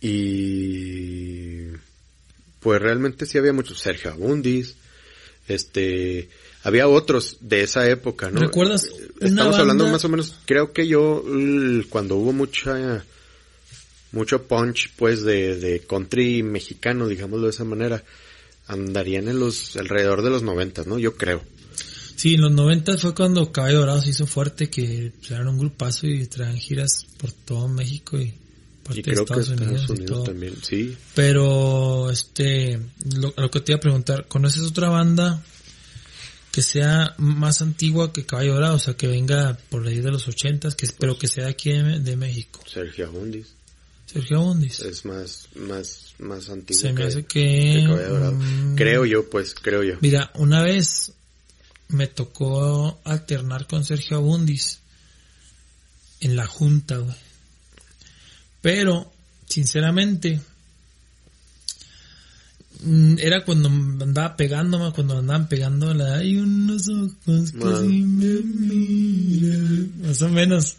y 0.00 1.68
pues 2.60 2.80
realmente 2.80 3.26
sí 3.26 3.38
había 3.38 3.52
muchos, 3.52 3.78
Sergio 3.80 4.12
Abundis, 4.12 4.74
este, 5.46 6.28
había 6.62 6.88
otros 6.88 7.38
de 7.40 7.62
esa 7.62 7.88
época, 7.88 8.30
¿no? 8.30 8.40
¿Recuerdas 8.40 8.84
Eh, 8.84 9.08
Estamos 9.20 9.56
hablando 9.56 9.86
más 9.88 10.04
o 10.04 10.08
menos, 10.08 10.34
creo 10.44 10.72
que 10.72 10.86
yo, 10.86 11.24
cuando 11.88 12.16
hubo 12.16 12.32
mucha, 12.32 13.04
mucho 14.12 14.42
punch, 14.44 14.92
pues, 14.96 15.22
de, 15.22 15.56
de 15.56 15.80
country 15.80 16.42
mexicano, 16.42 17.08
digámoslo 17.08 17.46
de 17.46 17.52
esa 17.52 17.64
manera, 17.64 18.02
andarían 18.66 19.28
en 19.28 19.40
los, 19.40 19.76
alrededor 19.76 20.22
de 20.22 20.30
los 20.30 20.42
noventas, 20.42 20.86
¿no? 20.86 20.98
Yo 20.98 21.16
creo. 21.16 21.42
Sí, 22.16 22.34
en 22.34 22.42
los 22.42 22.52
90 22.52 22.98
fue 22.98 23.14
cuando 23.14 23.52
Caballo 23.52 23.80
Dorado 23.80 24.02
se 24.02 24.10
hizo 24.10 24.26
fuerte, 24.26 24.68
que 24.68 25.12
pues, 25.18 25.30
eran 25.30 25.48
un 25.48 25.58
grupazo 25.58 26.06
y 26.06 26.26
traían 26.26 26.56
giras 26.56 27.06
por 27.16 27.32
todo 27.32 27.68
México 27.68 28.18
y 28.18 28.34
parte 28.88 29.00
Y 29.00 29.02
de 29.02 29.10
creo 29.12 29.24
que 29.24 29.32
Estados 29.40 29.48
Unidos, 29.50 29.80
Estados 29.82 29.88
y 29.88 29.92
Unidos 30.02 30.16
todo. 30.16 30.24
también, 30.24 30.54
sí. 30.62 30.96
Pero, 31.14 32.10
este, 32.10 32.80
lo, 33.16 33.32
lo 33.36 33.50
que 33.50 33.60
te 33.60 33.72
iba 33.72 33.76
a 33.76 33.80
preguntar, 33.80 34.26
¿conoces 34.28 34.62
otra 34.62 34.88
banda 34.88 35.42
que 36.50 36.62
sea 36.62 37.14
más 37.18 37.62
antigua 37.62 38.12
que 38.12 38.24
Caballo 38.26 38.54
Dorado? 38.54 38.74
O 38.76 38.78
sea, 38.80 38.94
que 38.94 39.06
venga 39.06 39.56
por 39.70 39.86
ahí 39.86 40.00
de 40.00 40.10
los 40.10 40.26
ochentas, 40.28 40.74
que 40.74 40.88
pero 40.98 41.18
que 41.18 41.28
sea 41.28 41.46
aquí 41.48 41.70
de, 41.70 42.00
de 42.00 42.16
México. 42.16 42.60
Sergio 42.66 43.06
Abundis. 43.06 43.46
Sergio 44.06 44.40
Bundis. 44.40 44.80
es 44.80 45.04
más, 45.04 45.48
más, 45.54 46.14
más 46.18 46.48
antiguo. 46.48 46.80
Se 46.80 46.92
me 46.94 47.02
que- 47.02 47.06
hace 47.06 47.24
que... 47.26 47.84
Caballo 47.86 48.08
Dorado. 48.08 48.32
mm, 48.36 48.74
Creo 48.76 49.04
yo, 49.04 49.28
pues, 49.28 49.54
creo 49.54 49.82
yo. 49.82 49.94
Mira, 50.00 50.30
una 50.36 50.62
vez 50.62 51.12
me 51.88 52.06
tocó 52.06 52.98
alternar 53.04 53.66
con 53.66 53.84
Sergio 53.84 54.16
Abundis 54.16 54.80
en 56.20 56.36
la 56.36 56.46
junta, 56.46 56.96
güey. 56.96 57.14
Pero, 58.70 59.10
sinceramente, 59.46 60.40
mm, 62.82 63.16
era 63.18 63.42
cuando 63.42 63.68
andaba 63.70 64.36
pegándome, 64.36 64.92
cuando 64.92 65.16
andaban 65.18 65.48
pegando 65.48 65.94
la 65.94 66.16
hay 66.18 66.36
unos 66.36 66.86
ojos 66.88 67.52
que 67.52 67.64
Ah. 67.64 67.80
si 67.80 67.86
me 68.02 68.40
miran. 68.42 69.92
más 70.02 70.20
o 70.20 70.28
menos. 70.28 70.76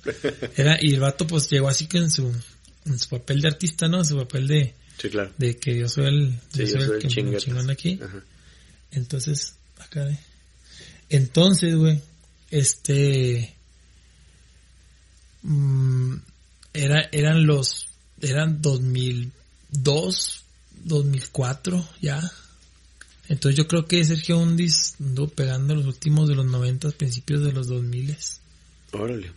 Era, 0.55 0.77
y 0.79 0.93
el 0.93 0.99
vato 0.99 1.25
pues 1.25 1.49
llegó 1.49 1.67
así 1.67 1.87
que 1.87 1.97
en 1.97 2.11
su, 2.11 2.31
en 2.85 2.99
su 2.99 3.09
papel 3.09 3.41
de 3.41 3.47
artista, 3.47 3.87
¿no? 3.87 4.05
Su 4.05 4.17
papel 4.17 4.47
de, 4.47 4.73
Sí, 5.01 5.09
claro. 5.09 5.31
de 5.39 5.57
que 5.57 5.75
yo 5.79 5.89
soy 5.89 6.05
el, 6.05 6.39
Sí, 6.53 6.59
yo 6.59 6.67
soy 6.67 6.67
yo 6.67 6.79
soy 6.79 6.83
el 6.83 6.91
el 6.93 6.99
que 6.99 7.07
me 7.07 7.13
chinguetas. 7.13 7.43
chingón 7.43 7.69
aquí. 7.71 7.99
Ajá. 8.03 8.21
Entonces, 8.91 9.55
acá 9.79 10.05
de. 10.05 10.17
Entonces, 11.09 11.75
güey, 11.75 11.99
este. 12.51 13.55
mm, 15.41 16.15
era, 16.74 17.09
eran 17.11 17.45
los. 17.45 17.88
Eran 18.22 18.61
2002, 18.61 20.43
2004, 20.84 21.88
ya. 22.01 22.22
Entonces 23.30 23.57
yo 23.57 23.67
creo 23.67 23.86
que 23.86 24.03
Sergio 24.03 24.39
Undis 24.39 24.95
anduvo 24.99 25.28
pegando 25.30 25.76
los 25.76 25.86
últimos 25.86 26.28
de 26.28 26.36
los 26.36 26.45
90, 26.45 26.89
principios 26.91 27.43
de 27.43 27.53
los 27.53 27.67
2000. 27.67 28.17
Órale. 28.91 29.32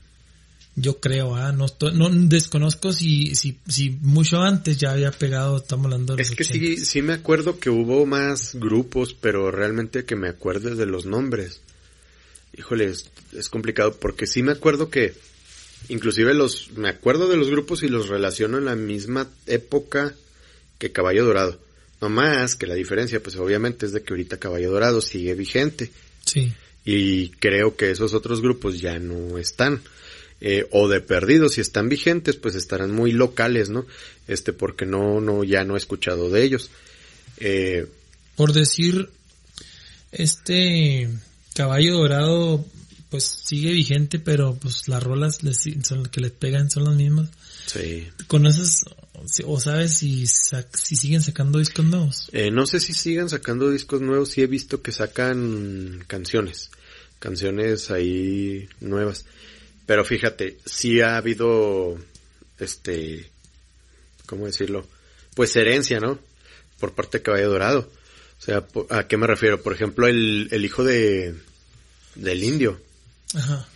Yo 0.75 0.99
creo, 1.01 1.37
ah, 1.37 1.53
no, 1.53 1.67
no 1.93 2.09
desconozco 2.09 2.95
si, 2.95 3.35
si, 3.35 3.59
si 3.69 3.91
mucho 3.91 4.41
antes 4.41 4.79
ya 4.79 4.93
había 4.93 5.11
pegado, 5.11 5.59
estamos 5.59 5.85
hablando 5.85 6.17
de 6.17 6.23
los 6.23 6.31
Es 6.31 6.37
que 6.37 6.45
80. 6.45 6.59
sí, 6.59 6.85
sí 6.87 7.03
me 7.03 7.13
acuerdo 7.13 7.61
que 7.61 7.69
hubo 7.69 8.07
más 8.07 8.55
grupos, 8.55 9.13
pero 9.13 9.51
realmente 9.51 10.07
que 10.07 10.17
me 10.17 10.29
acuerdes 10.29 10.79
de 10.79 10.87
los 10.87 11.05
nombres. 11.05 11.61
Híjole, 12.57 12.87
es, 12.87 13.11
es 13.33 13.51
complicado 13.51 13.95
porque 14.01 14.27
sí 14.27 14.43
me 14.43 14.53
acuerdo 14.53 14.89
que 14.89 15.13
inclusive 15.89 16.35
los, 16.35 16.71
me 16.73 16.89
acuerdo 16.89 17.29
de 17.29 17.37
los 17.37 17.51
grupos 17.51 17.83
y 17.83 17.89
los 17.89 18.09
relaciono 18.09 18.59
en 18.59 18.65
la 18.67 18.77
misma 18.77 19.29
época 19.47 20.15
que 20.79 20.93
Caballo 20.93 21.25
Dorado. 21.25 21.59
No 22.01 22.09
más 22.09 22.57
que 22.57 22.67
la 22.67 22.75
diferencia, 22.75 23.23
pues 23.23 23.37
obviamente 23.37 23.87
es 23.87 23.93
de 23.93 24.03
que 24.03 24.13
ahorita 24.13 24.39
Caballo 24.39 24.71
Dorado 24.73 25.01
sigue 25.01 25.35
vigente 25.35 25.91
Sí, 26.25 26.53
y 26.85 27.31
creo 27.31 27.77
que 27.77 27.91
esos 27.91 28.15
otros 28.15 28.41
grupos 28.41 28.81
ya 28.81 28.99
no 28.99 29.39
están. 29.39 29.81
Eh, 30.45 30.67
o 30.73 30.89
de 30.89 31.01
perdidos, 31.01 31.53
si 31.53 31.61
están 31.61 31.89
vigentes, 31.89 32.35
pues 32.35 32.57
estarán 32.57 32.91
muy 32.91 33.13
locales, 33.13 33.71
¿no? 33.71 33.87
Este, 34.27 34.53
porque 34.53 34.85
no, 34.85 35.21
no, 35.21 35.45
ya 35.45 35.63
no 35.63 35.75
he 35.75 35.79
escuchado 35.79 36.31
de 36.31 36.43
ellos. 36.43 36.71
Eh, 37.39 37.87
por 38.35 38.53
decir, 38.53 39.09
este 40.11 41.09
caballo 41.55 41.95
dorado, 41.95 42.65
pues 43.13 43.41
sigue 43.45 43.71
vigente, 43.71 44.19
pero 44.19 44.57
pues 44.61 44.89
las 44.89 45.01
rolas 45.03 45.45
les- 45.45 45.69
son, 45.85 46.07
que 46.07 46.21
les 46.21 46.33
pegan 46.33 46.69
son 46.71 46.85
las 46.85 46.97
mismas. 46.97 47.29
sí. 47.67 48.09
¿Conoces 48.27 48.81
o 49.45 49.61
sabes 49.61 49.95
si, 49.99 50.25
sac- 50.25 50.75
si 50.77 50.97
siguen 50.97 51.23
sacando 51.23 51.61
discos 51.61 51.85
nuevos? 51.85 52.29
Eh, 52.33 52.51
no 52.51 52.67
sé 52.67 52.81
si 52.81 52.93
sigan 52.93 53.29
sacando 53.29 53.71
discos 53.71 54.01
nuevos, 54.01 54.31
sí 54.31 54.43
he 54.43 54.49
visto 54.49 54.83
que 54.83 54.91
sacan 54.91 56.03
canciones, 56.09 56.71
canciones 57.21 57.91
ahí 57.93 58.69
nuevas. 58.81 59.25
Pero 59.87 60.05
fíjate, 60.05 60.59
sí 60.67 61.01
ha 61.03 61.17
habido, 61.19 61.97
este, 62.59 63.31
¿cómo 64.27 64.47
decirlo? 64.47 64.87
Pues 65.35 65.55
herencia, 65.57 66.01
¿no? 66.01 66.19
Por 66.81 66.95
parte 66.95 67.19
de 67.19 67.23
Caballo 67.23 67.51
Dorado. 67.51 67.91
O 68.41 68.45
sea, 68.45 68.67
¿a 68.91 69.07
qué 69.07 69.17
me 69.17 69.27
refiero? 69.29 69.63
Por 69.63 69.73
ejemplo, 69.73 70.09
el, 70.09 70.49
el 70.51 70.65
hijo 70.65 70.83
de, 70.83 71.35
del 72.17 72.43
indio, 72.43 72.81
Ajá. 73.35 73.67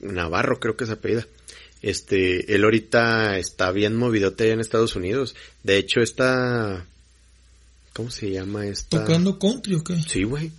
Navarro 0.00 0.60
creo 0.60 0.76
que 0.76 0.84
es 0.84 0.90
apellida. 0.90 1.26
Este, 1.80 2.54
él 2.54 2.64
ahorita 2.64 3.38
está 3.38 3.70
bien 3.70 3.96
movidote 3.96 4.44
allá 4.44 4.54
en 4.54 4.60
Estados 4.60 4.96
Unidos. 4.96 5.34
De 5.62 5.78
hecho, 5.78 6.00
está, 6.00 6.84
¿cómo 7.92 8.10
se 8.10 8.30
llama 8.30 8.66
esta? 8.66 9.00
¿Tocando 9.00 9.38
country 9.38 9.74
o 9.76 9.84
qué? 9.84 9.96
Sí, 10.06 10.24
güey. 10.24 10.50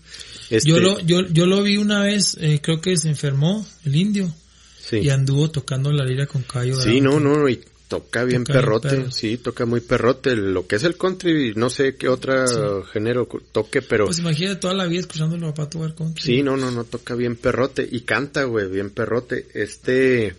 Este, 0.49 0.70
Yo 0.70 0.80
lo, 0.80 0.99
yo, 1.01 1.22
yo 1.28 1.45
lo 1.45 1.62
vi 1.62 1.78
una 1.78 2.01
vez, 2.01 2.38
eh, 2.39 2.60
creo 2.62 2.82
que 2.82 2.97
se 2.97 3.10
enfermó 3.10 3.68
el 3.86 3.95
indio 3.95 4.34
sí. 4.82 4.97
y 4.97 5.10
anduvo 5.10 5.51
tocando 5.51 5.91
la 5.91 6.05
lira 6.05 6.26
con 6.26 6.43
dorado. 6.47 6.82
Sí, 6.82 7.01
no, 7.01 7.20
no, 7.20 7.47
y 7.47 7.62
toca 7.89 8.23
bien 8.23 8.45
Toca 8.45 8.53
perrote, 8.59 8.89
perro. 8.89 9.11
sí, 9.11 9.37
toca 9.37 9.65
muy 9.65 9.81
perrote. 9.81 10.35
Lo 10.37 10.65
que 10.67 10.77
es 10.77 10.83
el 10.85 10.95
country, 10.95 11.53
no 11.55 11.69
sé 11.69 11.95
qué 11.97 12.07
otra 12.07 12.47
Sí. 12.47 12.55
género 12.93 13.27
toque, 13.51 13.81
pero 13.81 14.05
Pues 14.05 14.19
imagínate 14.19 14.55
toda 14.61 14.73
la 14.75 14.85
vida 14.85 15.01
escuchándolo 15.01 15.47
a 15.49 15.53
papá 15.53 15.69
tocar 15.69 15.95
country. 15.95 16.23
sí, 16.23 16.41
no, 16.43 16.55
no, 16.55 16.71
no, 16.71 16.85
toca 16.85 17.15
bien 17.15 17.35
perrote. 17.35 17.85
Y 17.91 18.01
canta, 18.01 18.45
güey, 18.45 18.69
bien 18.69 18.91
perrote. 18.91 19.47
Este... 19.53 20.35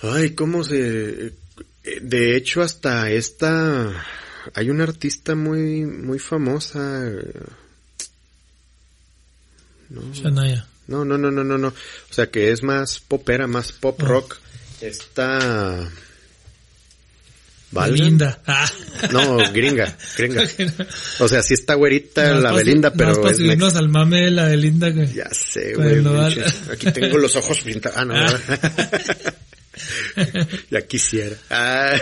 Ay, 0.00 0.30
¿cómo 0.30 0.64
se...? 0.64 1.32
De 2.00 2.36
hecho, 2.36 2.62
hasta 2.62 3.10
esta... 3.10 4.04
Hay 4.54 4.70
una 4.70 4.84
artista 4.84 5.34
muy, 5.34 5.84
muy 5.84 6.18
famosa. 6.18 7.10
No, 9.90 10.02
Shania. 10.14 10.66
no, 10.86 11.04
no, 11.04 11.18
no, 11.18 11.30
no, 11.30 11.44
no, 11.44 11.58
no. 11.58 11.68
O 11.68 12.12
sea, 12.12 12.30
que 12.30 12.50
es 12.52 12.62
más 12.62 13.00
popera, 13.00 13.46
más 13.46 13.72
pop 13.72 13.98
Ah. 14.02 14.06
rock. 14.06 14.36
Está... 14.80 15.90
¿Valga? 17.70 17.92
Belinda. 17.92 18.42
Ah. 18.46 18.66
No, 19.12 19.36
gringa, 19.52 19.94
gringa. 20.16 20.42
O 21.20 21.28
sea, 21.28 21.42
sí 21.42 21.52
está 21.54 21.74
güerita 21.74 22.34
la 22.40 22.52
Belinda, 22.52 22.90
pero 22.92 23.20
para 23.20 23.36
es 23.36 23.74
al 23.76 23.88
mame 23.90 24.22
de 24.22 24.30
la 24.30 24.46
Belinda, 24.46 24.88
güey. 24.90 25.12
Ya 25.12 25.28
sé, 25.30 25.74
güey. 25.74 26.02
Aquí 26.72 26.90
tengo 26.92 27.18
los 27.18 27.36
ojos 27.36 27.60
pintados. 27.60 27.98
Ah, 27.98 28.04
no. 28.06 28.14
ya 30.70 30.80
quisiera. 30.86 31.36
Ah. 31.50 31.94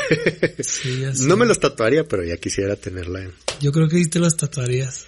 Sí, 0.61 1.01
ya 1.01 1.13
sé. 1.15 1.25
No 1.25 1.37
me 1.37 1.47
los 1.47 1.59
tatuaría, 1.59 2.05
pero 2.05 2.23
ya 2.25 2.37
quisiera 2.37 2.77
tenerla. 2.77 3.23
en- 3.23 3.33
Yo 3.61 3.73
creo 3.73 3.89
que 3.89 3.97
sí 3.97 4.07
te 4.09 4.21
los 4.21 4.37
tatuarías. 4.37 5.05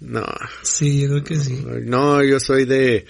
No. 0.00 0.24
Sí, 0.62 1.00
yo 1.02 1.08
creo 1.08 1.24
que 1.24 1.40
sí. 1.40 1.64
No, 1.82 2.22
yo 2.22 2.38
soy 2.38 2.64
de, 2.66 3.06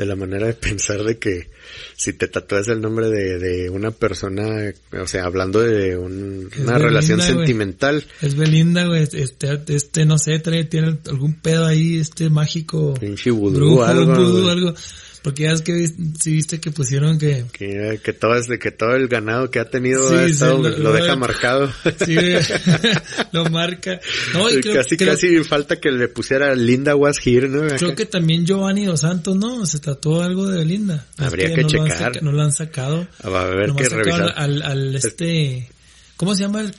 de 0.00 0.06
la 0.06 0.16
manera 0.16 0.46
de 0.46 0.54
pensar 0.54 1.04
de 1.04 1.18
que 1.18 1.50
si 1.94 2.14
te 2.14 2.26
tatúas 2.26 2.66
el 2.68 2.80
nombre 2.80 3.10
de, 3.10 3.38
de 3.38 3.68
una 3.70 3.90
persona, 3.90 4.72
o 4.98 5.06
sea, 5.06 5.24
hablando 5.26 5.60
de 5.60 5.96
un- 5.96 6.46
una 6.46 6.48
Belinda, 6.48 6.78
relación 6.78 7.20
sentimental, 7.20 8.02
Es 8.22 8.34
Belinda, 8.34 8.86
güey. 8.86 9.02
Este, 9.12 9.58
este, 9.68 10.06
no 10.06 10.16
sé, 10.18 10.38
trae, 10.38 10.64
tiene 10.64 10.98
algún 11.08 11.34
pedo 11.34 11.66
ahí, 11.66 11.98
este 11.98 12.30
mágico. 12.30 12.94
pinche 12.94 13.30
vudú 13.30 13.82
algo. 13.82 14.48
algo. 14.48 14.74
Porque 15.22 15.42
ya 15.42 15.52
es 15.52 15.60
que 15.60 15.86
sí 15.86 16.32
viste 16.32 16.60
que 16.60 16.70
pusieron 16.70 17.18
que, 17.18 17.44
Que, 17.52 18.00
que 18.02 18.12
todo 18.14 18.36
es 18.36 18.46
de 18.48 18.58
que 18.58 18.70
todo 18.70 18.94
el 18.96 19.06
ganado 19.06 19.50
que 19.50 19.58
ha 19.58 19.68
tenido 19.68 20.08
Sí, 20.08 20.14
ha 20.14 20.24
sí, 20.26 20.32
estado- 20.32 20.58
lo- 20.62 20.70
lo, 20.70 20.78
lo- 20.78 20.92
deja 20.94 21.14
marcado. 21.16 21.70
sí, 22.06 22.16
lo 23.32 23.44
marca. 23.50 24.00
No, 24.32 24.48
y 24.50 24.60
creo, 24.60 24.74
casi 24.76 24.96
creo- 24.96 25.12
casi 25.12 25.44
falta 25.44 25.76
que 25.76 25.90
le 25.90 26.08
pusiera 26.08 26.54
Linda 26.54 26.96
was 26.96 27.18
here, 27.24 27.48
¿no? 27.48 27.64
Acá. 27.64 27.76
creo 27.76 27.94
que 27.94 28.06
también 28.06 28.46
Giovanni 28.46 28.86
Dos 28.86 29.00
Santos, 29.00 29.36
¿no? 29.36 29.66
Se 29.66 29.78
tatuó 29.78 30.22
algo 30.22 30.48
de 30.48 30.58
Belinda. 30.58 31.06
Es 31.18 31.24
Habría 31.26 31.54
que 31.54 31.62
no 31.62 31.68
lo 31.68 31.84
checar. 31.84 31.98
saca- 32.14 32.20
no 32.22 32.32
lo 32.32 32.42
han 32.42 32.52
sacado. 32.52 33.06
Ah, 33.22 33.28
Va 33.28 33.42
a 33.42 33.44
haber 33.52 33.72
que 33.74 33.88
revisar. 33.88 34.32
Al, 34.36 34.62
al 34.62 34.96
este, 34.96 35.68
¿cómo 36.16 36.34
se 36.34 36.42
llama? 36.44 36.62
El 36.62 36.74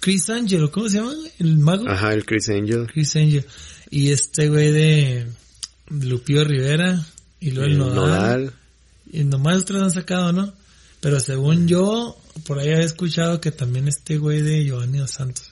Chris 0.00 0.30
Angel, 0.30 0.70
¿cómo 0.70 0.88
se 0.88 0.98
llama? 0.98 1.12
El 1.38 1.58
mago. 1.58 1.88
Ajá, 1.88 2.14
el 2.14 2.24
Chris 2.24 2.48
Angel. 2.48 2.86
Chris 2.92 3.14
Angel. 3.16 3.44
Y 3.90 4.10
este 4.12 4.48
güey 4.48 4.72
de 4.72 5.26
Lupio 5.90 6.44
Rivera. 6.44 7.04
Y 7.40 7.52
luego 7.52 7.70
el, 7.70 7.78
Nodal. 7.78 7.94
Nodal. 7.94 8.52
Y 9.12 9.24
nomás 9.24 9.62
otros 9.62 9.82
han 9.82 9.90
sacado, 9.90 10.32
¿no? 10.32 10.52
Pero 11.00 11.20
según 11.20 11.68
yo, 11.68 12.16
por 12.46 12.58
ahí 12.58 12.70
había 12.72 12.84
escuchado 12.84 13.40
que 13.40 13.52
también 13.52 13.88
este 13.88 14.18
güey 14.18 14.42
de 14.42 14.64
Giovanni 14.64 14.98
Dos 14.98 15.12
Santos. 15.12 15.50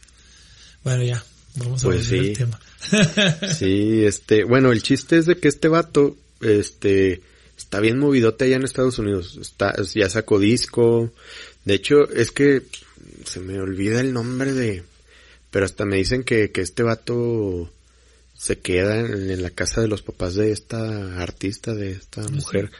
Bueno, 0.82 1.04
ya, 1.04 1.24
vamos 1.56 1.84
a 1.84 1.88
Pues 1.88 2.08
volver 2.10 2.24
sí. 2.24 2.28
al 2.30 2.36
tema. 2.36 2.60
Sí, 3.56 4.04
este, 4.04 4.44
bueno, 4.44 4.72
el 4.72 4.82
chiste 4.82 5.18
es 5.18 5.26
de 5.26 5.36
que 5.36 5.48
este 5.48 5.68
vato, 5.68 6.16
este, 6.40 7.22
está 7.56 7.80
bien 7.80 7.98
movidote 7.98 8.44
allá 8.44 8.56
en 8.56 8.64
Estados 8.64 8.98
Unidos. 8.98 9.38
Está, 9.40 9.74
ya 9.94 10.08
sacó 10.08 10.38
disco. 10.38 11.12
De 11.64 11.74
hecho, 11.74 12.10
es 12.10 12.30
que 12.30 12.62
se 13.24 13.40
me 13.40 13.60
olvida 13.60 14.00
el 14.00 14.12
nombre 14.12 14.52
de, 14.52 14.84
pero 15.50 15.64
hasta 15.64 15.84
me 15.84 15.96
dicen 15.96 16.24
que, 16.24 16.50
que 16.50 16.60
este 16.60 16.82
vato 16.82 17.70
se 18.36 18.58
queda 18.58 19.00
en, 19.00 19.30
en 19.30 19.42
la 19.42 19.50
casa 19.50 19.80
de 19.80 19.88
los 19.88 20.02
papás 20.02 20.34
de 20.34 20.52
esta 20.52 21.20
artista, 21.22 21.74
de 21.74 21.92
esta 21.92 22.22
mujer. 22.28 22.70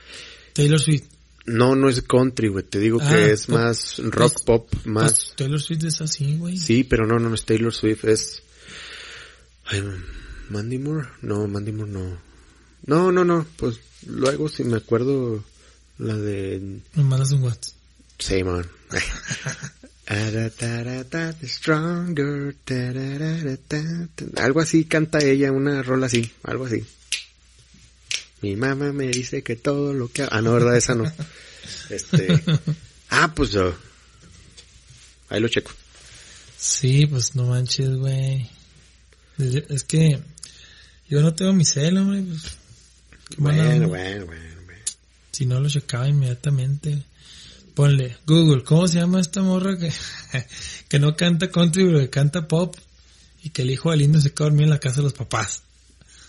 Taylor 0.53 0.81
Swift. 0.81 1.05
No, 1.47 1.77
no 1.77 1.89
es 1.89 2.03
country, 2.03 2.49
güey. 2.49 2.65
Te 2.65 2.79
digo 2.81 2.99
Ah, 3.01 3.09
que 3.09 3.31
es 3.33 3.47
pop. 3.47 3.55
más 3.55 3.99
rock 3.99 4.33
Pues- 4.33 4.43
pop, 4.45 4.75
más. 4.85 5.13
Pues 5.13 5.33
Taylor 5.37 5.61
Swift 5.61 5.85
es 5.85 6.01
así, 6.01 6.37
güey. 6.37 6.57
Sí, 6.59 6.83
pero 6.85 7.07
no, 7.07 7.19
no, 7.19 7.29
no 7.29 7.35
es 7.35 7.45
Taylor 7.45 7.73
Swift, 7.73 8.05
es... 8.05 8.43
Ay, 9.67 9.83
Mandy 10.51 10.79
Moore, 10.79 11.09
no, 11.23 11.47
Mandy 11.47 11.73
Moore 11.73 11.91
no. 11.93 12.19
No, 12.87 13.11
no, 13.13 13.25
no, 13.25 13.47
pues 13.57 13.81
luego 14.07 14.49
si 14.49 14.63
me 14.65 14.77
acuerdo 14.77 15.45
la 15.99 16.17
de... 16.17 16.81
Me 16.95 17.03
mandas 17.05 17.33
un 17.33 17.43
WhatsApp. 17.43 17.75
Sí, 18.19 18.43
man. 18.45 18.67
Stronger. 21.45 22.55
Algo 24.37 24.61
así 24.61 24.85
canta 24.85 25.19
ella, 25.19 25.53
una 25.53 25.83
rola 25.83 26.07
así, 26.07 26.31
algo 26.45 26.67
así. 26.67 26.85
Mi 28.43 28.55
mamá 28.55 28.93
me 28.93 29.09
dice 29.09 29.43
que 29.43 29.57
todo 29.57 29.93
lo 29.93 30.09
que... 30.09 30.27
Ah, 30.31 30.41
no, 30.41 30.53
verdad, 30.53 30.77
esa 30.77 30.95
no. 30.95 31.11
Este... 31.91 32.43
Ah, 33.09 33.33
pues... 33.35 33.53
yo 33.53 33.73
ahí 35.29 35.41
lo 35.41 35.49
checo. 35.49 35.71
Sí, 36.57 37.07
pues 37.07 37.35
no 37.35 37.47
manches, 37.47 37.91
güey. 37.97 38.51
Es 39.39 39.85
que 39.85 40.19
yo 41.09 41.21
no 41.21 41.35
tengo 41.35 41.53
mi 41.53 41.65
cel, 41.65 41.99
hombre. 41.99 42.23
Pues, 42.23 42.43
Bueno, 43.39 43.65
bueno, 43.65 43.89
bueno, 43.89 44.27
bueno. 44.27 44.83
Si 45.31 45.47
no 45.47 45.61
lo 45.61 45.69
checaba 45.69 46.09
inmediatamente. 46.09 47.05
Ponle, 47.77 48.17
Google, 48.27 48.65
¿cómo 48.65 48.89
se 48.89 48.99
llama 48.99 49.21
esta 49.21 49.43
morra 49.43 49.77
que, 49.79 49.93
que 50.89 50.99
no 50.99 51.15
canta 51.15 51.51
country, 51.51 51.85
pero 51.85 51.99
que 52.01 52.09
canta 52.09 52.49
pop? 52.49 52.75
Y 53.43 53.51
que 53.51 53.63
el 53.63 53.71
hijo 53.71 53.91
del 53.91 54.01
indio 54.01 54.19
se 54.21 54.33
queda 54.33 54.47
dormido 54.47 54.65
en 54.65 54.71
la 54.71 54.81
casa 54.81 54.97
de 54.97 55.03
los 55.03 55.13
papás. 55.13 55.63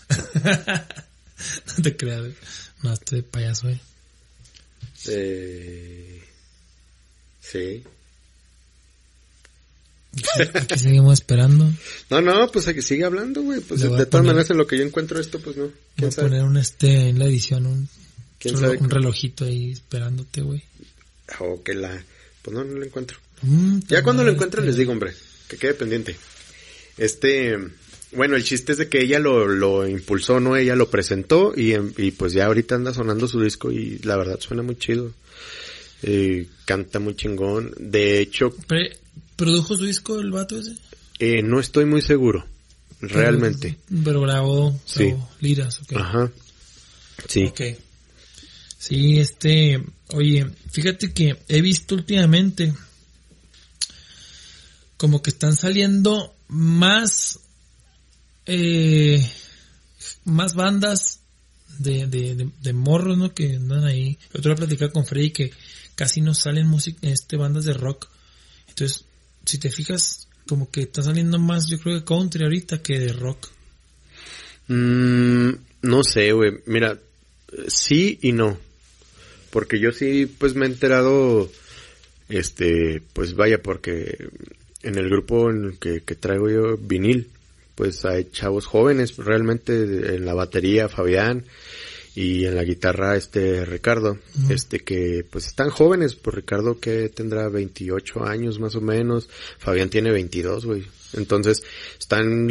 no 0.44 1.82
te 1.82 1.96
creas, 1.96 2.20
güey. 2.20 2.34
No, 2.82 2.92
estoy 2.92 3.20
de 3.20 3.22
payaso, 3.24 3.66
güey. 3.68 3.80
Eh, 5.08 6.22
sí. 7.40 7.82
Aquí 10.54 10.78
seguimos 10.78 11.14
esperando. 11.14 11.72
No, 12.10 12.20
no, 12.20 12.50
pues 12.52 12.68
aquí 12.68 12.82
sigue 12.82 13.04
hablando, 13.04 13.40
güey. 13.42 13.60
Pues 13.60 13.80
de, 13.80 14.04
todas 14.06 14.26
maneras 14.26 14.50
en 14.50 14.58
lo 14.58 14.66
que 14.66 14.76
yo 14.76 14.84
encuentro 14.84 15.18
esto, 15.18 15.40
pues 15.40 15.56
no. 15.56 15.64
Voy 15.64 15.72
¿Quién 15.96 16.08
a 16.08 16.12
sabe? 16.12 16.28
poner 16.28 16.44
un 16.44 16.58
este 16.58 17.08
en 17.08 17.18
la 17.18 17.24
edición, 17.24 17.66
un, 17.66 17.88
¿Quién 18.38 18.54
relo- 18.54 18.60
sabe? 18.60 18.78
un 18.78 18.90
relojito 18.90 19.44
ahí 19.46 19.72
esperándote, 19.72 20.42
güey. 20.42 20.62
O 21.40 21.62
que 21.62 21.74
la... 21.74 22.02
Pues 22.42 22.56
no, 22.56 22.64
no 22.64 22.74
lo 22.78 22.84
encuentro. 22.84 23.18
Mm, 23.42 23.80
Ya 23.88 24.02
cuando 24.02 24.24
lo 24.24 24.32
este- 24.32 24.60
les 24.62 24.76
digo, 24.76 24.92
hombre, 24.92 25.12
que 25.48 25.56
quede 25.56 25.74
pendiente. 25.74 26.16
Este, 26.96 27.56
bueno, 28.12 28.36
el 28.36 28.44
chiste 28.44 28.72
es 28.72 28.78
de 28.78 28.88
que 28.88 29.00
ella 29.02 29.18
lo, 29.18 29.46
lo 29.46 29.86
impulsó, 29.86 30.40
¿no? 30.40 30.56
Ella 30.56 30.74
lo 30.76 30.90
presentó 30.90 31.52
y, 31.56 31.74
y 31.96 32.10
pues 32.12 32.32
ya 32.32 32.46
ahorita 32.46 32.74
anda 32.74 32.92
sonando 32.94 33.28
su 33.28 33.40
disco 33.40 33.70
y 33.70 33.98
la 34.00 34.16
verdad 34.16 34.40
suena 34.40 34.62
muy 34.62 34.76
chido. 34.76 35.12
Eh, 36.02 36.46
canta 36.64 36.98
muy 37.00 37.14
chingón. 37.16 37.72
De 37.78 38.20
hecho, 38.20 38.54
¿Produjo 39.36 39.76
su 39.76 39.84
disco 39.84 40.18
el 40.20 40.30
vato 40.32 40.58
ese? 40.58 40.74
eh, 41.20 41.42
no 41.42 41.60
estoy 41.60 41.84
muy 41.84 42.00
seguro, 42.02 42.44
realmente. 43.00 43.76
Pero, 43.88 44.02
pero 44.04 44.20
grabó, 44.22 44.80
Sí. 44.86 45.06
grabó 45.06 45.30
liras, 45.40 45.80
ok. 45.82 45.92
Ajá. 45.96 46.32
Sí. 47.28 47.44
Ok. 47.44 47.60
Sí, 48.78 49.18
este, 49.18 49.82
oye, 50.12 50.46
fíjate 50.70 51.12
que 51.12 51.36
he 51.48 51.60
visto 51.60 51.94
últimamente 51.94 52.72
como 54.96 55.22
que 55.22 55.30
están 55.30 55.54
saliendo 55.56 56.34
más, 56.48 57.38
eh, 58.46 59.24
más 60.24 60.54
bandas 60.54 61.20
de, 61.78 62.06
de, 62.06 62.50
de, 62.60 62.72
morros, 62.72 63.16
¿no? 63.16 63.32
Que 63.32 63.56
andan 63.56 63.84
ahí. 63.84 64.18
Yo 64.34 64.42
te 64.42 64.48
voy 64.48 64.54
a 64.54 64.56
platicar 64.56 64.92
con 64.92 65.06
Freddy 65.06 65.30
que 65.30 65.52
casi 65.94 66.20
no 66.20 66.34
salen 66.34 66.66
música, 66.66 67.08
este, 67.08 67.36
bandas 67.36 67.64
de 67.64 67.74
rock. 67.74 68.08
Entonces, 68.68 69.04
si 69.44 69.58
te 69.58 69.70
fijas, 69.70 70.28
como 70.48 70.70
que 70.70 70.82
está 70.82 71.02
saliendo 71.02 71.38
más, 71.38 71.68
yo 71.68 71.78
creo 71.78 71.98
que 71.98 72.04
country 72.04 72.42
ahorita 72.42 72.82
que 72.82 72.98
de 72.98 73.12
rock. 73.12 73.48
Mm, 74.66 75.50
no 75.82 76.02
sé, 76.02 76.32
güey. 76.32 76.60
Mira, 76.66 76.98
sí 77.68 78.18
y 78.22 78.32
no. 78.32 78.58
Porque 79.50 79.78
yo 79.78 79.92
sí, 79.92 80.26
pues 80.26 80.54
me 80.54 80.66
he 80.66 80.68
enterado, 80.68 81.50
este, 82.28 83.02
pues 83.12 83.34
vaya, 83.34 83.62
porque 83.62 84.28
en 84.82 84.96
el 84.96 85.08
grupo 85.08 85.50
en 85.50 85.64
el 85.64 85.78
que, 85.78 86.02
que 86.02 86.14
traigo 86.14 86.48
yo 86.48 86.76
vinil, 86.76 87.28
pues 87.74 88.04
hay 88.04 88.28
chavos 88.32 88.66
jóvenes, 88.66 89.16
realmente 89.16 89.72
en 90.16 90.24
la 90.24 90.34
batería 90.34 90.88
Fabián 90.88 91.44
y 92.14 92.44
en 92.44 92.56
la 92.56 92.64
guitarra 92.64 93.14
este 93.14 93.64
Ricardo, 93.64 94.18
este 94.50 94.80
que 94.80 95.24
pues 95.30 95.46
están 95.46 95.70
jóvenes, 95.70 96.16
pues 96.16 96.34
Ricardo 96.34 96.80
que 96.80 97.08
tendrá 97.10 97.48
28 97.48 98.24
años 98.24 98.58
más 98.58 98.74
o 98.74 98.80
menos, 98.80 99.28
Fabián 99.58 99.90
tiene 99.90 100.10
22, 100.10 100.66
güey. 100.66 100.84
Entonces, 101.12 101.62
están 101.96 102.48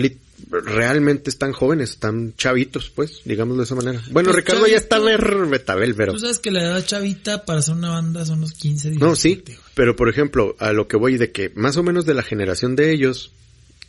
realmente 0.50 1.30
están 1.30 1.52
jóvenes, 1.52 1.92
están 1.92 2.34
chavitos, 2.36 2.90
pues, 2.90 3.22
digámoslo 3.26 3.62
de 3.62 3.66
esa 3.66 3.76
manera. 3.76 4.02
Bueno, 4.12 4.30
Pues, 4.32 4.46
Ricardo 4.46 4.68
ya 4.68 4.78
está 4.78 5.00
ver 5.00 5.46
betabel, 5.48 5.96
pero 5.96 6.14
Tú 6.14 6.20
sabes 6.20 6.40
que 6.40 6.52
la 6.52 6.62
edad 6.62 6.86
chavita 6.86 7.46
para 7.46 7.60
hacer 7.60 7.76
una 7.76 7.90
banda 7.90 8.26
son 8.26 8.42
los 8.42 8.54
15, 8.54 8.92
17. 8.92 9.06
no, 9.06 9.16
sí, 9.16 9.44
pero 9.74 9.96
por 9.96 10.10
ejemplo, 10.10 10.56
a 10.60 10.74
lo 10.74 10.88
que 10.88 10.98
voy 10.98 11.18
de 11.18 11.32
que 11.32 11.52
más 11.56 11.78
o 11.78 11.84
menos 11.84 12.06
de 12.06 12.14
la 12.14 12.24
generación 12.24 12.76
de 12.76 12.92
ellos, 12.92 13.32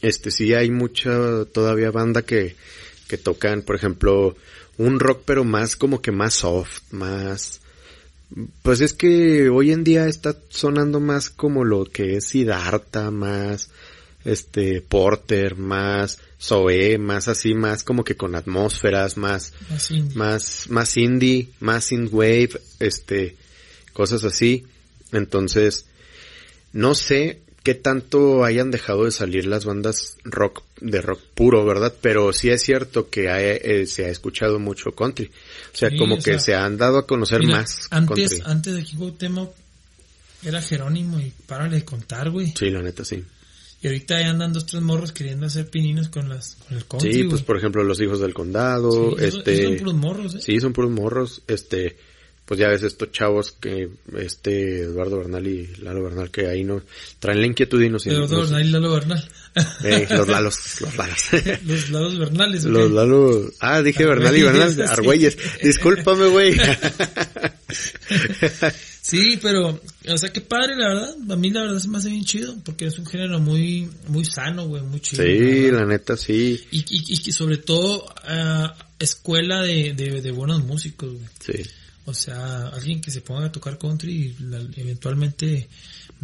este 0.01 0.31
sí 0.31 0.55
hay 0.55 0.71
mucha 0.71 1.45
todavía 1.53 1.91
banda 1.91 2.23
que, 2.23 2.57
que 3.09 3.19
tocan, 3.19 3.63
por 3.63 3.77
ejemplo, 3.77 4.37
un 4.79 5.01
rock 5.01 5.23
pero 5.25 5.45
más 5.45 5.77
como 5.77 6.01
que 6.01 6.13
más 6.13 6.35
soft, 6.35 6.83
más, 6.93 7.61
pues 8.63 8.81
es 8.81 8.93
que 8.93 9.49
hoy 9.49 9.73
en 9.73 9.85
día 9.85 10.07
está 10.07 10.37
sonando 10.49 11.01
más 11.01 11.31
como 11.31 11.65
lo 11.65 11.85
que 11.85 12.17
es 12.17 12.27
Siddhartha, 12.27 13.11
más, 13.11 13.71
este, 14.29 14.81
Porter, 14.83 15.57
más 15.57 16.19
Zoe, 16.41 16.99
más 16.99 17.29
así, 17.29 17.55
más 17.55 17.83
como 17.83 18.05
que 18.05 18.17
con 18.17 18.35
atmósferas, 18.35 19.17
más, 19.17 19.53
Así. 19.71 20.03
más, 20.15 20.67
más 20.69 20.97
indie, 20.97 21.49
más 21.61 21.87
synthwave, 21.87 22.61
este, 22.79 23.37
cosas 23.93 24.25
así. 24.25 24.67
Entonces, 25.13 25.87
no 26.73 26.95
sé 26.95 27.41
qué 27.65 27.75
tanto 27.75 28.45
hayan 28.45 28.71
dejado 28.71 29.05
de 29.05 29.11
salir 29.11 29.47
las 29.47 29.65
bandas 29.65 30.17
rock, 30.25 30.63
de 30.81 31.01
rock 31.03 31.21
puro, 31.35 31.65
¿verdad? 31.67 31.93
Pero 32.01 32.33
sí 32.33 32.51
es 32.51 32.63
cierto 32.63 33.11
que 33.11 33.29
ha- 33.29 33.41
eh, 33.43 33.87
se 33.87 34.05
ha 34.07 34.09
escuchado 34.09 34.59
mucho 34.59 34.93
country. 34.93 35.31
O 35.75 35.77
sea, 35.77 35.91
Sí, 35.91 35.97
como 35.99 36.15
o 36.15 36.19
que 36.19 36.23
sea, 36.33 36.39
se 36.39 36.55
han 36.55 36.77
dado 36.79 36.99
a 36.99 37.07
conocer 37.07 37.41
Mira, 37.41 37.59
más 37.59 37.89
antes, 37.91 38.31
country. 38.31 38.43
antes 38.47 38.75
de 38.77 38.85
King 38.85 39.13
Tema 39.19 39.49
era 40.45 40.63
Jerónimo 40.63 41.19
y 41.19 41.33
párale 41.47 41.77
de 41.77 41.85
contar, 41.85 42.31
güey. 42.31 42.55
Sí, 42.57 42.71
la 42.71 42.81
neta, 42.83 43.05
sí. 43.05 43.23
Y 43.81 43.87
ahorita 43.87 44.21
ya 44.21 44.31
andan 44.31 44.53
dos, 44.53 44.67
tres 44.67 44.83
morros 44.83 45.13
queriendo 45.13 45.47
hacer 45.47 45.71
pininos 45.71 46.09
con 46.09 46.29
las, 46.29 46.57
con 46.67 46.77
el 46.77 46.85
country, 46.85 47.13
Sí, 47.13 47.25
pues 47.25 47.43
por 47.43 47.57
ejemplo, 47.57 47.85
los 47.85 48.01
hijos 48.01 48.19
del 48.21 48.35
condado, 48.35 49.15
Sí, 49.17 49.25
este... 49.25 49.53
esos 49.55 49.67
son 49.67 49.77
puros 49.79 49.95
morros, 49.95 50.35
eh. 50.35 50.41
Sí, 50.43 50.59
son 50.61 50.73
puros 50.73 50.91
morros, 50.91 51.43
este, 51.47 51.97
pues 52.45 52.59
ya 52.59 52.67
ves 52.69 52.83
estos 52.83 53.13
chavos 53.13 53.53
que, 53.53 53.89
este, 54.17 54.81
Eduardo 54.81 55.19
Bernal 55.19 55.47
y 55.47 55.67
Lalo 55.77 56.03
Bernal 56.03 56.31
que 56.33 56.49
ahí 56.49 56.65
no, 56.65 56.83
traen 57.21 57.41
la 57.41 57.47
inquietud 57.47 57.81
y 57.81 57.89
nos, 57.89 58.05
Eduardo 58.07 58.39
nos- 58.39 58.51
Bernal 58.51 58.67
y 58.67 58.71
Lalo 58.73 58.93
Bernal. 58.95 59.31
eh, 59.85 60.07
los 60.11 60.27
lalos, 60.29 60.81
los 60.81 60.97
lalos. 60.97 61.19
los 61.67 61.91
Lalos 61.91 62.19
Bernales, 62.19 62.65
ok. 62.65 62.71
Los 62.73 62.91
Lalo, 62.91 63.51
ah, 63.61 63.81
dije 63.83 64.05
Bernal 64.07 64.37
y 64.37 64.43
Bernal. 64.43 64.81
Argüelles, 64.89 65.39
discúlpame 65.63 66.27
güey. 66.27 66.57
Sí, 69.01 69.39
pero, 69.41 69.81
o 70.09 70.19
sea, 70.19 70.31
qué 70.31 70.41
padre, 70.41 70.77
la 70.77 70.89
verdad. 70.89 71.17
A 71.31 71.37
mí 71.37 71.51
la 71.51 71.63
verdad 71.63 71.79
se 71.79 71.89
me 71.89 71.99
hace 71.99 72.11
bien 72.11 72.25
chido, 72.25 72.57
porque 72.65 72.87
es 72.87 72.99
un 72.99 73.07
género 73.07 73.39
muy, 73.41 73.89
muy 74.09 74.25
sano, 74.25 74.67
güey, 74.67 74.83
muy 74.83 75.01
chido. 75.01 75.23
sí, 75.25 75.71
la 75.71 75.85
neta 75.87 76.17
sí, 76.17 76.61
Y, 76.71 76.79
y, 76.81 77.15
y 77.15 77.19
que 77.23 77.33
sobre 77.33 77.57
todo, 77.59 78.05
ah, 78.25 78.75
escuela 78.99 79.63
de, 79.63 79.95
de, 79.95 80.21
de 80.21 80.31
buenos 80.31 80.65
músicos, 80.65 81.13
güey. 81.13 81.25
sí. 81.41 81.63
O 82.05 82.15
sea, 82.15 82.69
alguien 82.69 83.03
que 83.03 83.11
se 83.11 83.21
ponga 83.21 83.47
a 83.49 83.53
tocar 83.53 83.77
country 83.77 84.13
y 84.39 84.43
la- 84.45 84.67
eventualmente 84.77 85.69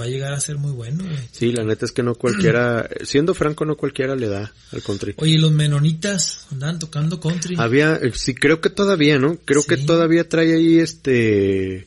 va 0.01 0.07
a 0.07 0.09
llegar 0.09 0.33
a 0.33 0.41
ser 0.41 0.57
muy 0.57 0.73
bueno, 0.73 1.05
güey. 1.05 1.19
Sí, 1.31 1.53
la 1.53 1.63
neta 1.63 1.85
es 1.85 1.93
que 1.93 2.03
no 2.03 2.15
cualquiera, 2.15 2.89
siendo 3.05 3.35
franco 3.35 3.67
no 3.67 3.77
cualquiera 3.77 4.17
le 4.17 4.29
da 4.29 4.51
al 4.73 4.83
country. 4.83 5.13
Oye, 5.19 5.39
los 5.39 5.53
menonitas 5.53 6.47
andaban 6.51 6.79
tocando 6.79 7.21
country. 7.21 7.57
Había, 7.59 7.97
eh, 7.97 8.13
sí, 8.15 8.35
creo 8.35 8.63
que 8.63 8.71
todavía, 8.71 9.19
¿no? 9.19 9.37
Creo 9.45 9.63
que 9.63 9.77
todavía 9.77 10.27
trae 10.27 10.55
ahí 10.55 10.79
este, 10.79 11.87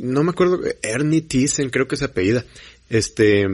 no 0.00 0.22
me 0.24 0.30
acuerdo, 0.30 0.60
Ernie 0.82 1.22
Thyssen, 1.22 1.70
creo 1.70 1.88
que 1.88 1.96
se 1.96 2.04
apellida, 2.06 2.44
este, 2.90 3.46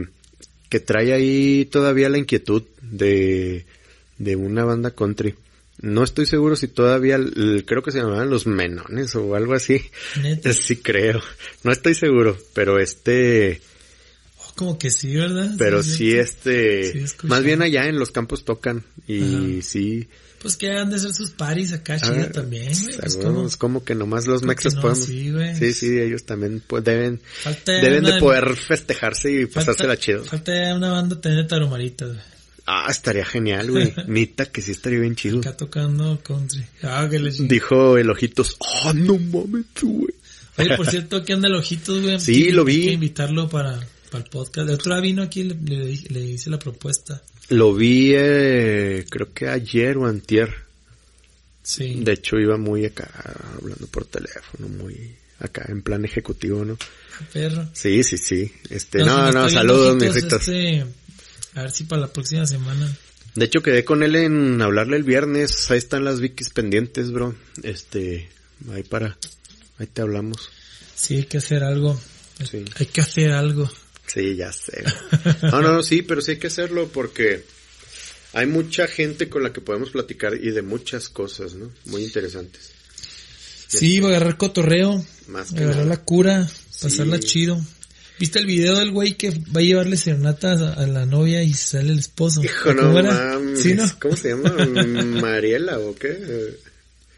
que 0.69 0.79
trae 0.79 1.13
ahí 1.13 1.65
todavía 1.65 2.09
la 2.09 2.17
inquietud 2.17 2.63
de, 2.81 3.65
de 4.17 4.35
una 4.35 4.65
banda 4.65 4.91
country. 4.91 5.35
No 5.81 6.03
estoy 6.03 6.25
seguro 6.25 6.55
si 6.55 6.67
todavía, 6.69 7.19
creo 7.65 7.83
que 7.83 7.91
se 7.91 7.99
llamaban 7.99 8.29
los 8.29 8.47
Menones 8.47 9.13
o 9.15 9.35
algo 9.35 9.53
así. 9.53 9.81
Neta. 10.21 10.53
Sí 10.53 10.77
creo. 10.77 11.21
No 11.63 11.71
estoy 11.71 11.93
seguro, 11.95 12.37
pero 12.53 12.79
este, 12.79 13.59
Oh, 14.39 14.53
como 14.55 14.77
que 14.79 14.89
sí, 14.89 15.15
¿verdad? 15.15 15.53
pero 15.57 15.83
sí, 15.83 15.91
sí. 15.97 16.11
este, 16.17 17.07
Sí, 17.07 17.15
más 17.23 17.43
bien 17.43 17.61
allá 17.61 17.87
en 17.87 17.99
los 17.99 18.11
campos 18.11 18.45
tocan 18.45 18.83
y 19.07 19.21
Ajá. 19.57 19.61
sí. 19.63 20.07
Pues 20.45 20.57
que 20.57 20.69
han 20.71 20.91
de 20.91 20.99
ser 20.99 21.11
sus 21.11 21.31
paris 21.31 21.73
acá, 21.73 21.95
Ah, 21.95 21.99
chida 21.99 22.31
también, 22.31 22.71
güey. 22.83 22.97
Pues 22.99 23.17
ah, 23.17 23.23
como, 23.23 23.49
como 23.57 23.83
que 23.83 23.95
nomás 23.95 24.27
los 24.27 24.43
mexas 24.43 24.75
no, 24.75 24.81
podemos. 24.81 25.03
sí, 25.03 25.31
güey. 25.31 25.55
Sí, 25.57 25.73
sí, 25.73 25.99
ellos 25.99 26.23
también 26.23 26.61
pues, 26.67 26.83
deben, 26.83 27.19
Falta 27.41 27.71
deben 27.71 28.03
de 28.03 28.19
poder 28.19 28.55
festejarse 28.55 29.31
y 29.31 29.45
falta- 29.47 29.53
pasársela 29.71 29.97
chido. 29.97 30.23
Falta 30.23 30.51
una 30.75 30.91
banda 30.91 31.19
tener 31.19 31.47
tarumaritas, 31.47 32.09
güey. 32.09 32.19
Ah, 32.67 32.85
estaría 32.91 33.25
genial, 33.25 33.71
güey. 33.71 33.91
Nita, 34.07 34.45
que 34.45 34.61
sí 34.61 34.69
estaría 34.69 34.99
bien 34.99 35.15
chido. 35.15 35.39
Acá 35.39 35.57
tocando 35.57 36.19
country. 36.21 36.63
Ah, 36.83 37.07
que 37.09 37.17
le 37.17 37.31
Dijo 37.31 37.97
el 37.97 38.07
ojitos, 38.11 38.55
oh, 38.59 38.93
no 38.93 39.17
mames, 39.17 39.65
güey. 39.81 40.13
Oye, 40.59 40.77
por 40.77 40.87
cierto, 40.91 41.15
aquí 41.17 41.33
anda 41.33 41.47
el 41.47 41.55
ojitos, 41.55 42.03
güey. 42.03 42.19
Sí, 42.19 42.43
Hay 42.43 42.51
lo 42.51 42.61
hay 42.61 42.67
vi. 42.67 42.85
que 42.85 42.91
invitarlo 42.91 43.49
para, 43.49 43.79
para 44.11 44.23
el 44.23 44.29
podcast. 44.29 44.67
De 44.67 44.75
otra 44.75 44.99
vino 44.99 45.23
aquí, 45.23 45.43
le, 45.43 45.55
le, 45.55 45.95
le 46.09 46.19
hice 46.21 46.51
la 46.51 46.59
propuesta. 46.59 47.19
Lo 47.49 47.73
vi, 47.73 48.13
eh, 48.15 49.05
creo 49.09 49.33
que 49.33 49.47
ayer 49.47 49.97
o 49.97 50.05
antier. 50.05 50.53
Sí. 51.61 52.03
De 52.03 52.13
hecho, 52.13 52.37
iba 52.37 52.57
muy 52.57 52.85
acá, 52.85 53.09
hablando 53.57 53.87
por 53.87 54.05
teléfono, 54.05 54.67
muy 54.67 55.15
acá, 55.39 55.65
en 55.67 55.81
plan 55.81 56.05
ejecutivo, 56.05 56.63
¿no? 56.63 56.77
Perro. 57.31 57.67
Sí, 57.73 58.03
sí, 58.03 58.17
sí. 58.17 58.51
Este, 58.69 58.99
no, 58.99 59.31
no, 59.31 59.49
saludos, 59.49 60.01
ritos. 60.01 60.47
este, 60.47 60.85
a 61.55 61.61
ver 61.61 61.71
si 61.71 61.85
para 61.85 62.01
la 62.01 62.13
próxima 62.13 62.45
semana. 62.45 62.95
De 63.35 63.45
hecho, 63.45 63.61
quedé 63.61 63.83
con 63.83 64.03
él 64.03 64.15
en 64.15 64.61
hablarle 64.61 64.97
el 64.97 65.03
viernes. 65.03 65.69
Ahí 65.69 65.77
están 65.77 66.05
las 66.05 66.19
Vikis 66.19 66.49
pendientes, 66.49 67.11
bro. 67.11 67.35
Este, 67.63 68.29
ahí 68.71 68.83
para, 68.83 69.17
ahí 69.77 69.87
te 69.87 70.01
hablamos. 70.01 70.49
Sí, 70.95 71.15
hay 71.15 71.25
que 71.25 71.37
hacer 71.37 71.63
algo. 71.63 71.99
Sí. 72.49 72.63
Hay 72.79 72.85
que 72.85 73.01
hacer 73.01 73.31
algo. 73.31 73.69
Sí, 74.07 74.35
ya 74.35 74.51
sé. 74.51 74.83
No, 75.43 75.61
no, 75.61 75.83
sí, 75.83 76.01
pero 76.01 76.21
sí 76.21 76.31
hay 76.31 76.37
que 76.37 76.47
hacerlo 76.47 76.87
porque 76.93 77.43
hay 78.33 78.45
mucha 78.45 78.87
gente 78.87 79.29
con 79.29 79.43
la 79.43 79.51
que 79.51 79.61
podemos 79.61 79.89
platicar 79.89 80.35
y 80.35 80.51
de 80.51 80.61
muchas 80.61 81.09
cosas, 81.09 81.55
¿no? 81.55 81.71
Muy 81.85 82.03
interesantes. 82.03 82.71
Sí, 83.67 83.99
va 83.99 84.07
a 84.07 84.11
agarrar 84.11 84.37
cotorreo, 84.37 85.03
Más 85.27 85.51
que 85.51 85.59
agarrar 85.59 85.85
nada. 85.85 85.89
la 85.97 86.03
cura, 86.03 86.47
pasarla 86.81 87.17
Sí. 87.17 87.23
chido. 87.27 87.65
¿Viste 88.17 88.39
el 88.39 88.45
video 88.45 88.75
del 88.79 88.91
güey 88.91 89.15
que 89.15 89.31
va 89.31 89.59
a 89.59 89.63
llevarle 89.63 89.97
serenata 89.97 90.53
a, 90.53 90.73
a 90.83 90.87
la 90.87 91.05
novia 91.05 91.43
y 91.43 91.53
sale 91.53 91.91
el 91.91 91.99
esposo? 91.99 92.41
Hijo, 92.43 92.73
no 92.73 92.83
¿Cómo 92.83 92.99
era? 92.99 93.11
mames. 93.13 93.59
¿Sí, 93.61 93.73
no? 93.73 93.83
¿Cómo 93.99 94.15
se 94.15 94.29
llama? 94.29 94.51
¿Mariela 95.21 95.79
o 95.79 95.93
qué? 95.95 96.55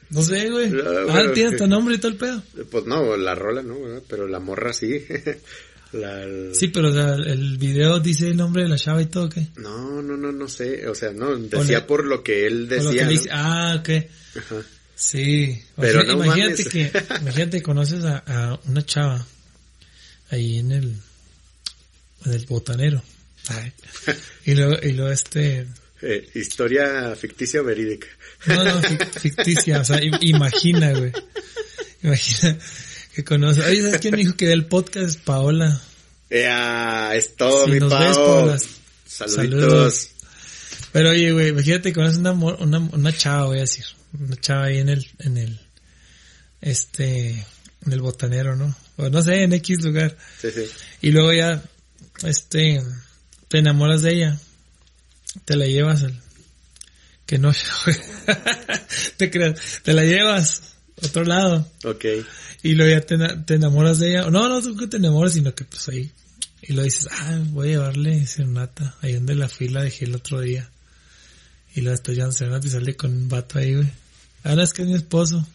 No 0.09 0.23
sé, 0.23 0.49
güey. 0.49 0.69
No, 0.71 0.81
ah, 0.89 1.13
pero 1.13 1.33
tiene 1.33 1.49
hasta 1.51 1.67
nombre 1.67 1.95
y 1.95 1.97
todo 1.99 2.11
el 2.13 2.17
pedo. 2.17 2.41
Pues 2.71 2.85
no, 2.85 3.15
la 3.17 3.35
rola 3.35 3.61
no, 3.61 3.79
¿verdad? 3.79 4.01
pero 4.07 4.27
la 4.27 4.39
morra 4.39 4.73
sí. 4.73 5.05
La, 5.93 6.23
el- 6.23 6.53
Sí, 6.53 6.67
pero 6.67 6.89
el 7.15 7.57
video 7.57 7.99
dice 7.99 8.27
el 8.29 8.37
nombre 8.37 8.63
de 8.63 8.69
la 8.69 8.77
chava 8.77 9.01
y 9.01 9.05
todo, 9.05 9.29
¿qué? 9.29 9.47
No, 9.57 10.01
no, 10.01 10.17
no, 10.17 10.31
no 10.31 10.47
sé. 10.49 10.87
O 10.87 10.95
sea, 10.95 11.11
no, 11.11 11.35
decía 11.37 11.87
por 11.87 12.05
lo 12.05 12.23
que 12.23 12.45
él 12.47 12.67
Por 12.67 12.83
lo 12.83 12.89
decía. 12.91 12.91
que 12.91 12.97
le 12.97 13.03
¿no? 13.05 13.11
dice- 13.11 13.29
Ah, 13.31 13.75
ok. 13.79 13.89
Ajá. 14.37 14.55
Sí. 14.95 15.61
Pero 15.75 16.03
no 16.03 16.13
imagínate 16.23 16.63
mames. 16.65 16.69
que, 16.69 16.91
imagínate 17.21 17.61
conoces 17.61 18.03
a, 18.03 18.17
a 18.25 18.59
una 18.65 18.85
chava 18.85 19.25
ahí 20.31 20.59
en 20.59 20.71
el, 20.71 20.93
en 22.25 22.33
el 22.33 22.45
botanero. 22.47 23.01
Ay. 23.49 23.71
Y 24.45 24.55
luego, 24.55 24.75
y 24.83 24.91
luego 24.93 25.11
este, 25.11 25.67
Eh, 26.01 26.27
historia 26.35 27.15
ficticia 27.15 27.61
o 27.61 27.63
verídica. 27.63 28.07
no, 28.47 28.63
no, 28.63 28.81
fic- 28.81 29.19
ficticia, 29.19 29.79
o 29.81 29.83
sea, 29.85 29.99
im- 30.01 30.17
imagina, 30.21 30.91
güey. 30.91 31.11
Imagina 32.03 32.57
que 33.17 33.23
conoce. 33.23 33.61
Oye, 33.61 33.81
¿sabes 33.81 33.99
quién 33.99 34.11
me 34.11 34.19
dijo 34.19 34.35
que 34.37 34.45
ve 34.45 34.53
el 34.53 34.67
podcast? 34.67 35.19
Paola. 35.21 35.81
Ya, 36.29 37.15
es 37.15 37.35
todo, 37.35 37.65
Si 37.65 37.71
mi 37.71 37.79
nos 37.79 37.91
Pao. 37.91 38.05
ves, 38.05 38.15
Paola. 38.15 38.57
Saluditos. 39.07 39.59
Saludos. 39.59 40.09
Pero 40.91 41.09
oye, 41.09 41.31
güey, 41.31 41.47
imagínate 41.47 41.89
que 41.89 41.95
conoces 41.95 42.19
una, 42.19 42.33
una, 42.33 42.77
una 42.77 43.17
chava, 43.17 43.45
voy 43.45 43.57
a 43.57 43.61
decir. 43.61 43.85
Una 44.19 44.35
chava 44.35 44.65
ahí 44.65 44.77
en 44.77 44.89
el, 44.89 45.07
en 45.17 45.37
el, 45.37 45.59
este, 46.61 47.29
en 47.87 47.91
el 47.91 48.01
botanero, 48.01 48.55
¿no? 48.55 48.75
O 48.97 49.09
no 49.09 49.23
sé, 49.23 49.41
en 49.41 49.53
X 49.53 49.81
lugar. 49.81 50.15
Sí, 50.39 50.51
sí. 50.51 50.69
Y 51.01 51.09
luego 51.09 51.33
ya, 51.33 51.63
este, 52.21 52.83
te 53.47 53.57
enamoras 53.57 54.03
de 54.03 54.13
ella. 54.13 54.39
Te 55.43 55.55
la 55.55 55.65
llevas 55.65 56.03
al, 56.03 56.21
que 57.25 57.39
no, 57.39 57.51
te 59.17 59.31
creas, 59.31 59.81
te 59.81 59.93
la 59.93 60.03
llevas 60.03 60.76
otro 61.03 61.23
lado. 61.23 61.69
Ok. 61.83 62.05
Y 62.63 62.73
luego 62.73 62.91
ya 62.99 63.01
te, 63.05 63.15
ena- 63.15 63.45
te 63.45 63.55
enamoras 63.55 63.99
de 63.99 64.09
ella. 64.11 64.29
No, 64.29 64.49
no, 64.49 64.61
tú 64.61 64.75
que 64.75 64.87
te 64.87 64.97
enamoras, 64.97 65.33
sino 65.33 65.53
que 65.53 65.63
pues 65.63 65.87
ahí. 65.89 66.11
Y 66.61 66.73
lo 66.73 66.83
dices, 66.83 67.07
ah, 67.11 67.39
voy 67.51 67.69
a 67.69 67.71
llevarle 67.71 68.25
serenata. 68.27 68.95
Ahí 69.01 69.13
donde 69.13 69.35
la 69.35 69.47
fila 69.47 69.83
dejé 69.83 70.05
el 70.05 70.15
otro 70.15 70.41
día. 70.41 70.69
Y 71.75 71.81
luego 71.81 71.95
estás 71.95 72.15
llevando 72.15 72.35
serenata 72.35 72.65
y 72.67 72.69
sale 72.71 72.95
con 72.95 73.11
un 73.13 73.29
vato 73.29 73.59
ahí, 73.59 73.75
güey. 73.75 73.87
Ahora 74.43 74.63
es 74.63 74.73
que 74.73 74.81
es 74.81 74.87
mi 74.87 74.95
esposo. 74.95 75.45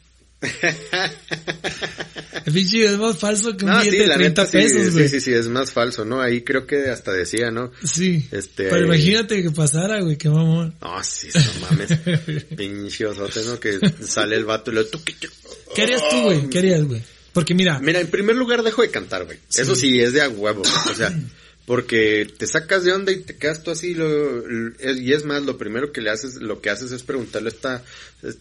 El 2.47 2.53
pinche 2.53 2.85
es 2.85 2.97
más 2.99 3.19
falso 3.19 3.57
que 3.57 3.65
un 3.65 3.71
No, 3.73 3.79
billete 3.79 3.97
sí, 3.97 4.03
de 4.03 4.07
la 4.09 4.15
30 4.15 4.43
neta 4.43 4.47
sí, 4.47 4.57
pesos, 4.57 4.83
sí, 4.87 4.91
güey. 4.93 5.09
sí, 5.09 5.21
sí, 5.21 5.33
es 5.33 5.49
más 5.49 5.71
falso, 5.73 6.05
¿no? 6.05 6.21
Ahí 6.21 6.43
creo 6.43 6.67
que 6.67 6.89
hasta 6.91 7.13
decía, 7.13 7.51
¿no? 7.51 7.71
Sí. 7.85 8.27
Este, 8.33 8.69
Pero 8.71 8.87
imagínate 8.87 9.43
que 9.43 9.51
pasara, 9.51 10.01
güey, 10.01 10.17
qué 10.17 10.29
mamón. 10.31 10.75
No, 10.81 11.05
sí, 11.05 11.29
no 11.35 11.67
mames. 11.69 12.45
Pinche 12.57 13.07
osote, 13.07 13.45
¿no? 13.45 13.61
Que 13.61 13.79
sale 14.03 14.37
el 14.37 14.45
vato 14.45 14.71
y 14.71 14.75
lo... 14.75 14.87
tú, 14.87 15.01
¿qué- 15.05 15.83
harías 15.83 16.03
tú, 16.11 16.23
güey? 16.23 16.49
¿Qué 16.49 16.59
harías, 16.59 16.85
güey? 16.85 17.03
Porque 17.33 17.55
mira, 17.55 17.79
Mira, 17.81 18.01
en 18.01 18.09
primer 18.09 18.37
lugar 18.37 18.63
dejo 18.63 18.83
de 18.83 18.91
cantar, 18.91 19.25
güey. 19.25 19.39
Eso 19.57 19.75
sí, 19.75 20.01
es 20.01 20.13
de 20.13 20.23
a 20.23 20.29
huevo. 20.29 20.63
O 20.63 20.95
sea, 20.95 21.15
porque 21.67 22.27
te 22.39 22.47
sacas 22.47 22.85
de 22.85 22.93
onda 22.93 23.13
y 23.13 23.21
te 23.21 23.37
quedas 23.37 23.63
tú 23.63 23.71
así. 23.71 23.95
Lo, 23.95 24.07
lo- 24.47 24.75
y 24.99 25.13
es 25.13 25.25
más, 25.25 25.43
lo 25.43 25.57
primero 25.59 25.93
que 25.93 26.01
le 26.01 26.11
haces, 26.11 26.37
lo 26.37 26.61
que 26.61 26.71
haces 26.71 26.93
es 26.93 27.03
preguntarle 27.03 27.49
a 27.49 27.53
esta... 27.53 27.85
es- 28.23 28.39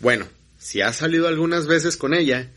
bueno, 0.00 0.26
si 0.58 0.80
has 0.80 0.96
salido 0.96 1.28
algunas 1.28 1.66
veces 1.66 1.96
con 1.96 2.14
ella, 2.14 2.48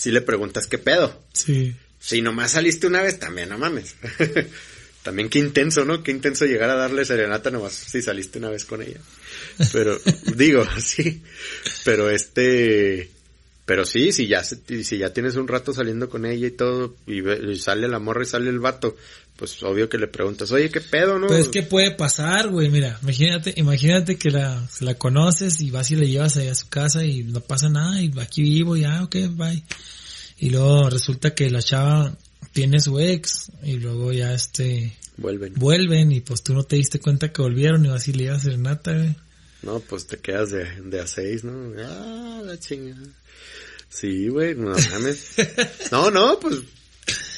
si 0.00 0.10
le 0.10 0.22
preguntas 0.22 0.66
qué 0.66 0.78
pedo. 0.78 1.22
sí. 1.34 1.76
Si 2.02 2.22
nomás 2.22 2.52
saliste 2.52 2.86
una 2.86 3.02
vez, 3.02 3.18
también 3.18 3.50
no 3.50 3.58
mames. 3.58 3.94
también 5.02 5.28
qué 5.28 5.38
intenso, 5.38 5.84
¿no? 5.84 6.02
Qué 6.02 6.10
intenso 6.10 6.46
llegar 6.46 6.70
a 6.70 6.74
darle 6.74 7.04
serenata 7.04 7.50
nomás 7.50 7.74
si 7.74 8.00
saliste 8.00 8.38
una 8.38 8.48
vez 8.48 8.64
con 8.64 8.80
ella. 8.80 9.00
Pero, 9.70 10.00
digo, 10.34 10.64
sí. 10.80 11.22
Pero 11.84 12.08
este, 12.08 13.10
pero 13.70 13.84
sí, 13.86 14.10
si 14.10 14.26
ya, 14.26 14.42
si 14.42 14.98
ya 14.98 15.12
tienes 15.12 15.36
un 15.36 15.46
rato 15.46 15.72
saliendo 15.72 16.10
con 16.10 16.26
ella 16.26 16.48
y 16.48 16.50
todo, 16.50 16.96
y, 17.06 17.20
ve- 17.20 17.52
y 17.52 17.56
sale 17.56 17.86
la 17.86 18.00
morra 18.00 18.24
y 18.24 18.26
sale 18.26 18.50
el 18.50 18.58
vato, 18.58 18.96
pues 19.36 19.62
obvio 19.62 19.88
que 19.88 19.96
le 19.96 20.08
preguntas, 20.08 20.50
oye, 20.50 20.70
qué 20.70 20.80
pedo, 20.80 21.20
¿no? 21.20 21.28
Pero 21.28 21.38
es 21.38 21.46
que 21.46 21.62
puede 21.62 21.92
pasar, 21.92 22.48
güey, 22.48 22.68
mira, 22.68 22.98
imagínate, 23.00 23.54
imagínate 23.56 24.16
que 24.16 24.32
la, 24.32 24.60
la 24.80 24.94
conoces 24.96 25.60
y 25.60 25.70
vas 25.70 25.88
y 25.92 25.94
le 25.94 26.08
llevas 26.08 26.36
a 26.36 26.52
su 26.56 26.68
casa 26.68 27.04
y 27.04 27.22
no 27.22 27.40
pasa 27.42 27.68
nada 27.68 28.02
y 28.02 28.10
aquí 28.18 28.42
vivo 28.42 28.76
y 28.76 28.82
ah, 28.82 29.04
ok, 29.04 29.14
bye. 29.36 29.62
Y 30.40 30.50
luego 30.50 30.90
resulta 30.90 31.32
que 31.32 31.48
la 31.48 31.62
chava 31.62 32.12
tiene 32.52 32.80
su 32.80 32.98
ex 32.98 33.52
y 33.62 33.74
luego 33.74 34.12
ya 34.12 34.34
este, 34.34 34.96
Vuelven. 35.16 35.54
vuelven 35.54 36.10
y 36.10 36.22
pues 36.22 36.42
tú 36.42 36.54
no 36.54 36.64
te 36.64 36.74
diste 36.74 36.98
cuenta 36.98 37.32
que 37.32 37.40
volvieron 37.40 37.86
y 37.86 37.88
vas 37.88 38.08
y 38.08 38.14
le 38.14 38.24
llevas 38.24 38.42
serenata, 38.42 38.94
güey. 38.94 39.14
No, 39.62 39.78
pues 39.78 40.08
te 40.08 40.16
quedas 40.16 40.50
de, 40.50 40.64
de 40.86 41.00
a 41.00 41.06
seis, 41.06 41.44
¿no? 41.44 41.52
Ah, 41.84 42.40
la 42.44 42.58
chingada. 42.58 42.98
Sí, 43.90 44.28
güey, 44.28 44.54
no 44.54 44.70
mames. 44.92 45.32
No, 45.90 46.10
no, 46.10 46.38
pues, 46.40 46.56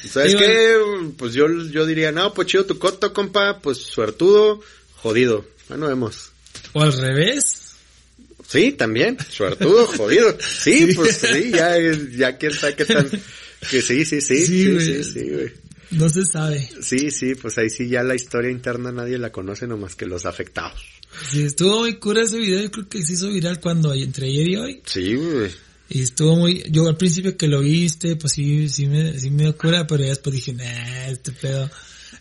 ¿sabes 0.09 0.31
Sí, 0.33 0.37
qué? 0.37 0.75
Pues 1.17 1.33
yo, 1.33 1.47
yo 1.71 1.85
diría, 1.85 2.11
no, 2.11 2.33
pues 2.33 2.47
chido 2.47 2.65
tu 2.65 2.77
coto, 2.79 3.11
compa, 3.13 3.59
pues 3.59 3.79
suertudo, 3.79 4.61
jodido. 4.97 5.45
Bueno, 5.67 5.87
vemos. 5.87 6.31
O 6.73 6.81
al 6.83 6.93
revés. 6.93 7.59
Sí, 8.47 8.73
también, 8.73 9.17
suertudo, 9.29 9.87
jodido. 9.97 10.37
Sí, 10.39 10.93
pues 10.95 11.17
sí, 11.17 11.51
ya, 11.51 11.75
ya 12.15 12.37
quién 12.37 12.53
sabe 12.53 12.75
qué 12.75 12.85
tan, 12.85 13.09
que 13.71 13.81
sí, 13.81 14.05
sí, 14.05 14.21
sí, 14.21 14.45
Sí, 14.45 14.45
sí, 14.45 14.71
güey. 14.71 14.85
sí, 14.85 15.03
sí, 15.03 15.29
güey. 15.29 15.51
No 15.91 16.09
se 16.09 16.25
sabe. 16.25 16.69
Sí, 16.81 17.11
sí, 17.11 17.35
pues 17.35 17.57
ahí 17.57 17.69
sí 17.69 17.87
ya 17.87 18.03
la 18.03 18.15
historia 18.15 18.49
interna 18.51 18.91
nadie 18.91 19.17
la 19.17 19.31
conoce 19.31 19.67
nomás 19.67 19.95
que 19.95 20.05
los 20.05 20.25
afectados. 20.25 20.81
Sí, 21.31 21.43
estuvo 21.43 21.81
muy 21.81 21.97
cura 21.97 22.23
ese 22.23 22.37
video, 22.37 22.61
yo 22.61 22.71
creo 22.71 22.89
que 22.89 23.03
se 23.03 23.13
hizo 23.13 23.29
viral 23.29 23.59
cuando 23.59 23.93
entre 23.93 24.27
ayer 24.27 24.47
y 24.47 24.55
hoy. 24.55 24.81
Sí, 24.85 25.15
güey. 25.15 25.51
Y 25.89 26.01
estuvo 26.01 26.35
muy, 26.35 26.63
yo 26.69 26.87
al 26.87 26.97
principio 26.97 27.37
que 27.37 27.47
lo 27.47 27.59
viste, 27.59 28.15
pues 28.15 28.33
sí, 28.33 28.69
sí 28.69 28.87
me, 28.87 29.17
sí 29.19 29.29
me 29.29 29.51
cura, 29.53 29.85
pero 29.85 30.03
ya 30.03 30.09
después 30.09 30.35
dije, 30.35 30.53
nah, 30.53 31.07
este 31.07 31.31
pedo, 31.31 31.69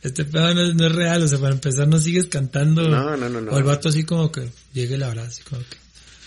este 0.03 0.25
pedo 0.25 0.55
no 0.55 0.63
es, 0.63 0.75
no 0.75 0.87
es 0.87 0.93
real, 0.93 1.23
o 1.23 1.29
sea, 1.29 1.39
para 1.39 1.55
empezar 1.55 1.89
no 1.89 1.99
sigues 1.99 2.27
cantando. 2.27 2.89
No, 2.89 3.17
no, 3.17 3.29
no, 3.29 3.41
no. 3.41 3.53
O 3.53 3.59
el 3.59 3.65
vato 3.65 3.89
así 3.89 4.05
como 4.05 4.31
que 4.31 4.49
llegue 4.75 4.99
la 4.99 5.09
verdad, 5.09 5.27
así 5.27 5.43
como 5.43 5.63
que. 5.63 5.83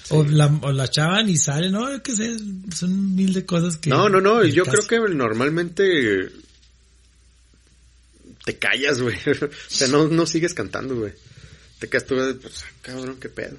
O 0.09 0.23
la, 0.23 0.47
o 0.61 0.71
la 0.71 0.87
chava 0.87 1.23
ni 1.23 1.35
sale, 1.35 1.71
no, 1.71 2.01
qué 2.03 2.15
sé, 2.15 2.37
son 2.73 3.15
mil 3.15 3.33
de 3.33 3.45
cosas 3.45 3.77
que. 3.77 3.89
No, 3.89 4.07
no, 4.07 4.21
no, 4.21 4.43
yo 4.45 4.63
caso. 4.63 4.77
creo 4.87 5.07
que 5.07 5.15
normalmente 5.15 6.29
te 8.45 8.57
callas, 8.57 9.01
güey. 9.01 9.17
O 9.41 9.49
sea, 9.67 9.87
no, 9.87 10.07
no 10.07 10.25
sigues 10.25 10.53
cantando, 10.53 10.95
güey. 10.95 11.13
Te 11.85 11.89
quedas 11.89 12.05
tú, 12.07 12.15
pues, 12.41 12.63
ah, 12.63 12.71
cabrón, 12.81 13.17
qué 13.21 13.29
pedo. 13.29 13.57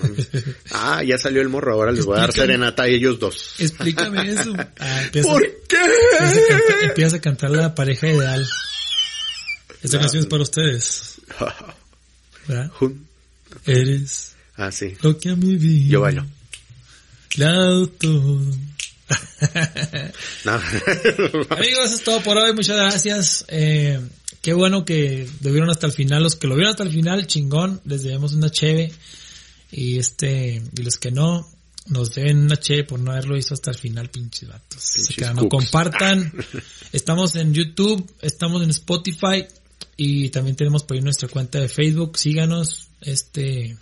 Ah, 0.70 1.02
ya 1.04 1.18
salió 1.18 1.42
el 1.42 1.50
morro, 1.50 1.74
ahora 1.74 1.92
les 1.92 2.06
voy 2.06 2.16
a 2.16 2.22
dar 2.22 2.32
serenata 2.32 2.84
a 2.84 2.86
ellos 2.86 3.18
dos. 3.18 3.56
Explícame 3.58 4.32
eso. 4.32 4.54
Ah, 4.78 5.02
empieza, 5.02 5.28
¿Por 5.28 5.42
qué? 5.68 5.76
empieza 6.18 6.40
a 6.40 6.48
cantar, 6.48 6.84
empieza 6.84 7.16
a 7.16 7.20
cantar 7.20 7.50
la 7.50 7.74
pareja 7.74 8.08
ideal. 8.08 8.46
Esta 9.82 9.98
No, 9.98 10.00
canción 10.02 10.22
es 10.22 10.28
para 10.30 10.42
ustedes, 10.44 11.14
¿verdad? 12.48 12.70
Jun- 12.80 13.04
Eres 13.66 14.32
ah, 14.56 14.72
sí. 14.72 14.96
lo 15.02 15.18
que 15.18 15.28
a 15.28 15.36
mi 15.36 15.56
vida. 15.56 15.90
Yo 15.90 16.00
bailo. 16.00 16.24
Dado 17.36 17.86
todo. 17.88 18.40
No. 20.44 20.52
Amigos, 21.50 21.86
eso 21.86 21.94
es 21.96 22.02
todo 22.02 22.22
por 22.22 22.38
hoy. 22.38 22.54
Muchas 22.54 22.76
gracias. 22.78 23.44
Eh, 23.48 24.00
qué 24.42 24.52
bueno 24.52 24.84
que 24.84 25.26
lo 25.40 25.50
vieron 25.50 25.70
hasta 25.70 25.86
el 25.86 25.92
final. 25.92 26.22
Los 26.22 26.36
que 26.36 26.46
lo 26.46 26.54
vieron 26.54 26.72
hasta 26.72 26.82
el 26.82 26.90
final, 26.90 27.26
chingón. 27.26 27.80
Les 27.86 28.02
debemos 28.02 28.34
una 28.34 28.50
cheve. 28.50 28.92
Y 29.70 29.98
este, 29.98 30.62
y 30.76 30.82
los 30.82 30.98
que 30.98 31.10
no, 31.10 31.48
nos 31.86 32.14
deben 32.14 32.38
una 32.38 32.56
cheve 32.56 32.84
por 32.84 33.00
no 33.00 33.12
haberlo 33.12 33.34
visto 33.34 33.54
hasta 33.54 33.70
el 33.70 33.78
final, 33.78 34.10
pinches 34.10 34.48
vatos. 34.48 34.92
Pinches 34.94 35.16
quedan, 35.16 35.36
no 35.36 35.48
compartan. 35.48 36.32
Estamos 36.92 37.36
en 37.36 37.54
YouTube, 37.54 38.06
estamos 38.20 38.62
en 38.62 38.68
Spotify 38.70 39.46
y 39.96 40.28
también 40.28 40.56
tenemos 40.56 40.82
por 40.82 40.96
ahí 40.96 41.02
nuestra 41.02 41.28
cuenta 41.28 41.58
de 41.58 41.68
Facebook. 41.68 42.18
Síganos, 42.18 42.88
este, 43.00 43.78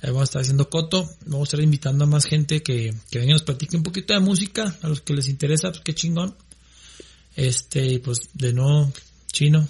ahí 0.00 0.10
vamos 0.10 0.20
a 0.20 0.24
estar 0.24 0.42
haciendo 0.42 0.70
coto. 0.70 1.10
Vamos 1.26 1.48
a 1.48 1.48
estar 1.48 1.60
invitando 1.60 2.04
a 2.04 2.06
más 2.06 2.26
gente 2.26 2.62
que, 2.62 2.94
que 3.10 3.18
venga 3.18 3.30
y 3.30 3.32
nos 3.32 3.42
platique 3.42 3.76
un 3.76 3.82
poquito 3.82 4.14
de 4.14 4.20
música. 4.20 4.76
A 4.82 4.88
los 4.88 5.00
que 5.00 5.14
les 5.14 5.28
interesa, 5.28 5.70
pues 5.70 5.82
qué 5.82 5.94
chingón. 5.94 6.36
Este, 7.34 7.84
y 7.86 7.98
pues 7.98 8.30
de 8.34 8.52
nuevo, 8.52 8.92
chino. 9.32 9.68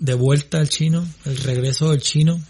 De 0.00 0.14
vuelta 0.14 0.58
al 0.58 0.68
chino. 0.68 1.06
El 1.24 1.36
regreso 1.38 1.90
del 1.92 2.00
chino. 2.00 2.40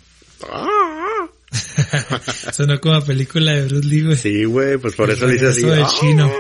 Ah, 0.51 1.29
Sonó 2.53 2.81
como 2.81 3.05
película 3.05 3.53
de 3.53 3.67
Bruce 3.67 3.87
Lee, 3.89 4.03
güey. 4.05 4.17
Sí, 4.17 4.45
güey, 4.45 4.79
pues 4.79 4.95
por 4.95 5.11
El 5.11 5.17
eso 5.17 5.27
le 5.27 5.35
hice 5.37 5.47
así. 5.49 5.63
regreso 5.63 5.77
del 5.77 6.01
chino. 6.01 6.33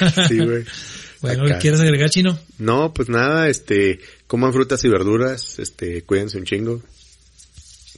¡Ah! 0.00 0.26
Sí, 0.28 0.38
güey. 0.38 0.64
Bueno, 1.22 1.44
Acá. 1.44 1.58
¿quieres 1.58 1.78
agregar 1.80 2.08
chino? 2.08 2.38
No, 2.56 2.94
pues 2.94 3.10
nada, 3.10 3.50
este, 3.50 4.00
coman 4.26 4.54
frutas 4.54 4.82
y 4.84 4.88
verduras, 4.88 5.58
este, 5.58 6.00
cuídense 6.00 6.38
un 6.38 6.44
chingo. 6.44 6.82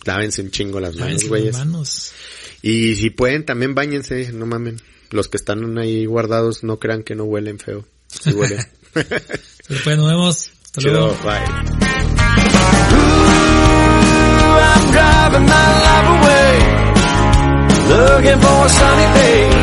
Lávense 0.04 0.42
un 0.42 0.50
chingo 0.50 0.80
las 0.80 0.96
manos, 0.96 1.28
güeyes. 1.28 1.56
Y 2.62 2.96
si 2.96 3.10
pueden, 3.10 3.44
también 3.44 3.76
bañense, 3.76 4.32
no 4.32 4.44
mamen. 4.46 4.82
Los 5.10 5.28
que 5.28 5.36
están 5.36 5.78
ahí 5.78 6.04
guardados 6.04 6.64
no 6.64 6.80
crean 6.80 7.04
que 7.04 7.14
no 7.14 7.22
huelen 7.22 7.60
feo. 7.60 7.86
Sí 8.08 8.30
huelen. 8.30 8.58
Después 9.68 9.96
nos 9.96 10.08
vemos. 10.08 10.50
Hasta 10.64 10.80
luego. 10.80 11.16
Chido, 11.16 11.22
bye. 11.22 11.81
driving 14.90 15.46
my 15.46 15.68
life 15.86 16.08
away, 16.16 16.52
looking 17.94 18.40
for 18.40 18.66
a 18.66 18.68
sunny 18.68 19.08
day. 19.18 19.61